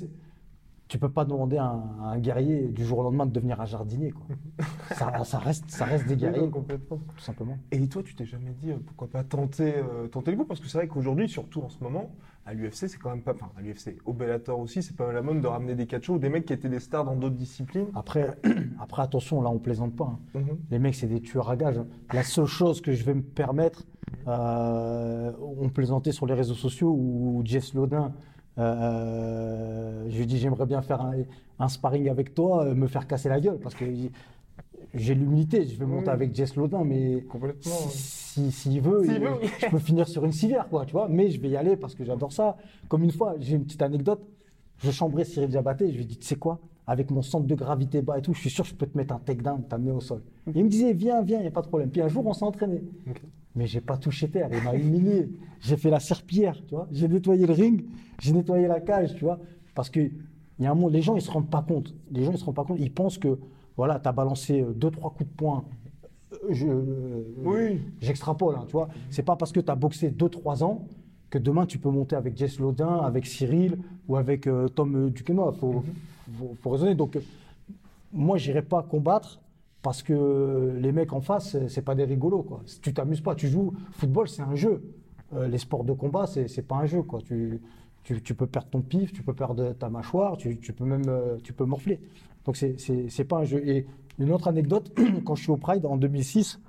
tu 0.88 0.98
peux 0.98 1.08
pas 1.10 1.24
demander 1.24 1.56
à 1.56 1.64
un, 1.66 1.80
à 2.02 2.06
un 2.12 2.18
guerrier 2.18 2.68
du 2.68 2.84
jour 2.84 2.98
au 2.98 3.02
lendemain 3.02 3.26
de 3.26 3.32
devenir 3.32 3.60
un 3.60 3.64
jardinier. 3.64 4.12
Quoi. 4.12 4.26
ça, 4.94 5.24
ça 5.24 5.38
reste, 5.38 5.68
ça 5.70 5.84
reste 5.84 6.06
des 6.06 6.14
Oui, 6.14 6.20
guerriers, 6.20 6.42
non, 6.42 6.50
complètement. 6.50 6.98
tout 7.16 7.22
simplement. 7.22 7.58
Et 7.72 7.88
toi, 7.88 8.02
tu 8.04 8.14
t'es 8.14 8.24
jamais 8.24 8.52
dit 8.52 8.70
euh, 8.70 8.76
pourquoi 8.86 9.08
pas 9.08 9.24
tenter, 9.24 9.74
euh, 9.76 10.06
tenter 10.08 10.30
le 10.30 10.36
coup? 10.36 10.44
Parce 10.44 10.60
que 10.60 10.68
c'est 10.68 10.78
vrai 10.78 10.86
qu'aujourd'hui, 10.88 11.28
surtout 11.28 11.60
en 11.62 11.68
ce 11.68 11.82
moment, 11.82 12.10
à 12.44 12.54
l'UFC, 12.54 12.86
c'est 12.88 12.98
quand 12.98 13.10
même 13.10 13.22
pas. 13.22 13.32
Enfin, 13.34 13.50
à 13.56 13.62
l'UFC, 13.62 13.96
au 14.04 14.12
Bellator 14.12 14.60
aussi, 14.60 14.80
c'est 14.82 14.94
pas 14.96 15.06
mal 15.06 15.14
la 15.16 15.22
mode 15.22 15.40
de 15.40 15.46
ramener 15.48 15.74
des 15.74 15.86
catchos 15.86 16.14
ou 16.14 16.18
des 16.20 16.28
mecs 16.28 16.44
qui 16.46 16.52
étaient 16.52 16.68
des 16.68 16.78
stars 16.78 17.04
dans 17.04 17.16
d'autres 17.16 17.34
disciplines. 17.34 17.88
Après, 17.96 18.38
après, 18.78 19.02
attention, 19.02 19.42
là, 19.42 19.50
on 19.50 19.58
plaisante 19.58 19.96
pas. 19.96 20.04
hein. 20.36 20.38
Mhm. 20.40 20.58
Les 20.70 20.78
mecs, 20.78 20.94
c'est 20.94 21.08
des 21.08 21.20
tueurs 21.20 21.50
à 21.50 21.56
gages. 21.56 21.78
hein. 21.78 21.86
La 22.12 22.22
seule 22.22 22.46
chose 22.46 22.80
que 22.80 22.92
je 22.92 23.02
vais 23.02 23.14
me 23.14 23.22
permettre, 23.22 23.82
euh, 24.28 25.32
on 25.40 25.68
plaisantait 25.68 26.12
sur 26.12 26.26
les 26.26 26.34
réseaux 26.34 26.54
sociaux 26.54 26.94
où 26.96 27.42
Jess 27.44 27.74
Lodin, 27.74 28.12
euh, 28.58 30.06
je 30.08 30.18
lui 30.18 30.26
dis 30.26 30.38
j'aimerais 30.38 30.66
bien 30.66 30.82
faire 30.82 31.00
un, 31.00 31.14
un 31.58 31.68
sparring 31.68 32.08
avec 32.08 32.34
toi, 32.34 32.64
euh, 32.64 32.74
me 32.74 32.86
faire 32.86 33.06
casser 33.06 33.28
la 33.28 33.40
gueule 33.40 33.58
parce 33.58 33.74
que 33.74 33.84
j'ai 34.94 35.14
l'humilité, 35.14 35.66
je 35.66 35.78
vais 35.78 35.84
monter 35.86 36.08
Oui. 36.08 36.12
avec 36.14 36.34
Jess 36.34 36.56
Lodin, 36.56 36.84
mais 36.84 37.22
Complètement. 37.28 37.72
si- 37.90 37.98
si- 38.48 38.52
s'il 38.52 38.80
veut, 38.80 39.02
S'il 39.04 39.14
il- 39.14 39.20
veut, 39.20 39.34
oui. 39.42 39.48
je 39.60 39.66
peux 39.66 39.78
finir 39.78 40.08
sur 40.08 40.24
une 40.24 40.32
civière, 40.32 40.68
quoi, 40.68 40.86
tu 40.86 40.92
vois. 40.92 41.08
Mais 41.08 41.30
je 41.30 41.40
vais 41.40 41.48
y 41.50 41.56
aller 41.56 41.76
parce 41.76 41.94
que 41.94 42.04
j'adore 42.04 42.32
ça. 42.32 42.56
Comme 42.88 43.02
une 43.04 43.10
fois, 43.12 43.34
j'ai 43.40 43.56
une 43.56 43.64
petite 43.64 43.82
anecdote. 43.82 44.20
Je 44.78 44.90
chambrais 44.90 45.24
Cyril 45.24 45.48
Diabaté, 45.48 45.90
je 45.92 45.96
lui 45.98 46.04
dit, 46.06 46.18
tu 46.18 46.26
sais 46.26 46.36
quoi, 46.36 46.58
avec 46.86 47.10
mon 47.10 47.22
centre 47.22 47.46
de 47.46 47.54
gravité 47.54 48.00
bas 48.02 48.18
et 48.18 48.22
tout, 48.22 48.32
je 48.34 48.40
suis 48.40 48.50
sûr 48.50 48.64
que 48.64 48.70
je 48.70 48.74
peux 48.74 48.86
te 48.86 48.96
mettre 48.96 49.14
un 49.14 49.18
takedown, 49.18 49.62
t'amener 49.68 49.90
au 49.90 50.00
sol. 50.00 50.22
Il 50.54 50.64
me 50.64 50.68
disait, 50.68 50.92
viens, 50.92 51.22
viens, 51.22 51.38
il 51.38 51.42
n'y 51.42 51.48
a 51.48 51.50
pas 51.50 51.62
de 51.62 51.66
problème. 51.68 51.90
Puis 51.90 52.00
un 52.02 52.08
jour, 52.08 52.26
on 52.26 52.32
s'est 52.34 52.44
entraîné. 52.44 52.82
Mais 53.56 53.66
j'ai 53.66 53.80
pas 53.80 53.96
touché 53.96 54.28
terre, 54.28 54.48
il 54.52 54.62
m'a 54.62 54.74
humilié. 54.74 55.30
J'ai 55.60 55.76
fait 55.76 55.90
la 55.90 55.98
serpillière, 56.00 56.62
tu 56.68 56.74
vois. 56.74 56.86
J'ai 56.92 57.08
nettoyé 57.08 57.46
le 57.46 57.52
ring, 57.54 57.84
j'ai 58.20 58.32
nettoyé 58.32 58.68
la 58.68 58.80
cage, 58.80 59.14
tu 59.14 59.24
vois. 59.24 59.38
Parce 59.74 59.90
que 59.90 60.00
il 60.58 60.64
y 60.64 60.66
a 60.66 60.70
un 60.70 60.74
moment, 60.74 60.88
les 60.88 61.02
gens, 61.02 61.16
ils 61.16 61.22
se 61.22 61.30
rendent 61.30 61.50
pas 61.50 61.62
compte. 61.62 61.94
Les 62.10 62.24
gens, 62.24 62.32
ils 62.32 62.38
se 62.38 62.44
rendent 62.44 62.54
pas 62.54 62.64
compte. 62.64 62.78
Ils 62.80 62.92
pensent 62.92 63.18
que, 63.18 63.38
voilà, 63.76 63.98
tu 64.00 64.08
as 64.08 64.12
balancé 64.12 64.62
euh, 64.62 64.72
deux, 64.72 64.90
trois 64.90 65.10
coups 65.10 65.28
de 65.28 65.34
poing. 65.34 65.64
Euh, 66.32 66.36
Je, 66.50 66.66
Oui. 67.44 67.80
J'extrapole, 68.00 68.54
hein, 68.56 68.64
tu 68.66 68.72
vois. 68.72 68.88
C'est 69.10 69.22
pas 69.22 69.36
parce 69.36 69.52
que 69.52 69.60
tu 69.60 69.70
as 69.70 69.74
boxé 69.74 70.10
2-3 70.10 70.62
ans 70.64 70.86
que 71.28 71.38
demain 71.38 71.66
tu 71.66 71.78
peux 71.78 71.90
monter 71.90 72.16
avec 72.16 72.36
Jess 72.38 72.58
Lodin, 72.58 72.98
avec 73.00 73.26
Cyril 73.26 73.78
ou 74.08 74.16
avec 74.16 74.46
euh, 74.46 74.68
Tom 74.68 74.94
euh, 74.96 75.10
Duquesnoy. 75.10 75.52
Il 75.54 75.58
faut, 75.58 75.84
faut, 76.38 76.56
faut 76.62 76.70
raisonner. 76.70 76.94
Donc, 76.94 77.16
euh, 77.16 77.20
moi, 78.12 78.38
j'irai 78.38 78.62
pas 78.62 78.82
combattre 78.82 79.40
parce 79.86 80.02
que 80.02 80.76
les 80.80 80.90
mecs 80.90 81.12
en 81.12 81.20
face, 81.20 81.56
c'est- 81.68 81.80
pas 81.80 81.94
des 81.94 82.02
rigolos. 82.02 82.42
Quoi. 82.42 82.62
Tu 82.82 82.92
t'amuses 82.92 83.20
pas, 83.20 83.36
tu 83.36 83.46
joues. 83.46 83.72
Football, 83.92 84.26
c'est 84.26 84.42
un 84.42 84.56
jeu. 84.56 84.82
Euh, 85.32 85.46
les 85.46 85.58
sports 85.58 85.84
de 85.84 85.92
combat, 85.92 86.26
c'est 86.26 86.66
pas 86.66 86.74
un 86.74 86.86
jeu. 86.86 87.02
Quoi. 87.02 87.20
Tu, 87.22 87.60
tu, 88.02 88.34
peux 88.34 88.48
perdre 88.48 88.66
ton 88.68 88.82
pif, 88.82 89.12
tu 89.12 89.22
peux 89.22 89.32
perdre 89.32 89.74
ta 89.74 89.88
mâchoire, 89.88 90.36
tu, 90.38 90.56
peux 90.56 90.84
même 90.84 91.04
euh, 91.06 91.36
tu 91.44 91.52
peux 91.52 91.64
morfler. 91.66 92.00
Donc, 92.44 92.56
c'est- 92.56 93.24
pas 93.28 93.36
un 93.38 93.44
jeu. 93.44 93.62
Et 93.64 93.86
une 94.18 94.32
autre 94.32 94.48
anecdote, 94.48 94.90
quand 95.24 95.36
je 95.36 95.42
suis 95.44 95.52
au 95.52 95.56
Pride 95.56 95.86
en 95.86 95.96
2006, 95.96 96.60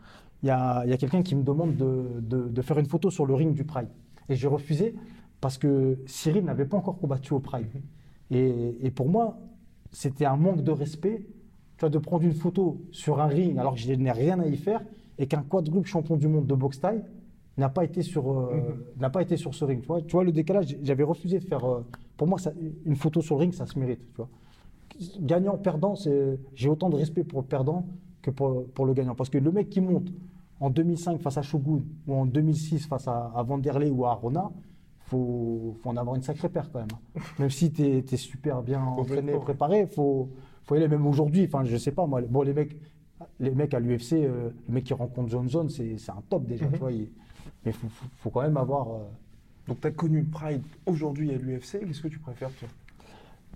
il 0.43 0.49
y 0.49 0.51
a, 0.51 0.85
y 0.85 0.93
a 0.93 0.97
quelqu'un 0.97 1.23
qui 1.23 1.33
me 1.33 1.41
demande 1.41 1.75
de, 1.75 2.19
de- 2.21 2.47
de 2.49 2.61
faire 2.61 2.77
une 2.77 2.85
photo 2.85 3.09
sur 3.09 3.25
le 3.25 3.33
ring 3.33 3.55
du 3.55 3.63
Pride. 3.63 3.89
Et 4.29 4.35
j'ai 4.35 4.47
refusé 4.47 4.93
parce 5.41 5.57
que 5.57 5.97
Cyril 6.05 6.45
n'avait 6.45 6.65
pas 6.65 6.77
encore 6.77 6.99
combattu 6.99 7.33
au 7.33 7.39
Pride. 7.39 7.65
Et, 8.29 8.77
et 8.85 8.91
pour 8.91 9.09
moi, 9.09 9.39
c'était 9.91 10.25
un 10.25 10.35
manque 10.37 10.61
de 10.63 10.69
respect 10.71 11.25
tu 11.77 11.81
vois, 11.81 11.89
de 11.89 11.97
prendre 11.99 12.23
une 12.23 12.33
photo 12.33 12.77
sur 12.91 13.19
un 13.21 13.27
ring 13.27 13.57
alors 13.57 13.73
que 13.75 13.79
je 13.79 13.91
n'ai 13.93 14.11
rien 14.11 14.39
à 14.39 14.47
y 14.47 14.57
faire 14.57 14.81
et 15.19 15.27
qu'un 15.27 15.43
quadruple 15.43 15.87
champion 15.87 16.15
du 16.17 16.27
monde 16.27 16.47
de 16.47 16.55
boxe 16.55 16.79
taille 16.79 17.03
n'a 17.57 17.69
pas 17.69 17.83
été 17.85 18.01
sur 18.03 18.31
euh, 18.31 18.85
n'a 18.99 19.09
pas 19.09 19.21
été 19.21 19.35
sur 19.37 19.53
ce 19.55 19.65
ring. 19.65 19.81
Tu 19.81 19.87
vois, 19.87 20.01
tu 20.01 20.11
vois 20.11 20.23
le 20.23 20.31
décalage. 20.31 20.75
J'avais 20.83 21.03
refusé 21.03 21.39
de 21.39 21.43
faire. 21.45 21.63
euh, 21.65 21.83
pour 22.17 22.27
moi, 22.27 22.37
ça- 22.39 22.51
une 22.85 22.95
photo 22.95 23.21
sur 23.21 23.35
le 23.35 23.41
ring, 23.41 23.53
ça 23.53 23.65
se 23.65 23.77
mérite. 23.79 23.99
Tu 24.13 24.17
vois. 24.17 24.29
Gagnant, 25.19 25.57
perdant, 25.57 25.95
c'est 25.95 26.39
j'ai 26.55 26.69
autant 26.69 26.89
de 26.89 26.95
respect 26.95 27.23
pour 27.23 27.41
le 27.41 27.47
perdant 27.47 27.85
que 28.21 28.31
pour, 28.31 28.65
pour 28.69 28.85
le 28.85 28.93
gagnant. 28.93 29.15
Parce 29.15 29.29
que 29.29 29.37
le 29.37 29.51
mec 29.51 29.69
qui 29.69 29.81
monte 29.81 30.07
en 30.59 30.69
2005 30.71 31.19
face 31.21 31.37
à 31.37 31.41
Shogun 31.43 31.81
ou 32.07 32.13
en 32.15 32.25
2006 32.25 32.87
face 32.87 33.07
à, 33.07 33.31
à 33.35 33.43
Vanderlei 33.43 33.89
ou 33.91 34.05
à 34.05 34.11
Arona, 34.11 34.49
faut, 35.01 35.75
faut 35.81 35.89
en 35.89 35.97
avoir 35.97 36.15
une 36.15 36.23
sacrée 36.23 36.49
paire 36.49 36.69
quand 36.71 36.79
même. 36.79 36.87
Même 37.39 37.49
si 37.49 37.71
tu 37.71 37.83
es, 37.83 38.17
super 38.17 38.61
bien 38.63 38.81
entraîné, 38.83 39.33
préparé, 39.39 39.85
faut, 39.87 40.29
faut 40.67 40.75
y 40.75 40.77
aller. 40.77 40.87
Même 40.87 41.07
aujourd'hui, 41.07 41.45
enfin, 41.45 41.63
je 41.63 41.77
sais 41.77 41.91
pas, 41.91 42.05
moi, 42.05 42.21
bon, 42.21 42.41
les 42.43 42.53
mecs, 42.53 42.77
les 43.39 43.51
mecs 43.51 43.73
à 43.73 43.79
l'UFC, 43.79 44.13
euh, 44.13 44.49
le 44.67 44.73
mec 44.73 44.83
qui 44.83 44.93
rencontre 44.93 45.29
John 45.29 45.49
Jones, 45.49 45.69
c'est 45.69 45.95
un 46.09 46.21
top 46.29 46.45
déjà, 46.45 46.65
Mhm. 46.65 46.71
tu 46.73 46.79
vois. 46.79 46.91
il- 46.91 47.09
mais 47.65 47.71
faut, 47.71 47.87
faut, 47.89 48.05
faut 48.17 48.29
quand 48.29 48.41
même 48.43 48.57
avoir. 48.57 48.87
euh, 48.89 48.97
Donc, 49.67 49.81
tu 49.81 49.87
as 49.87 49.91
connu 49.91 50.21
le 50.21 50.27
Pride 50.27 50.61
aujourd'hui 50.85 51.31
à 51.33 51.37
l'UFC. 51.37 51.79
Qu'est-ce 51.85 52.01
que 52.01 52.07
tu 52.07 52.19
préfères, 52.19 52.49
toi? 52.51 52.69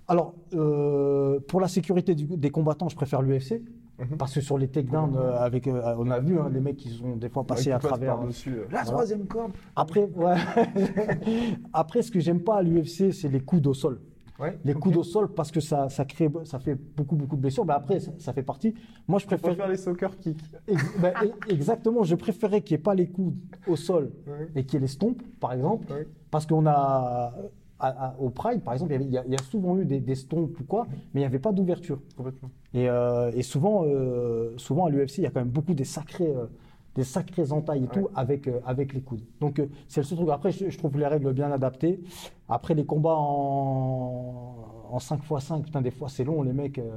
Alors, 0.08 0.34
euh, 0.52 1.40
pour 1.48 1.58
la 1.60 1.68
sécurité 1.68 2.14
du- 2.14 2.26
des 2.26 2.50
combattants, 2.50 2.88
je 2.90 2.96
préfère 2.96 3.22
l'UFC. 3.22 3.62
Mhm. 3.98 4.16
Parce 4.18 4.34
que 4.34 4.40
sur 4.40 4.58
les 4.58 4.68
takedowns, 4.68 5.16
euh, 5.16 5.38
avec, 5.38 5.66
euh, 5.68 5.94
on 5.98 6.10
a 6.10 6.18
vu 6.18 6.38
hein, 6.38 6.50
les 6.52 6.60
mecs 6.60 6.76
qui 6.76 6.88
sont 6.90 7.16
des 7.16 7.28
fois 7.30 7.44
passés 7.44 7.68
Ouais, 7.70 7.76
à 7.76 7.78
travers. 7.78 8.16
par-dessus, 8.16 8.50
euh, 8.50 8.62
La 8.64 8.68
Voilà. 8.68 8.84
troisième 8.84 9.26
corde. 9.26 9.52
Après, 9.76 10.04
ouais. 10.16 10.34
Après, 11.72 12.02
ce 12.02 12.10
que 12.10 12.20
j'aime 12.20 12.40
pas 12.40 12.56
à 12.58 12.62
l'UFC, 12.62 13.12
c'est 13.12 13.28
les 13.28 13.40
coups 13.40 13.66
au 13.66 13.74
sol. 13.74 14.00
Ouais, 14.38 14.58
Les 14.64 14.74
ok. 14.74 14.80
coups 14.80 14.96
au 14.96 15.02
sol, 15.02 15.28
parce 15.34 15.50
que 15.50 15.60
ça, 15.60 15.88
ça, 15.88 16.04
crée, 16.04 16.28
ça 16.44 16.58
fait 16.58 16.74
beaucoup, 16.74 17.14
beaucoup 17.16 17.36
de 17.36 17.42
blessures. 17.42 17.64
Mais 17.66 17.74
après, 17.74 18.00
ça, 18.00 18.10
ça 18.18 18.32
fait 18.32 18.42
partie. 18.42 18.74
Moi, 19.06 19.18
je 19.18 19.24
Tu 19.24 19.28
préfère. 19.28 19.50
préfères 19.50 19.68
les 19.68 19.76
soccer 19.76 20.16
kicks. 20.18 20.40
Ben, 21.00 21.12
e- 21.22 21.52
exactement, 21.52 22.02
je 22.02 22.14
préférais 22.16 22.62
qu'il 22.62 22.74
n'y 22.76 22.80
ait 22.80 22.82
pas 22.82 22.94
les 22.94 23.08
coups 23.08 23.36
au 23.68 23.76
sol 23.76 24.10
Ouais. 24.26 24.48
et 24.56 24.64
qu'il 24.64 24.74
y 24.74 24.76
ait 24.78 24.80
les 24.80 24.86
stompes, 24.88 25.22
par 25.38 25.52
exemple. 25.52 25.92
Ouais. 25.92 26.08
Parce 26.30 26.46
qu'on 26.46 26.66
a. 26.66 27.32
à- 27.78 27.88
à- 28.10 28.16
au 28.20 28.30
Pride, 28.30 28.62
par 28.62 28.74
exemple, 28.74 28.92
il 28.92 28.94
y, 28.94 28.96
avait- 28.96 29.04
il 29.06 29.12
y 29.12 29.18
a, 29.18 29.24
il 29.26 29.32
y 29.32 29.34
a 29.34 29.42
souvent 29.42 29.76
eu 29.76 29.84
des, 29.84 29.98
des 29.98 30.14
stompes 30.14 30.58
ou 30.60 30.64
quoi, 30.64 30.86
mais 30.88 30.96
il 31.14 31.18
n'y 31.18 31.24
avait 31.24 31.40
pas 31.40 31.50
d'ouverture. 31.50 32.00
Complètement. 32.16 32.48
Et, 32.74 32.88
euh, 32.88 33.32
et 33.34 33.42
souvent, 33.42 33.82
euh, 33.86 34.52
souvent 34.56 34.86
à 34.86 34.90
l'UFC, 34.90 35.18
il 35.18 35.24
y 35.24 35.26
a 35.26 35.30
quand 35.30 35.40
même 35.40 35.48
beaucoup 35.50 35.74
des 35.74 35.82
sacrés, 35.84 36.28
euh, 36.32 36.46
des 36.94 37.04
sacrés 37.04 37.52
entailles 37.52 37.84
et 37.84 37.88
tout 37.88 38.08
avec, 38.14 38.48
euh, 38.48 38.60
avec 38.66 38.92
les 38.92 39.00
coudes. 39.00 39.22
Donc 39.40 39.58
euh, 39.58 39.66
c'est 39.88 40.00
le 40.02 40.04
seul 40.06 40.18
truc. 40.18 40.28
Après, 40.30 40.52
je, 40.52 40.68
je 40.68 40.78
trouve 40.78 40.98
les 40.98 41.06
règles 41.06 41.32
bien 41.32 41.50
adaptées. 41.50 42.00
Après, 42.48 42.74
les 42.74 42.84
combats 42.84 43.16
en, 43.16 44.56
en 44.90 44.98
5x5, 44.98 45.62
putain, 45.62 45.80
des 45.80 45.90
fois 45.90 46.08
c'est 46.10 46.24
long, 46.24 46.42
les 46.42 46.52
mecs. 46.52 46.78
euh, 46.78 46.90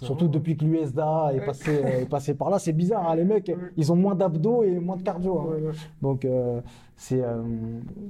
surtout 0.00 0.28
depuis 0.28 0.56
que 0.56 0.64
l'USDA 0.64 1.32
est 1.34 1.44
passé, 1.44 1.72
est 1.74 2.08
passé 2.08 2.34
par 2.34 2.48
là. 2.48 2.58
C'est 2.58 2.72
bizarre, 2.72 3.10
hein, 3.10 3.16
les 3.16 3.24
mecs, 3.24 3.52
ils 3.76 3.92
ont 3.92 3.96
moins 3.96 4.14
d'abdos 4.14 4.62
et 4.62 4.78
moins 4.80 4.96
de 4.96 5.02
cardio. 5.02 5.38
hein. 5.40 5.44
Ouais. 5.66 5.72
Donc 6.00 6.26
c'est 6.96 7.22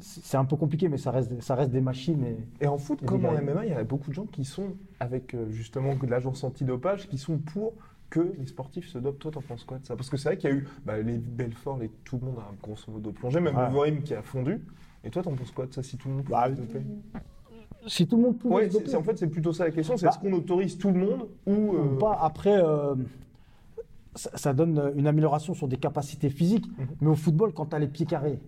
c'est 0.01 0.37
un 0.37 0.45
peu 0.45 0.57
compliqué, 0.57 0.89
mais 0.89 0.99
ça 0.99 1.11
reste, 1.11 1.41
ça 1.43 1.55
reste 1.57 1.71
des 1.71 1.81
machines. 1.81 2.23
Et, 2.61 2.65
Et 2.65 2.67
en 2.69 2.79
foot, 2.79 3.01
Et 3.03 3.07
comme 3.07 3.25
en. 3.27 3.33
MMA, 3.33 3.67
il 3.67 3.71
y 3.73 3.75
a 3.75 3.83
beaucoup 3.83 4.11
de 4.11 4.15
gens 4.15 4.27
qui 4.27 4.45
sont 4.45 4.69
avec 5.01 5.35
justement 5.51 5.95
de 5.97 6.07
l'agence 6.07 6.45
antidopage, 6.45 7.09
qui 7.09 7.19
sont 7.19 7.39
pour 7.39 7.73
que 8.11 8.21
les 8.39 8.47
sportifs 8.47 8.89
se 8.89 8.99
dopent. 8.99 9.19
Toi, 9.19 9.31
t'en 9.33 9.41
penses 9.43 9.65
quoi 9.65 9.79
de 9.79 9.87
ça? 9.87 9.97
Parce 9.97 10.09
que 10.11 10.17
c'est 10.17 10.29
vrai 10.29 10.37
qu'il 10.39 10.51
y 10.51 10.53
a 10.53 10.57
eu 10.57 10.69
bah, 10.85 10.99
les 10.99 11.19
Belfort, 11.19 11.79
les, 11.79 11.89
tout 12.05 12.19
le 12.21 12.27
monde 12.27 12.39
a 12.39 12.53
grosso 12.63 12.91
modo 12.93 13.11
plongé, 13.13 13.41
même 13.41 13.57
Ouais. 13.57 13.63
Wolverine 13.71 14.03
qui 14.03 14.15
a 14.15 14.23
fondu. 14.23 14.61
Et 15.03 15.11
toi, 15.11 15.23
t'en 15.23 15.33
penses 15.35 15.51
quoi 15.51 15.67
de 15.67 15.73
ça 15.75 15.83
si 15.83 15.97
tout 15.97 16.09
le 16.09 16.15
monde 16.17 16.25
Bah, 16.29 16.45
pouvait 16.49 16.57
se 16.57 16.61
doper? 16.63 16.81
si 17.87 18.07
tout 18.07 18.17
le 18.17 18.23
monde 18.23 18.39
pouvait 18.39 18.55
Ouais, 18.55 18.71
se 18.71 18.79
doper- 18.79 18.97
en 18.97 19.03
fait, 19.03 19.19
c'est 19.19 19.27
plutôt 19.29 19.53
ça 19.53 19.65
la 19.65 19.71
question 19.71 19.97
c'est 19.97 20.07
Bah. 20.07 20.13
est-ce 20.13 20.19
qu'on 20.21 20.33
autorise 20.33 20.79
tout 20.79 20.91
le 20.91 21.01
monde 21.01 21.29
ou. 21.47 21.75
euh, 21.75 21.99
pas. 21.99 22.19
Après, 22.23 22.57
euh, 22.63 22.95
ça, 24.15 24.31
ça 24.37 24.53
donne 24.55 24.93
une 24.97 25.07
amélioration 25.07 25.55
sur 25.55 25.69
des 25.69 25.77
capacités 25.77 26.31
physiques. 26.31 26.67
Mhm. 26.79 26.87
Mais 27.01 27.09
au 27.09 27.15
football, 27.17 27.53
quand 27.53 27.67
tu 27.67 27.77
as 27.77 27.79
les 27.79 27.89
pieds 27.89 28.07
carrés 28.07 28.39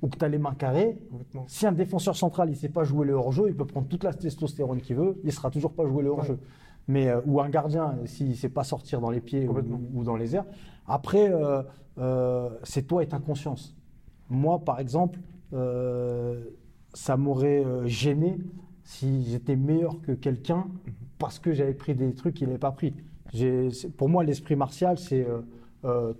ou 0.00 0.08
que 0.08 0.16
tu 0.18 0.24
as 0.24 0.28
les 0.28 0.38
mains 0.38 0.54
carrées, 0.54 0.98
si 1.46 1.66
un 1.66 1.72
défenseur 1.72 2.16
central 2.16 2.48
il 2.50 2.56
sait 2.56 2.68
pas 2.70 2.82
jouer 2.82 3.06
le 3.06 3.12
hors-jeu, 3.12 3.44
il 3.48 3.54
peut 3.54 3.66
prendre 3.66 3.86
toute 3.86 4.02
la 4.04 4.12
testostérone 4.14 4.80
qu'il 4.80 4.96
veut, 4.96 5.20
il 5.22 5.32
sera 5.32 5.50
toujours 5.50 5.72
pas 5.74 5.86
jouer 5.86 6.02
le 6.02 6.08
hors-jeu. 6.10 6.38
Mais 6.88 7.08
euh, 7.08 7.20
ou 7.26 7.40
un 7.40 7.48
gardien, 7.48 7.96
s'il 8.04 8.36
sait 8.36 8.48
pas 8.48 8.64
sortir 8.64 9.00
dans 9.00 9.10
les 9.10 9.20
pieds 9.20 9.48
ou, 9.48 10.04
dans 10.04 10.16
les 10.16 10.34
airs. 10.36 10.46
Après, 10.86 11.32
euh, 11.32 11.62
euh, 11.98 12.50
c'est 12.64 12.86
toi 12.86 13.02
et 13.02 13.06
ta 13.06 13.18
conscience. 13.18 13.76
Moi, 14.28 14.58
par 14.58 14.80
exemple, 14.80 15.18
ça 16.94 17.16
m'aurait 17.18 17.64
gêné 17.84 18.38
si 18.84 19.24
j'étais 19.24 19.54
meilleur 19.54 20.00
que 20.00 20.12
quelqu'un 20.12 20.66
parce 21.18 21.38
que 21.38 21.52
j'avais 21.52 21.74
pris 21.74 21.94
des 21.94 22.14
trucs 22.14 22.34
qu'il 22.34 22.46
n'avait 22.46 22.58
pas 22.58 22.72
pris. 22.72 22.94
Pour 23.98 24.08
moi, 24.08 24.24
l'esprit 24.24 24.56
martial, 24.56 24.98
c'est 24.98 25.26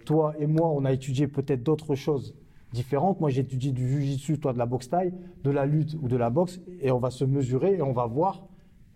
toi 0.05 0.35
et 0.39 0.47
moi, 0.47 0.69
on 0.69 0.85
a 0.85 0.93
étudié 0.93 1.27
peut-être 1.29 1.63
d'autres 1.63 1.95
choses 1.95 2.35
différentes. 2.75 3.21
Moi, 3.21 3.31
j'ai 3.31 3.41
étudié 3.41 3.73
du 3.73 3.89
jujitsu, 3.89 4.39
toi 4.39 4.53
de 4.53 4.59
la 4.59 4.67
boxe 4.67 4.91
taille, 4.91 5.15
de 5.43 5.51
la 5.51 5.65
lutte 5.65 5.97
ou 6.03 6.09
de 6.09 6.17
la 6.17 6.29
boxe, 6.29 6.61
et 6.81 6.91
on 6.91 6.99
va 6.99 7.11
se 7.11 7.25
mesurer 7.25 7.77
et 7.77 7.83
on 7.83 7.93
va 7.93 8.05
voir 8.05 8.43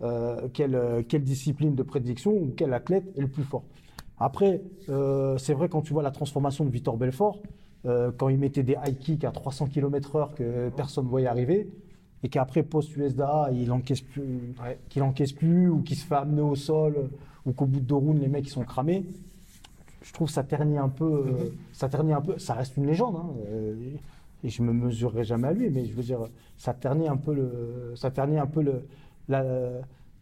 euh, 0.02 0.48
quelle, 0.52 0.74
euh, 0.74 1.02
quelle 1.06 1.22
discipline 1.22 1.74
de 1.74 1.82
prédiction 1.82 2.32
ou 2.32 2.52
quel 2.56 2.72
athlète 2.74 3.04
est 3.16 3.20
le 3.20 3.28
plus 3.28 3.44
fort. 3.44 3.62
Après, 4.18 4.62
euh, 4.88 5.36
c'est 5.38 5.52
vrai 5.54 5.68
quand 5.68 5.82
tu 5.82 5.92
vois 5.92 6.02
la 6.02 6.10
transformation 6.10 6.64
de 6.64 6.70
Victor 6.70 6.96
Belfort, 6.96 7.38
euh, 7.86 8.10
quand 8.16 8.28
il 8.28 8.38
mettait 8.38 8.62
des 8.62 8.76
high 8.84 8.98
kicks 8.98 9.24
à 9.24 9.30
300 9.30 9.66
km/h 9.66 10.34
que 10.34 10.70
personne 10.70 11.04
ne 11.04 11.10
voyait 11.10 11.26
arriver, 11.26 11.68
et 12.22 12.28
qu'après 12.28 12.62
post-USDA, 12.62 13.50
il 13.52 13.70
encaisse 13.72 14.00
plus, 14.00 14.54
Ouais. 14.62 14.78
qu'il 14.88 15.02
encaisse 15.02 15.32
plus 15.32 15.68
ou 15.68 15.82
qu'il 15.82 15.96
se 15.96 16.04
fait 16.06 16.14
amener 16.14 16.40
au 16.42 16.56
sol, 16.56 17.10
ou 17.44 17.52
qu'au 17.52 17.66
bout 17.66 17.80
de 17.80 17.84
deux 17.84 17.94
rounds, 17.94 18.20
les 18.20 18.28
mecs 18.28 18.46
ils 18.46 18.50
sont 18.50 18.64
cramés. 18.64 19.04
Je 20.02 20.12
trouve 20.12 20.28
que 20.28 20.32
ça 20.34 20.42
ternit 20.44 20.78
un 20.78 20.88
peu, 20.88 21.04
euh, 21.04 21.50
ça 21.72 21.88
ternit 21.88 22.12
un 22.12 22.20
peu. 22.20 22.38
Ça 22.38 22.54
reste 22.54 22.76
une 22.76 22.86
légende, 22.86 23.16
hein, 23.16 23.28
et 24.44 24.48
je 24.48 24.62
me 24.62 24.72
mesurerai 24.72 25.24
jamais 25.24 25.48
à 25.48 25.52
lui, 25.52 25.68
mais 25.70 25.84
je 25.84 25.92
veux 25.92 26.02
dire, 26.02 26.20
ça 26.56 26.72
ternit 26.74 27.08
un 27.08 27.16
peu 27.16 27.34
le, 27.34 27.92
ça 27.96 28.10
ternit 28.10 28.38
un 28.38 28.46
peu 28.46 28.62
le, 28.62 28.86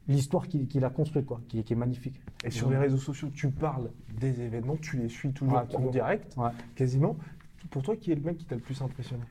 l'histoire 0.09 0.47
qu'il 0.49 0.85
a 0.85 0.91
construite, 0.91 1.27
quoi, 1.27 1.41
qui, 1.49 1.63
qui 1.63 1.73
est 1.73 1.77
magnifique. 1.77 2.21
Et 2.45 2.51
sur 2.51 2.71
les 2.71 2.77
réseaux 2.77 2.99
sociaux, 2.99 3.29
tu 3.35 3.51
parles 3.51 3.91
des 4.21 4.41
événements, 4.43 4.77
tu 4.77 4.99
les 4.99 5.09
suis 5.09 5.33
toujours 5.33 5.55
Ouais, 5.69 5.77
en 5.77 5.91
direct, 5.91 6.35
Ouais. 6.37 6.51
quasiment. 6.75 7.17
Pour 7.71 7.83
toi, 7.83 7.97
qui 7.97 8.13
est 8.13 8.15
le 8.15 8.21
mec 8.21 8.37
qui 8.39 8.45
t'a 8.45 8.55
le 8.55 8.61
plus 8.61 8.81
impressionné? 8.83 9.23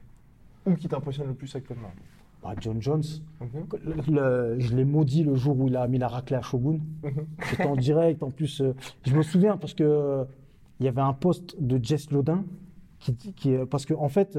Ou 0.65 0.73
qui 0.75 0.87
t'impressionne 0.87 1.27
le 1.27 1.33
plus 1.35 1.53
actuellement? 1.55 1.91
Bah, 2.41 2.55
John 2.59 2.81
Jones. 2.81 3.03
Le- 3.85 4.11
le- 4.11 4.59
je 4.59 4.75
l'ai 4.75 4.83
maudit 4.85 5.23
le 5.23 5.35
jour 5.35 5.57
où 5.59 5.67
il 5.67 5.77
a 5.77 5.87
mis 5.87 5.97
la 5.97 6.07
raclée 6.07 6.35
à 6.35 6.41
Shogun. 6.41 6.79
C'était 7.43 7.65
en 7.67 7.75
direct. 7.75 8.21
En 8.23 8.31
plus, 8.31 8.61
euh, 8.61 8.73
je 9.05 9.15
me 9.15 9.21
souviens 9.21 9.55
parce 9.57 9.73
que 9.73 9.83
euh, 9.83 10.25
il 10.79 10.85
y 10.85 10.89
avait 10.89 11.01
un 11.01 11.13
poste 11.13 11.55
de 11.61 11.79
Jess 11.81 12.11
Lodin 12.11 12.43
qui, 12.99 13.13
qui 13.15 13.53
euh, 13.55 13.65
parce 13.65 13.85
que 13.85 13.93
en 13.93 14.09
fait, 14.09 14.35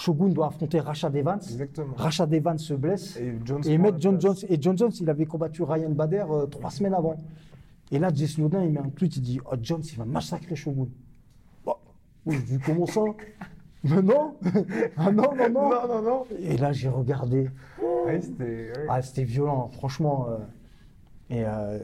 Shogun 0.00 0.28
doit 0.28 0.46
affronter 0.48 0.80
Rashad 0.80 1.14
Evans. 1.14 1.40
Exactement. 1.42 1.94
Rashad 1.96 2.32
Evans 2.32 2.58
se 2.58 2.74
blesse 2.74 3.16
Et 3.18 3.34
Jones 3.44 3.62
et 3.66 3.78
John. 3.98 4.20
Jones. 4.20 4.36
Et 4.48 4.56
John 4.60 4.76
Jones, 4.78 4.92
il 5.00 5.10
avait 5.10 5.26
combattu 5.26 5.62
Ryan 5.62 5.90
Bader 5.90 6.24
euh, 6.30 6.46
trois 6.46 6.70
semaines 6.70 6.94
avant. 6.94 7.16
Et 7.92 7.98
là, 7.98 8.10
Jess 8.14 8.38
Lodin, 8.38 8.62
il 8.64 8.72
met 8.72 8.80
un 8.80 8.88
tweet, 8.88 9.16
il 9.16 9.22
dit 9.22 9.40
oh, 9.44 9.56
Jones, 9.60 9.82
il 9.84 9.98
va 9.98 10.04
massacrer 10.04 10.56
Shogun. 10.56 10.88
Bon, 11.64 11.74
oui, 12.24 12.36
je 12.36 12.56
dis 12.56 12.58
comment 12.64 12.86
ça 12.86 13.00
Mais 13.84 14.00
non 14.02 14.36
Ah 14.96 15.10
non, 15.10 15.34
non, 15.34 15.50
non 15.50 15.70
Non, 15.70 15.88
non, 15.88 16.02
non. 16.02 16.24
Et 16.38 16.56
là, 16.56 16.72
j'ai 16.72 16.88
regardé. 16.88 17.50
Ouais, 18.06 18.20
c'était. 18.20 18.44
ouais. 18.44 18.86
Ah, 18.88 19.02
c'était 19.02 19.24
violent, 19.24 19.68
franchement. 19.68 20.28
euh, 20.30 20.38
et, 21.30 21.44
euh, 21.46 21.78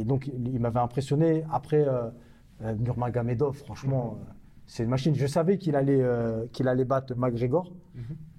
et 0.00 0.04
donc, 0.04 0.26
il 0.26 0.58
m'avait 0.60 0.80
impressionné. 0.80 1.44
Après, 1.52 1.84
euh, 1.86 2.10
Nurmagomedov, 2.78 3.54
franchement, 3.56 4.18
c'est 4.72 4.84
une 4.84 4.88
machine. 4.88 5.14
Je 5.14 5.26
savais 5.26 5.58
qu'il 5.58 5.76
allait, 5.76 6.00
euh, 6.00 6.46
qu'il 6.50 6.66
allait 6.66 6.86
battre 6.86 7.14
McGregor. 7.14 7.70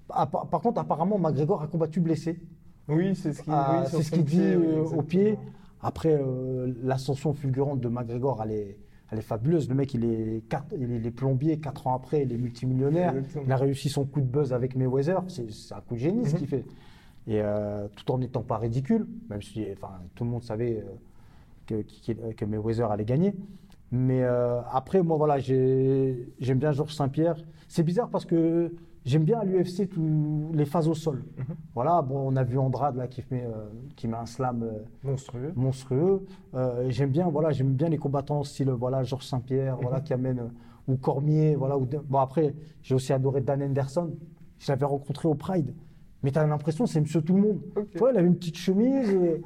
Ah, 0.09 0.25
par, 0.25 0.47
par 0.47 0.61
contre, 0.61 0.81
apparemment, 0.81 1.19
McGregor 1.19 1.61
a 1.61 1.67
combattu 1.67 1.99
blessé. 2.01 2.39
Oui, 2.87 3.13
c'est 3.15 3.33
ce 3.33 3.43
qu'il 3.43 3.53
Ah, 3.53 3.83
oui, 3.93 4.03
ce 4.03 4.15
dit 4.15 4.23
pied, 4.23 4.55
oui, 4.55 4.65
euh, 4.67 4.83
au 4.97 5.03
pied. 5.03 5.37
Après, 5.81 6.17
euh, 6.19 6.73
l'ascension 6.81 7.33
fulgurante 7.33 7.81
de 7.81 7.87
McGregor, 7.87 8.41
elle 8.43 8.51
est, 8.51 8.77
elle 9.11 9.19
est 9.19 9.21
fabuleuse. 9.21 9.69
Le 9.69 9.75
mec, 9.75 9.93
il 9.93 10.05
est, 10.05 10.41
quatre- 10.49 10.73
il 10.75 11.05
est, 11.05 11.11
plombier. 11.11 11.59
Quatre 11.59 11.85
ans 11.85 11.93
après, 11.93 12.23
il 12.23 12.33
est 12.33 12.37
multimillionnaire. 12.37 13.15
Exactement. 13.15 13.43
Il 13.45 13.51
a 13.51 13.57
réussi 13.57 13.89
son 13.89 14.03
coup 14.05 14.19
de 14.19 14.25
buzz 14.25 14.53
avec 14.53 14.75
Mayweather. 14.75 15.21
C'est 15.27 15.45
un 15.71 15.81
coup 15.81 15.93
de 15.93 15.99
génie 15.99 16.25
ce 16.25 16.31
Mhm. 16.33 16.37
qu'il 16.39 16.47
fait. 16.47 16.65
Et 17.27 17.41
euh, 17.41 17.87
tout 17.95 18.11
en 18.11 18.17
n'étant 18.17 18.41
pas 18.41 18.57
ridicule, 18.57 19.05
même 19.29 19.43
si 19.43 19.65
enfin, 19.71 19.91
tout 20.15 20.23
le 20.23 20.31
monde 20.31 20.43
savait 20.43 20.83
euh, 21.71 21.81
que, 21.85 22.31
que 22.33 22.43
Mayweather 22.45 22.89
allait 22.91 23.05
gagner. 23.05 23.35
Mais 23.95 24.23
euh, 24.23 24.59
après, 24.71 25.03
moi, 25.03 25.17
voilà, 25.17 25.37
j'ai- 25.37 26.27
j'aime 26.39 26.57
bien 26.57 26.71
Georges 26.71 26.95
Saint-Pierre. 26.95 27.35
C'est 27.67 27.83
bizarre 27.83 28.09
parce 28.09 28.25
que 28.25 28.73
j'aime 29.05 29.23
bien 29.23 29.37
à 29.39 29.45
l'UFC 29.45 29.87
les 30.51 30.65
phases 30.65 30.87
au 30.87 30.95
sol. 30.95 31.23
Voilà, 31.75 32.01
bon, 32.01 32.17
on 32.27 32.35
a 32.35 32.43
vu 32.43 32.57
Andrade 32.57 32.95
là, 32.95 33.07
qui, 33.07 33.23
met, 33.29 33.43
euh, 33.45 33.69
qui 33.95 34.07
met 34.07 34.17
un 34.17 34.25
slam 34.25 34.63
euh, 34.63 34.79
Monstrueux. 35.03 35.53
monstrueux. 35.55 36.25
Euh, 36.55 36.87
j'aime 36.89 37.11
bien, 37.11 37.29
voilà, 37.29 37.51
j'aime 37.51 37.73
bien 37.73 37.87
les 37.87 37.99
combattants 37.99 38.43
style 38.43 38.71
voilà 38.71 39.03
Georges 39.03 39.25
Saint-Pierre, 39.27 39.77
voilà 39.79 40.01
qui 40.01 40.11
amène 40.13 40.49
ou 40.87 40.95
Cormier, 40.97 41.53
voilà. 41.55 41.77
Ou, 41.77 41.85
bon 41.85 42.17
après, 42.17 42.55
j'ai 42.81 42.95
aussi 42.95 43.13
adoré 43.13 43.41
Dan 43.41 43.61
Henderson. 43.61 44.09
Je 44.57 44.71
l'avais 44.71 44.85
rencontré 44.85 45.27
au 45.27 45.35
Pride, 45.35 45.71
mais 46.23 46.31
tu 46.31 46.39
as 46.39 46.47
l'impression 46.47 46.87
c'est 46.87 46.99
Monsieur 46.99 47.21
Tout 47.21 47.35
le 47.35 47.41
Monde. 47.43 47.59
Il 47.95 48.17
avait 48.17 48.27
une 48.27 48.35
petite 48.37 48.57
chemise. 48.57 49.09
et 49.11 49.41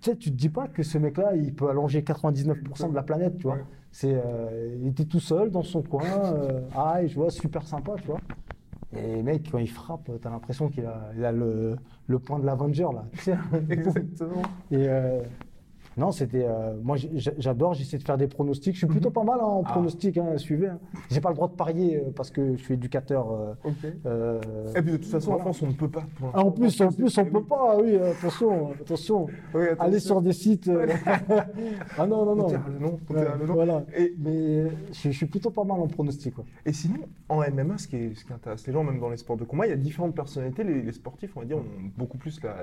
tu, 0.00 0.10
sais, 0.10 0.16
tu 0.16 0.30
te 0.30 0.36
dis 0.36 0.48
pas 0.48 0.68
que 0.68 0.82
ce 0.82 0.98
mec-là, 0.98 1.34
il 1.36 1.54
peut 1.54 1.68
allonger 1.68 2.02
99% 2.02 2.90
de 2.90 2.94
la 2.94 3.02
planète, 3.02 3.36
tu 3.38 3.44
vois. 3.44 3.56
Ouais. 3.56 3.64
C'est, 3.90 4.14
euh, 4.14 4.76
il 4.80 4.88
était 4.88 5.04
tout 5.06 5.20
seul 5.20 5.50
dans 5.50 5.62
son 5.62 5.82
coin. 5.82 6.04
euh, 6.34 6.60
ah, 6.74 7.04
je 7.06 7.14
vois, 7.14 7.30
super 7.30 7.66
sympa, 7.66 7.94
tu 8.00 8.06
vois. 8.08 8.20
Et 8.96 9.22
mec, 9.22 9.50
quand 9.50 9.58
il 9.58 9.68
frappe, 9.70 10.10
t'as 10.20 10.30
l'impression 10.30 10.68
qu'il 10.68 10.86
a, 10.86 11.10
il 11.16 11.24
a 11.24 11.32
le, 11.32 11.76
le 12.06 12.18
point 12.18 12.38
de 12.38 12.46
l'Avenger, 12.46 12.88
là. 12.94 13.04
tu 13.12 13.18
sais. 13.18 13.36
Exactement. 13.70 14.42
Et 14.70 14.88
euh, 14.88 15.22
Non, 15.98 16.12
c'était. 16.12 16.44
euh, 16.46 16.74
moi, 16.82 16.96
j'adore, 17.38 17.74
j'essaie 17.74 17.98
de 17.98 18.02
faire 18.04 18.16
des 18.16 18.28
pronostics. 18.28 18.74
Je 18.74 18.78
suis 18.78 18.86
plutôt 18.86 19.10
pas 19.10 19.24
mal 19.24 19.40
en 19.40 19.62
Ah. 19.66 19.70
pronostics, 19.72 20.16
hein, 20.16 20.38
suivez. 20.38 20.68
hein. 20.68 20.78
J'ai 21.10 21.20
pas 21.20 21.30
le 21.30 21.34
droit 21.34 21.48
de 21.48 21.54
parier 21.54 21.96
euh, 21.96 22.10
parce 22.14 22.30
que 22.30 22.56
je 22.56 22.62
suis 22.62 22.74
éducateur. 22.74 23.30
euh, 23.32 23.52
Ok. 23.64 23.72
euh, 24.06 24.40
Et 24.76 24.82
puis 24.82 24.92
de 24.92 24.96
toute 24.98 25.06
façon, 25.06 25.32
voilà. 25.32 25.40
en 25.40 25.52
France, 25.52 25.62
on 25.62 25.66
ne 25.66 25.72
peut 25.72 25.88
pas. 25.90 26.04
Ah, 26.32 26.44
en 26.44 26.50
plus, 26.52 26.80
en 26.80 26.92
plus, 26.92 27.18
on 27.18 27.24
peut 27.26 27.42
pas, 27.44 27.76
oui, 27.78 27.96
attention, 27.96 28.70
attention. 28.80 29.26
Oui, 29.54 29.64
attention. 29.64 29.84
Aller 29.84 29.98
sur 30.00 30.22
des 30.22 30.32
sites. 30.32 30.70
ah 31.98 32.06
non, 32.06 32.24
non, 32.24 32.32
On 32.32 32.36
non. 32.36 32.48
le 32.48 32.78
nom, 32.78 33.00
Ouais, 33.10 33.26
le 33.40 33.46
nom. 33.46 33.54
voilà. 33.54 33.84
Et, 33.96 34.14
Mais 34.18 34.68
je, 34.92 35.10
je 35.10 35.10
suis 35.10 35.26
plutôt 35.26 35.50
pas 35.50 35.64
mal 35.64 35.80
en 35.80 35.86
pronostic. 35.88 36.34
quoi. 36.34 36.44
et 36.64 36.72
sinon, 36.72 37.00
en 37.28 37.40
MMA, 37.42 37.78
ce 37.78 37.88
qui, 37.88 37.96
est- 37.96 38.14
ce 38.14 38.24
qui 38.24 38.32
intéresse 38.32 38.66
les 38.66 38.72
gens, 38.72 38.84
même 38.84 39.00
dans 39.00 39.10
les 39.10 39.16
sports 39.16 39.36
de 39.36 39.44
combat, 39.44 39.66
il 39.66 39.70
y 39.70 39.72
a 39.72 39.76
différentes 39.76 40.14
personnalités. 40.14 40.64
Les, 40.64 40.82
les 40.82 40.92
sportifs, 40.92 41.32
on 41.36 41.40
va 41.40 41.46
dire, 41.46 41.58
ont 41.58 41.64
beaucoup 41.96 42.18
plus 42.18 42.40
la, 42.42 42.56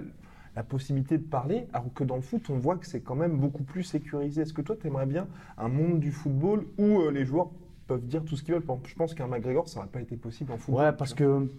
la 0.55 0.63
possibilité 0.63 1.17
de 1.17 1.23
parler, 1.23 1.67
alors 1.73 1.93
que 1.93 2.03
dans 2.03 2.15
le 2.15 2.21
foot, 2.21 2.49
on 2.49 2.57
voit 2.57 2.77
que 2.77 2.87
c'est 2.87 3.01
quand 3.01 3.15
même 3.15 3.37
beaucoup 3.37 3.63
plus 3.63 3.83
sécurisé. 3.83 4.41
Est-ce 4.41 4.53
que 4.53 4.61
toi, 4.61 4.75
tu 4.79 4.87
aimerais 4.87 5.05
bien 5.05 5.27
un 5.57 5.67
monde 5.67 5.99
du 5.99 6.11
football 6.11 6.65
où 6.77 6.99
euh, 7.01 7.11
les 7.11 7.25
joueurs 7.25 7.49
peuvent 7.87 8.05
dire 8.05 8.23
tout 8.23 8.35
ce 8.37 8.43
qu'ils 8.43 8.53
veulent? 8.53 8.63
Je 8.85 8.95
pense 8.95 9.13
qu'un 9.13 9.27
McGregor, 9.27 9.67
ça 9.67 9.79
n'aurait 9.79 9.91
pas 9.91 10.01
été 10.01 10.15
possible 10.15 10.53
en 10.53 10.57
football. 10.57 10.85
Ouais, 10.85 10.91
parce 10.93 11.13
que 11.13 11.51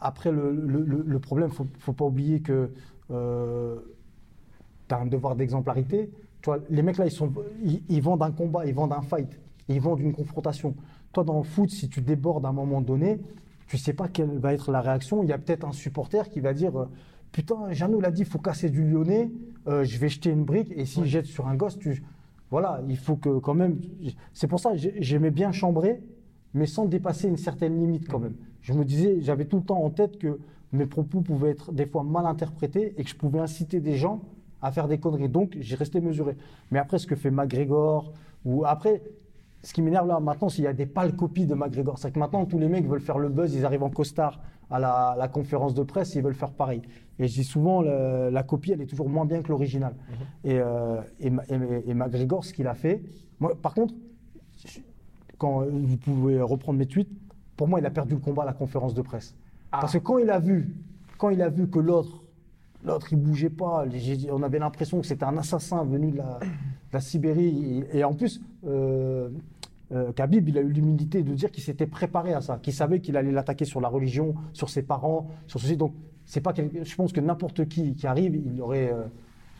après, 0.00 0.30
le, 0.30 0.52
le, 0.52 1.18
problème, 1.18 1.50
faut, 1.50 1.66
faut 1.78 1.94
pas 1.94 2.04
oublier 2.04 2.40
que 2.40 2.70
tu 3.08 3.14
as 4.94 4.98
un 4.98 5.06
devoir 5.06 5.34
d'exemplarité. 5.34 6.10
Les 6.68 6.82
mecs 6.82 6.98
là, 6.98 7.06
ils, 7.06 7.10
sont, 7.10 7.32
ils, 7.62 7.82
ils 7.88 8.02
vendent 8.02 8.22
un 8.22 8.32
combat, 8.32 8.66
ils 8.66 8.74
vendent 8.74 8.92
un 8.92 9.00
fight, 9.00 9.40
ils 9.68 9.80
vendent 9.80 10.00
une 10.00 10.12
confrontation. 10.12 10.74
Toi, 11.12 11.24
dans 11.24 11.38
le 11.38 11.44
foot, 11.44 11.70
si 11.70 11.88
tu 11.88 12.02
débordes 12.02 12.44
à 12.44 12.50
un 12.50 12.52
moment 12.52 12.82
donné, 12.82 13.18
tu 13.66 13.78
sais 13.78 13.94
pas 13.94 14.08
quelle 14.08 14.38
va 14.38 14.52
être 14.52 14.70
la 14.70 14.82
réaction. 14.82 15.22
Il 15.22 15.28
y 15.30 15.32
a 15.32 15.38
peut-être 15.38 15.64
un 15.64 15.72
supporter 15.72 16.28
qui 16.28 16.40
va 16.40 16.52
dire 16.52 16.78
euh, 16.78 16.88
Putain, 17.34 17.72
Jeannot 17.72 18.00
l'a 18.00 18.12
dit, 18.12 18.20
il 18.20 18.26
faut 18.28 18.38
casser 18.38 18.70
du 18.70 18.84
lyonnais, 18.88 19.28
euh, 19.66 19.82
je 19.82 19.98
vais 19.98 20.08
jeter 20.08 20.30
une 20.30 20.44
brique, 20.44 20.72
et 20.76 20.84
s'il 20.84 21.04
jette 21.04 21.26
sur 21.26 21.48
un 21.48 21.56
gosse, 21.56 21.76
tu. 21.76 22.04
Voilà, 22.52 22.80
il 22.88 22.96
faut 22.96 23.16
que 23.16 23.40
quand 23.40 23.54
même. 23.54 23.80
C'est 24.32 24.46
pour 24.46 24.60
ça 24.60 24.70
que 24.70 24.76
j'ai- 24.76 24.94
j'aimais 25.02 25.32
bien 25.32 25.50
chambrer, 25.50 26.00
mais 26.54 26.66
sans 26.66 26.84
dépasser 26.84 27.26
une 27.26 27.36
certaine 27.36 27.76
limite 27.80 28.06
quand 28.06 28.20
même. 28.20 28.34
Je 28.62 28.72
me 28.72 28.84
disais, 28.84 29.20
j'avais 29.20 29.46
tout 29.46 29.56
le 29.56 29.64
temps 29.64 29.82
en 29.82 29.90
tête 29.90 30.16
que 30.20 30.38
mes 30.72 30.86
propos 30.86 31.22
pouvaient 31.22 31.50
être 31.50 31.72
des 31.72 31.86
fois 31.86 32.04
mal 32.04 32.24
interprétés 32.24 32.94
et 32.96 33.02
que 33.02 33.10
je 33.10 33.16
pouvais 33.16 33.40
inciter 33.40 33.80
des 33.80 33.96
gens 33.96 34.20
à 34.62 34.70
faire 34.70 34.86
des 34.86 34.98
conneries. 34.98 35.28
Donc, 35.28 35.56
j'ai 35.58 35.74
resté 35.74 36.00
mesuré. 36.00 36.36
Mais 36.70 36.78
après, 36.78 36.98
ce 36.98 37.08
que 37.08 37.16
fait 37.16 37.32
McGregor, 37.32 38.12
ou 38.44 38.64
après, 38.64 39.02
ce 39.64 39.72
qui 39.72 39.82
m'énerve 39.82 40.06
là 40.06 40.20
maintenant, 40.20 40.48
c'est 40.48 40.56
qu'il 40.56 40.64
y 40.66 40.68
a 40.68 40.72
des 40.72 40.86
pâles 40.86 41.16
copies 41.16 41.46
de 41.46 41.54
McGregor. 41.54 41.98
C'est 41.98 42.12
que 42.12 42.18
maintenant, 42.20 42.44
tous 42.44 42.60
les 42.60 42.68
mecs 42.68 42.86
veulent 42.86 43.00
faire 43.00 43.18
le 43.18 43.28
buzz, 43.28 43.52
ils 43.56 43.64
arrivent 43.64 43.82
en 43.82 43.90
costard 43.90 44.40
à 44.70 44.78
la, 44.78 45.14
la 45.18 45.28
conférence 45.28 45.74
de 45.74 45.82
presse, 45.82 46.14
ils 46.14 46.22
veulent 46.22 46.34
faire 46.34 46.50
pareil. 46.52 46.82
Et 47.18 47.28
je 47.28 47.34
dis 47.34 47.44
souvent, 47.44 47.80
le- 47.82 48.30
la 48.30 48.42
copie, 48.42 48.72
elle 48.72 48.80
est 48.80 48.86
toujours 48.86 49.08
moins 49.08 49.24
bien 49.24 49.42
que 49.42 49.48
l'original. 49.48 49.94
Et, 50.44 50.58
euh, 50.58 51.00
et, 51.20 51.30
Ma- 51.30 51.44
et- 51.48 51.90
et 51.90 51.94
McGregor, 51.94 52.44
ce 52.44 52.52
qu'il 52.52 52.66
a 52.66 52.74
fait, 52.74 53.02
moi, 53.40 53.54
par 53.60 53.74
contre, 53.74 53.94
je- 54.66 54.80
quand 55.38 55.62
euh, 55.62 55.70
vous 55.70 55.96
pouvez 55.96 56.40
reprendre 56.40 56.78
mes 56.78 56.86
tweets, 56.86 57.08
pour 57.56 57.68
moi, 57.68 57.78
il 57.80 57.86
a 57.86 57.90
perdu 57.90 58.14
le 58.14 58.20
combat 58.20 58.42
à 58.42 58.46
la 58.46 58.52
conférence 58.52 58.94
de 58.94 59.02
presse. 59.02 59.34
Ah. 59.70 59.78
Parce 59.80 59.92
que 59.92 59.98
quand 59.98 60.18
il 60.18 60.30
a 60.30 60.38
vu, 60.40 60.74
quand 61.18 61.30
il 61.30 61.40
a 61.42 61.48
vu 61.48 61.68
que 61.68 61.78
l'autre, 61.78 62.22
l'autre, 62.84 63.12
il 63.12 63.18
bougeait 63.18 63.50
pas, 63.50 63.84
on 64.32 64.42
avait 64.42 64.58
l'impression 64.58 65.00
que 65.00 65.06
c'était 65.06 65.24
un 65.24 65.36
assassin 65.36 65.84
venu 65.84 66.10
de 66.10 66.16
la, 66.18 66.38
de 66.40 66.46
la 66.92 67.00
Sibérie. 67.00 67.84
Et, 67.92 67.98
et 67.98 68.04
en 68.04 68.12
plus, 68.14 68.40
euh, 68.66 69.28
euh, 69.94 70.12
Khabib, 70.12 70.48
il 70.48 70.58
a 70.58 70.60
eu 70.60 70.70
l'humilité 70.72 71.22
de 71.22 71.34
dire 71.34 71.50
qu'il 71.50 71.62
s'était 71.62 71.86
préparé 71.86 72.34
à 72.34 72.40
ça, 72.40 72.58
qu'il 72.58 72.72
savait 72.72 73.00
qu'il 73.00 73.16
allait 73.16 73.32
l'attaquer 73.32 73.64
sur 73.64 73.80
la 73.80 73.88
religion, 73.88 74.34
sur 74.52 74.68
ses 74.68 74.82
parents, 74.82 75.28
sur 75.46 75.60
ceci. 75.60 75.76
Donc, 75.76 75.94
c'est 76.24 76.40
pas 76.40 76.52
je 76.56 76.94
pense 76.96 77.12
que 77.12 77.20
n'importe 77.20 77.66
qui 77.68 77.94
qui 77.94 78.06
arrive, 78.06 78.34
il 78.34 78.60
aurait. 78.60 78.92
euh, 78.92 79.04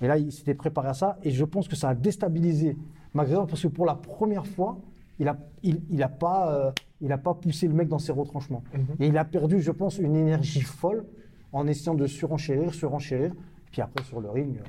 mais 0.01 0.09
là, 0.09 0.19
il 0.19 0.33
s'était 0.33 0.55
préparé 0.55 0.89
à 0.89 0.95
ça, 0.95 1.19
et 1.23 1.31
je 1.31 1.45
pense 1.45 1.69
que 1.69 1.77
ça 1.77 1.91
a 1.91 1.95
déstabilisé 1.95 2.77
McGregor 3.15 3.47
parce 3.47 3.63
que 3.63 3.69
pour 3.69 3.87
la 3.87 3.95
première 3.95 4.47
fois, 4.47 4.79
il 5.21 5.29
a, 5.29 5.39
il, 5.63 5.81
il 5.89 6.03
a 6.03 6.09
pas, 6.09 6.53
euh, 6.53 6.73
il 7.01 7.13
a 7.13 7.19
pas 7.19 7.33
poussé 7.35 7.69
le 7.69 7.75
mec 7.75 7.89
dans 7.89 8.01
ses 8.01 8.11
retranchements. 8.11 8.65
Et 8.99 9.07
il 9.07 9.17
a 9.17 9.25
perdu, 9.25 9.61
je 9.61 9.71
pense, 9.71 9.99
une 9.99 10.17
énergie 10.17 10.63
folle 10.63 11.05
en 11.53 11.69
essayant 11.69 11.95
de 11.95 12.07
surenchérir, 12.09 12.75
surenchérir. 12.75 13.33
Puis 13.71 13.81
après, 13.81 14.03
sur 14.05 14.21
le 14.21 14.29
ring, 14.31 14.57
euh, 14.57 14.69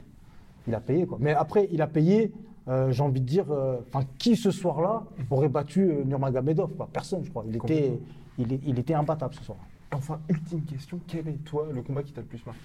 il 0.68 0.76
a 0.76 0.80
payé. 0.80 1.08
Quoi. 1.08 1.18
Mais 1.20 1.34
après, 1.34 1.68
il 1.72 1.82
a 1.82 1.88
payé, 1.88 2.32
euh, 2.68 2.92
j'ai 2.92 3.04
envie 3.04 3.22
de 3.22 3.26
dire, 3.26 3.46
euh, 3.52 3.78
enfin, 3.88 4.06
qui 4.18 4.36
ce 4.36 4.52
soir-là 4.52 5.04
aurait 5.30 5.50
battu 5.50 5.90
euh, 5.92 6.04
Nurmagomedov? 6.04 6.72
Quoi 6.76 6.90
Personne, 6.92 7.24
je 7.24 7.30
crois. 7.30 7.44
Il 7.48 7.56
était, 7.58 8.00
il, 8.38 8.54
est- 8.54 8.62
il 8.66 8.80
était 8.80 8.94
imbattable 8.94 9.34
ce 9.36 9.44
soir. 9.44 9.58
Enfin, 9.94 10.20
ultime 10.30 10.62
question, 10.64 11.00
quel 11.08 11.28
est 11.28 11.44
toi 11.46 11.68
le 11.72 11.82
combat 11.82 12.04
qui 12.04 12.12
t'a 12.12 12.22
le 12.22 12.28
plus 12.28 12.44
marqué? 12.46 12.60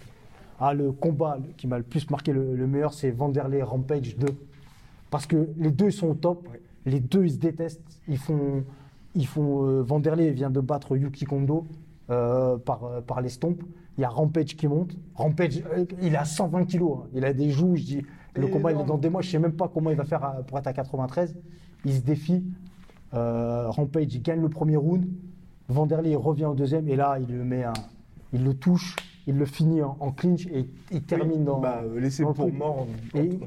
Ah, 0.58 0.74
le 0.74 0.92
combat 0.92 1.38
qui 1.56 1.66
m'a 1.66 1.78
le 1.78 1.84
plus 1.84 2.08
marqué, 2.10 2.32
le, 2.32 2.54
le 2.56 2.66
meilleur, 2.66 2.92
c'est 2.92 3.10
Vanderlei 3.10 3.62
Rampage 3.62 4.16
2. 4.16 4.26
Parce 5.10 5.26
que 5.26 5.48
les 5.58 5.70
deux 5.70 5.86
ils 5.86 5.92
sont 5.92 6.08
au 6.08 6.14
top. 6.14 6.46
Ouais. 6.50 6.60
Les 6.86 7.00
deux, 7.00 7.24
ils 7.24 7.32
se 7.32 7.38
détestent. 7.38 8.00
Ils 8.08 8.18
font. 8.18 8.64
Ils 9.14 9.26
font 9.26 9.66
euh, 9.66 9.82
Vanderlei 9.82 10.30
vient 10.30 10.50
de 10.50 10.60
battre 10.60 10.96
Yuki 10.96 11.24
Kondo 11.24 11.66
euh, 12.10 12.56
par, 12.58 12.84
euh, 12.84 13.00
par 13.00 13.20
les 13.20 13.28
stompes. 13.28 13.62
Il 13.98 14.02
y 14.02 14.04
a 14.04 14.08
Rampage 14.08 14.56
qui 14.56 14.66
monte. 14.68 14.92
Rampage, 15.14 15.62
euh, 15.76 15.84
il 16.00 16.14
a 16.16 16.24
120 16.24 16.64
kilos. 16.64 16.98
hein. 17.02 17.08
Il 17.14 17.24
a 17.24 17.32
des 17.32 17.50
joues. 17.50 17.74
Je 17.76 17.82
dis, 17.84 18.06
le 18.34 18.46
combat, 18.46 18.72
il 18.72 18.80
est 18.80 18.84
dans 18.84 18.98
des 18.98 19.08
mois. 19.10 19.22
Je 19.22 19.30
sais 19.30 19.38
même 19.38 19.52
pas 19.52 19.68
comment 19.68 19.90
il 19.90 19.96
va 19.96 20.04
faire 20.04 20.24
à- 20.24 20.42
pour 20.42 20.58
être 20.58 20.66
à 20.66 20.72
93. 20.72 21.36
Il 21.84 21.94
se 21.94 22.00
défie. 22.00 22.44
Euh, 23.14 23.68
Rampage, 23.68 24.14
il 24.14 24.22
gagne 24.22 24.40
le 24.40 24.48
premier 24.48 24.76
round. 24.76 25.04
Vanderlei 25.68 26.10
il 26.10 26.16
revient 26.16 26.46
au 26.46 26.54
deuxième. 26.54 26.88
Et 26.88 26.96
là, 26.96 27.18
il 27.20 27.34
le 27.36 27.44
met 27.44 27.64
un. 27.64 27.72
Il 28.32 28.44
le 28.44 28.54
touche. 28.54 28.96
Il 29.26 29.36
le 29.36 29.44
finit 29.44 29.82
en, 29.82 29.96
en 30.00 30.12
clinch 30.12 30.46
et 30.46 30.68
il 30.90 31.02
termine 31.02 31.44
dans. 31.44 31.60
Bah, 31.60 31.82
euh, 31.84 32.00
laissé 32.00 32.22
dans 32.22 32.32
pour 32.32 32.52
mort. 32.52 32.86
Et 33.14 33.38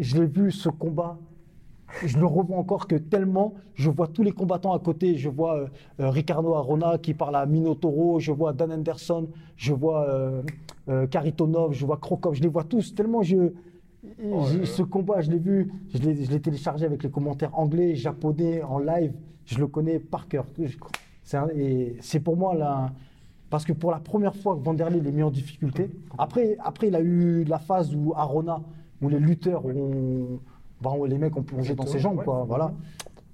je 0.00 0.20
l'ai 0.20 0.26
vu 0.26 0.50
ce 0.50 0.68
combat. 0.68 1.18
Je 2.04 2.18
le 2.18 2.26
revois 2.26 2.56
encore 2.56 2.86
que 2.86 2.94
tellement, 2.94 3.54
je 3.74 3.90
vois 3.90 4.06
tous 4.06 4.22
les 4.22 4.30
combattants 4.32 4.72
à 4.72 4.78
côté. 4.78 5.16
Je 5.16 5.28
vois 5.28 5.56
euh, 5.56 5.66
euh, 6.00 6.10
Ricardo 6.10 6.54
Arona 6.54 6.98
qui 6.98 7.14
parle 7.14 7.34
à 7.36 7.46
Minotauro, 7.46 8.20
je 8.20 8.30
vois 8.30 8.52
Dan 8.52 8.70
Anderson, 8.72 9.28
je 9.56 9.72
vois 9.72 10.08
euh, 10.08 10.42
euh, 10.88 11.06
Karitonov, 11.08 11.72
je 11.72 11.84
vois 11.84 11.96
Krokov, 11.96 12.34
je 12.34 12.42
les 12.42 12.48
vois 12.48 12.62
tous. 12.64 12.94
Tellement 12.94 13.22
je, 13.22 13.52
Oh 14.32 14.46
ce 14.64 14.82
combat, 14.82 15.20
je 15.20 15.30
l'ai 15.30 15.38
vu, 15.38 15.70
je 15.92 15.98
l'ai 15.98 16.40
téléchargé 16.40 16.86
avec 16.86 17.02
les 17.02 17.10
commentaires 17.10 17.56
anglais, 17.58 17.94
japonais, 17.94 18.62
en 18.62 18.78
live. 18.78 19.12
Je 19.44 19.58
le 19.58 19.66
connais 19.66 19.98
par 19.98 20.26
cœur. 20.28 20.46
C'est 22.00 22.20
pour 22.20 22.36
moi 22.36 22.54
là. 22.54 22.92
Parce 23.50 23.64
que 23.64 23.72
pour 23.72 23.90
la 23.90 23.98
première 23.98 24.34
fois 24.36 24.54
que 24.56 24.60
Vanderlei 24.62 24.98
il 24.98 25.06
est 25.08 25.12
mis 25.12 25.24
en 25.24 25.30
difficulté, 25.30 25.90
après, 26.18 26.56
après 26.60 26.86
il 26.86 26.94
a 26.94 27.00
eu 27.00 27.42
la 27.44 27.58
phase 27.58 27.92
où 27.96 28.12
Arona, 28.14 28.62
où 29.02 29.08
les 29.08 29.18
lutteurs 29.18 29.66
ont, 29.66 30.38
bah, 30.80 30.92
où 30.96 31.04
les 31.04 31.18
mecs 31.18 31.36
ont 31.36 31.42
plongé 31.42 31.74
dans 31.74 31.84
ses 31.84 31.98
jambes, 31.98 32.18
Ouais. 32.18 32.24
quoi, 32.24 32.44
voilà. 32.46 32.72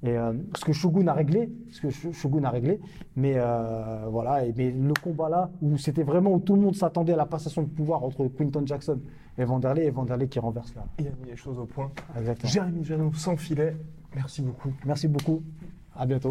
Et 0.03 0.17
euh, 0.17 0.33
ce 0.55 0.65
que 0.65 0.73
Shogun 0.73 1.09
a 1.09 1.15
réglé, 1.15 1.51
ce 1.71 1.81
que 1.81 1.89
Sh- 1.89 2.13
Shogun 2.13 2.45
a 2.45 2.51
réglé, 2.51 2.81
mais 3.17 3.35
euh, 3.37 4.07
voilà, 4.11 4.45
et, 4.45 4.53
mais 4.57 4.71
le 4.71 4.93
combat 5.03 5.29
là 5.29 5.51
où 5.63 5.77
c'était 5.79 6.03
vraiment 6.03 6.33
où 6.33 6.39
tout 6.39 6.55
le 6.55 6.61
monde 6.61 6.77
s'attendait 6.77 7.15
à 7.15 7.17
la 7.17 7.27
passation 7.27 7.63
de 7.63 7.69
pouvoir 7.69 8.05
entre 8.05 8.27
Quinton 8.29 8.63
Jackson 8.67 9.01
et 9.39 9.45
Vanderlei, 9.45 9.87
et 9.87 9.91
Vanderlei 9.91 10.29
qui 10.29 10.39
renverse 10.39 10.75
là. 10.75 10.85
Il 10.99 11.07
a 11.09 11.11
mis 11.23 11.31
les 11.31 11.37
choses 11.37 11.59
au 11.59 11.65
point. 11.67 11.91
Exactement. 12.17 12.51
Jérémy 12.53 12.85
Janot, 12.85 13.13
sans 13.15 13.37
filet, 13.37 13.75
merci 14.15 14.43
beaucoup. 14.43 14.73
Merci 14.85 15.09
beaucoup. 15.09 15.43
À 15.97 16.05
bientôt. 16.07 16.31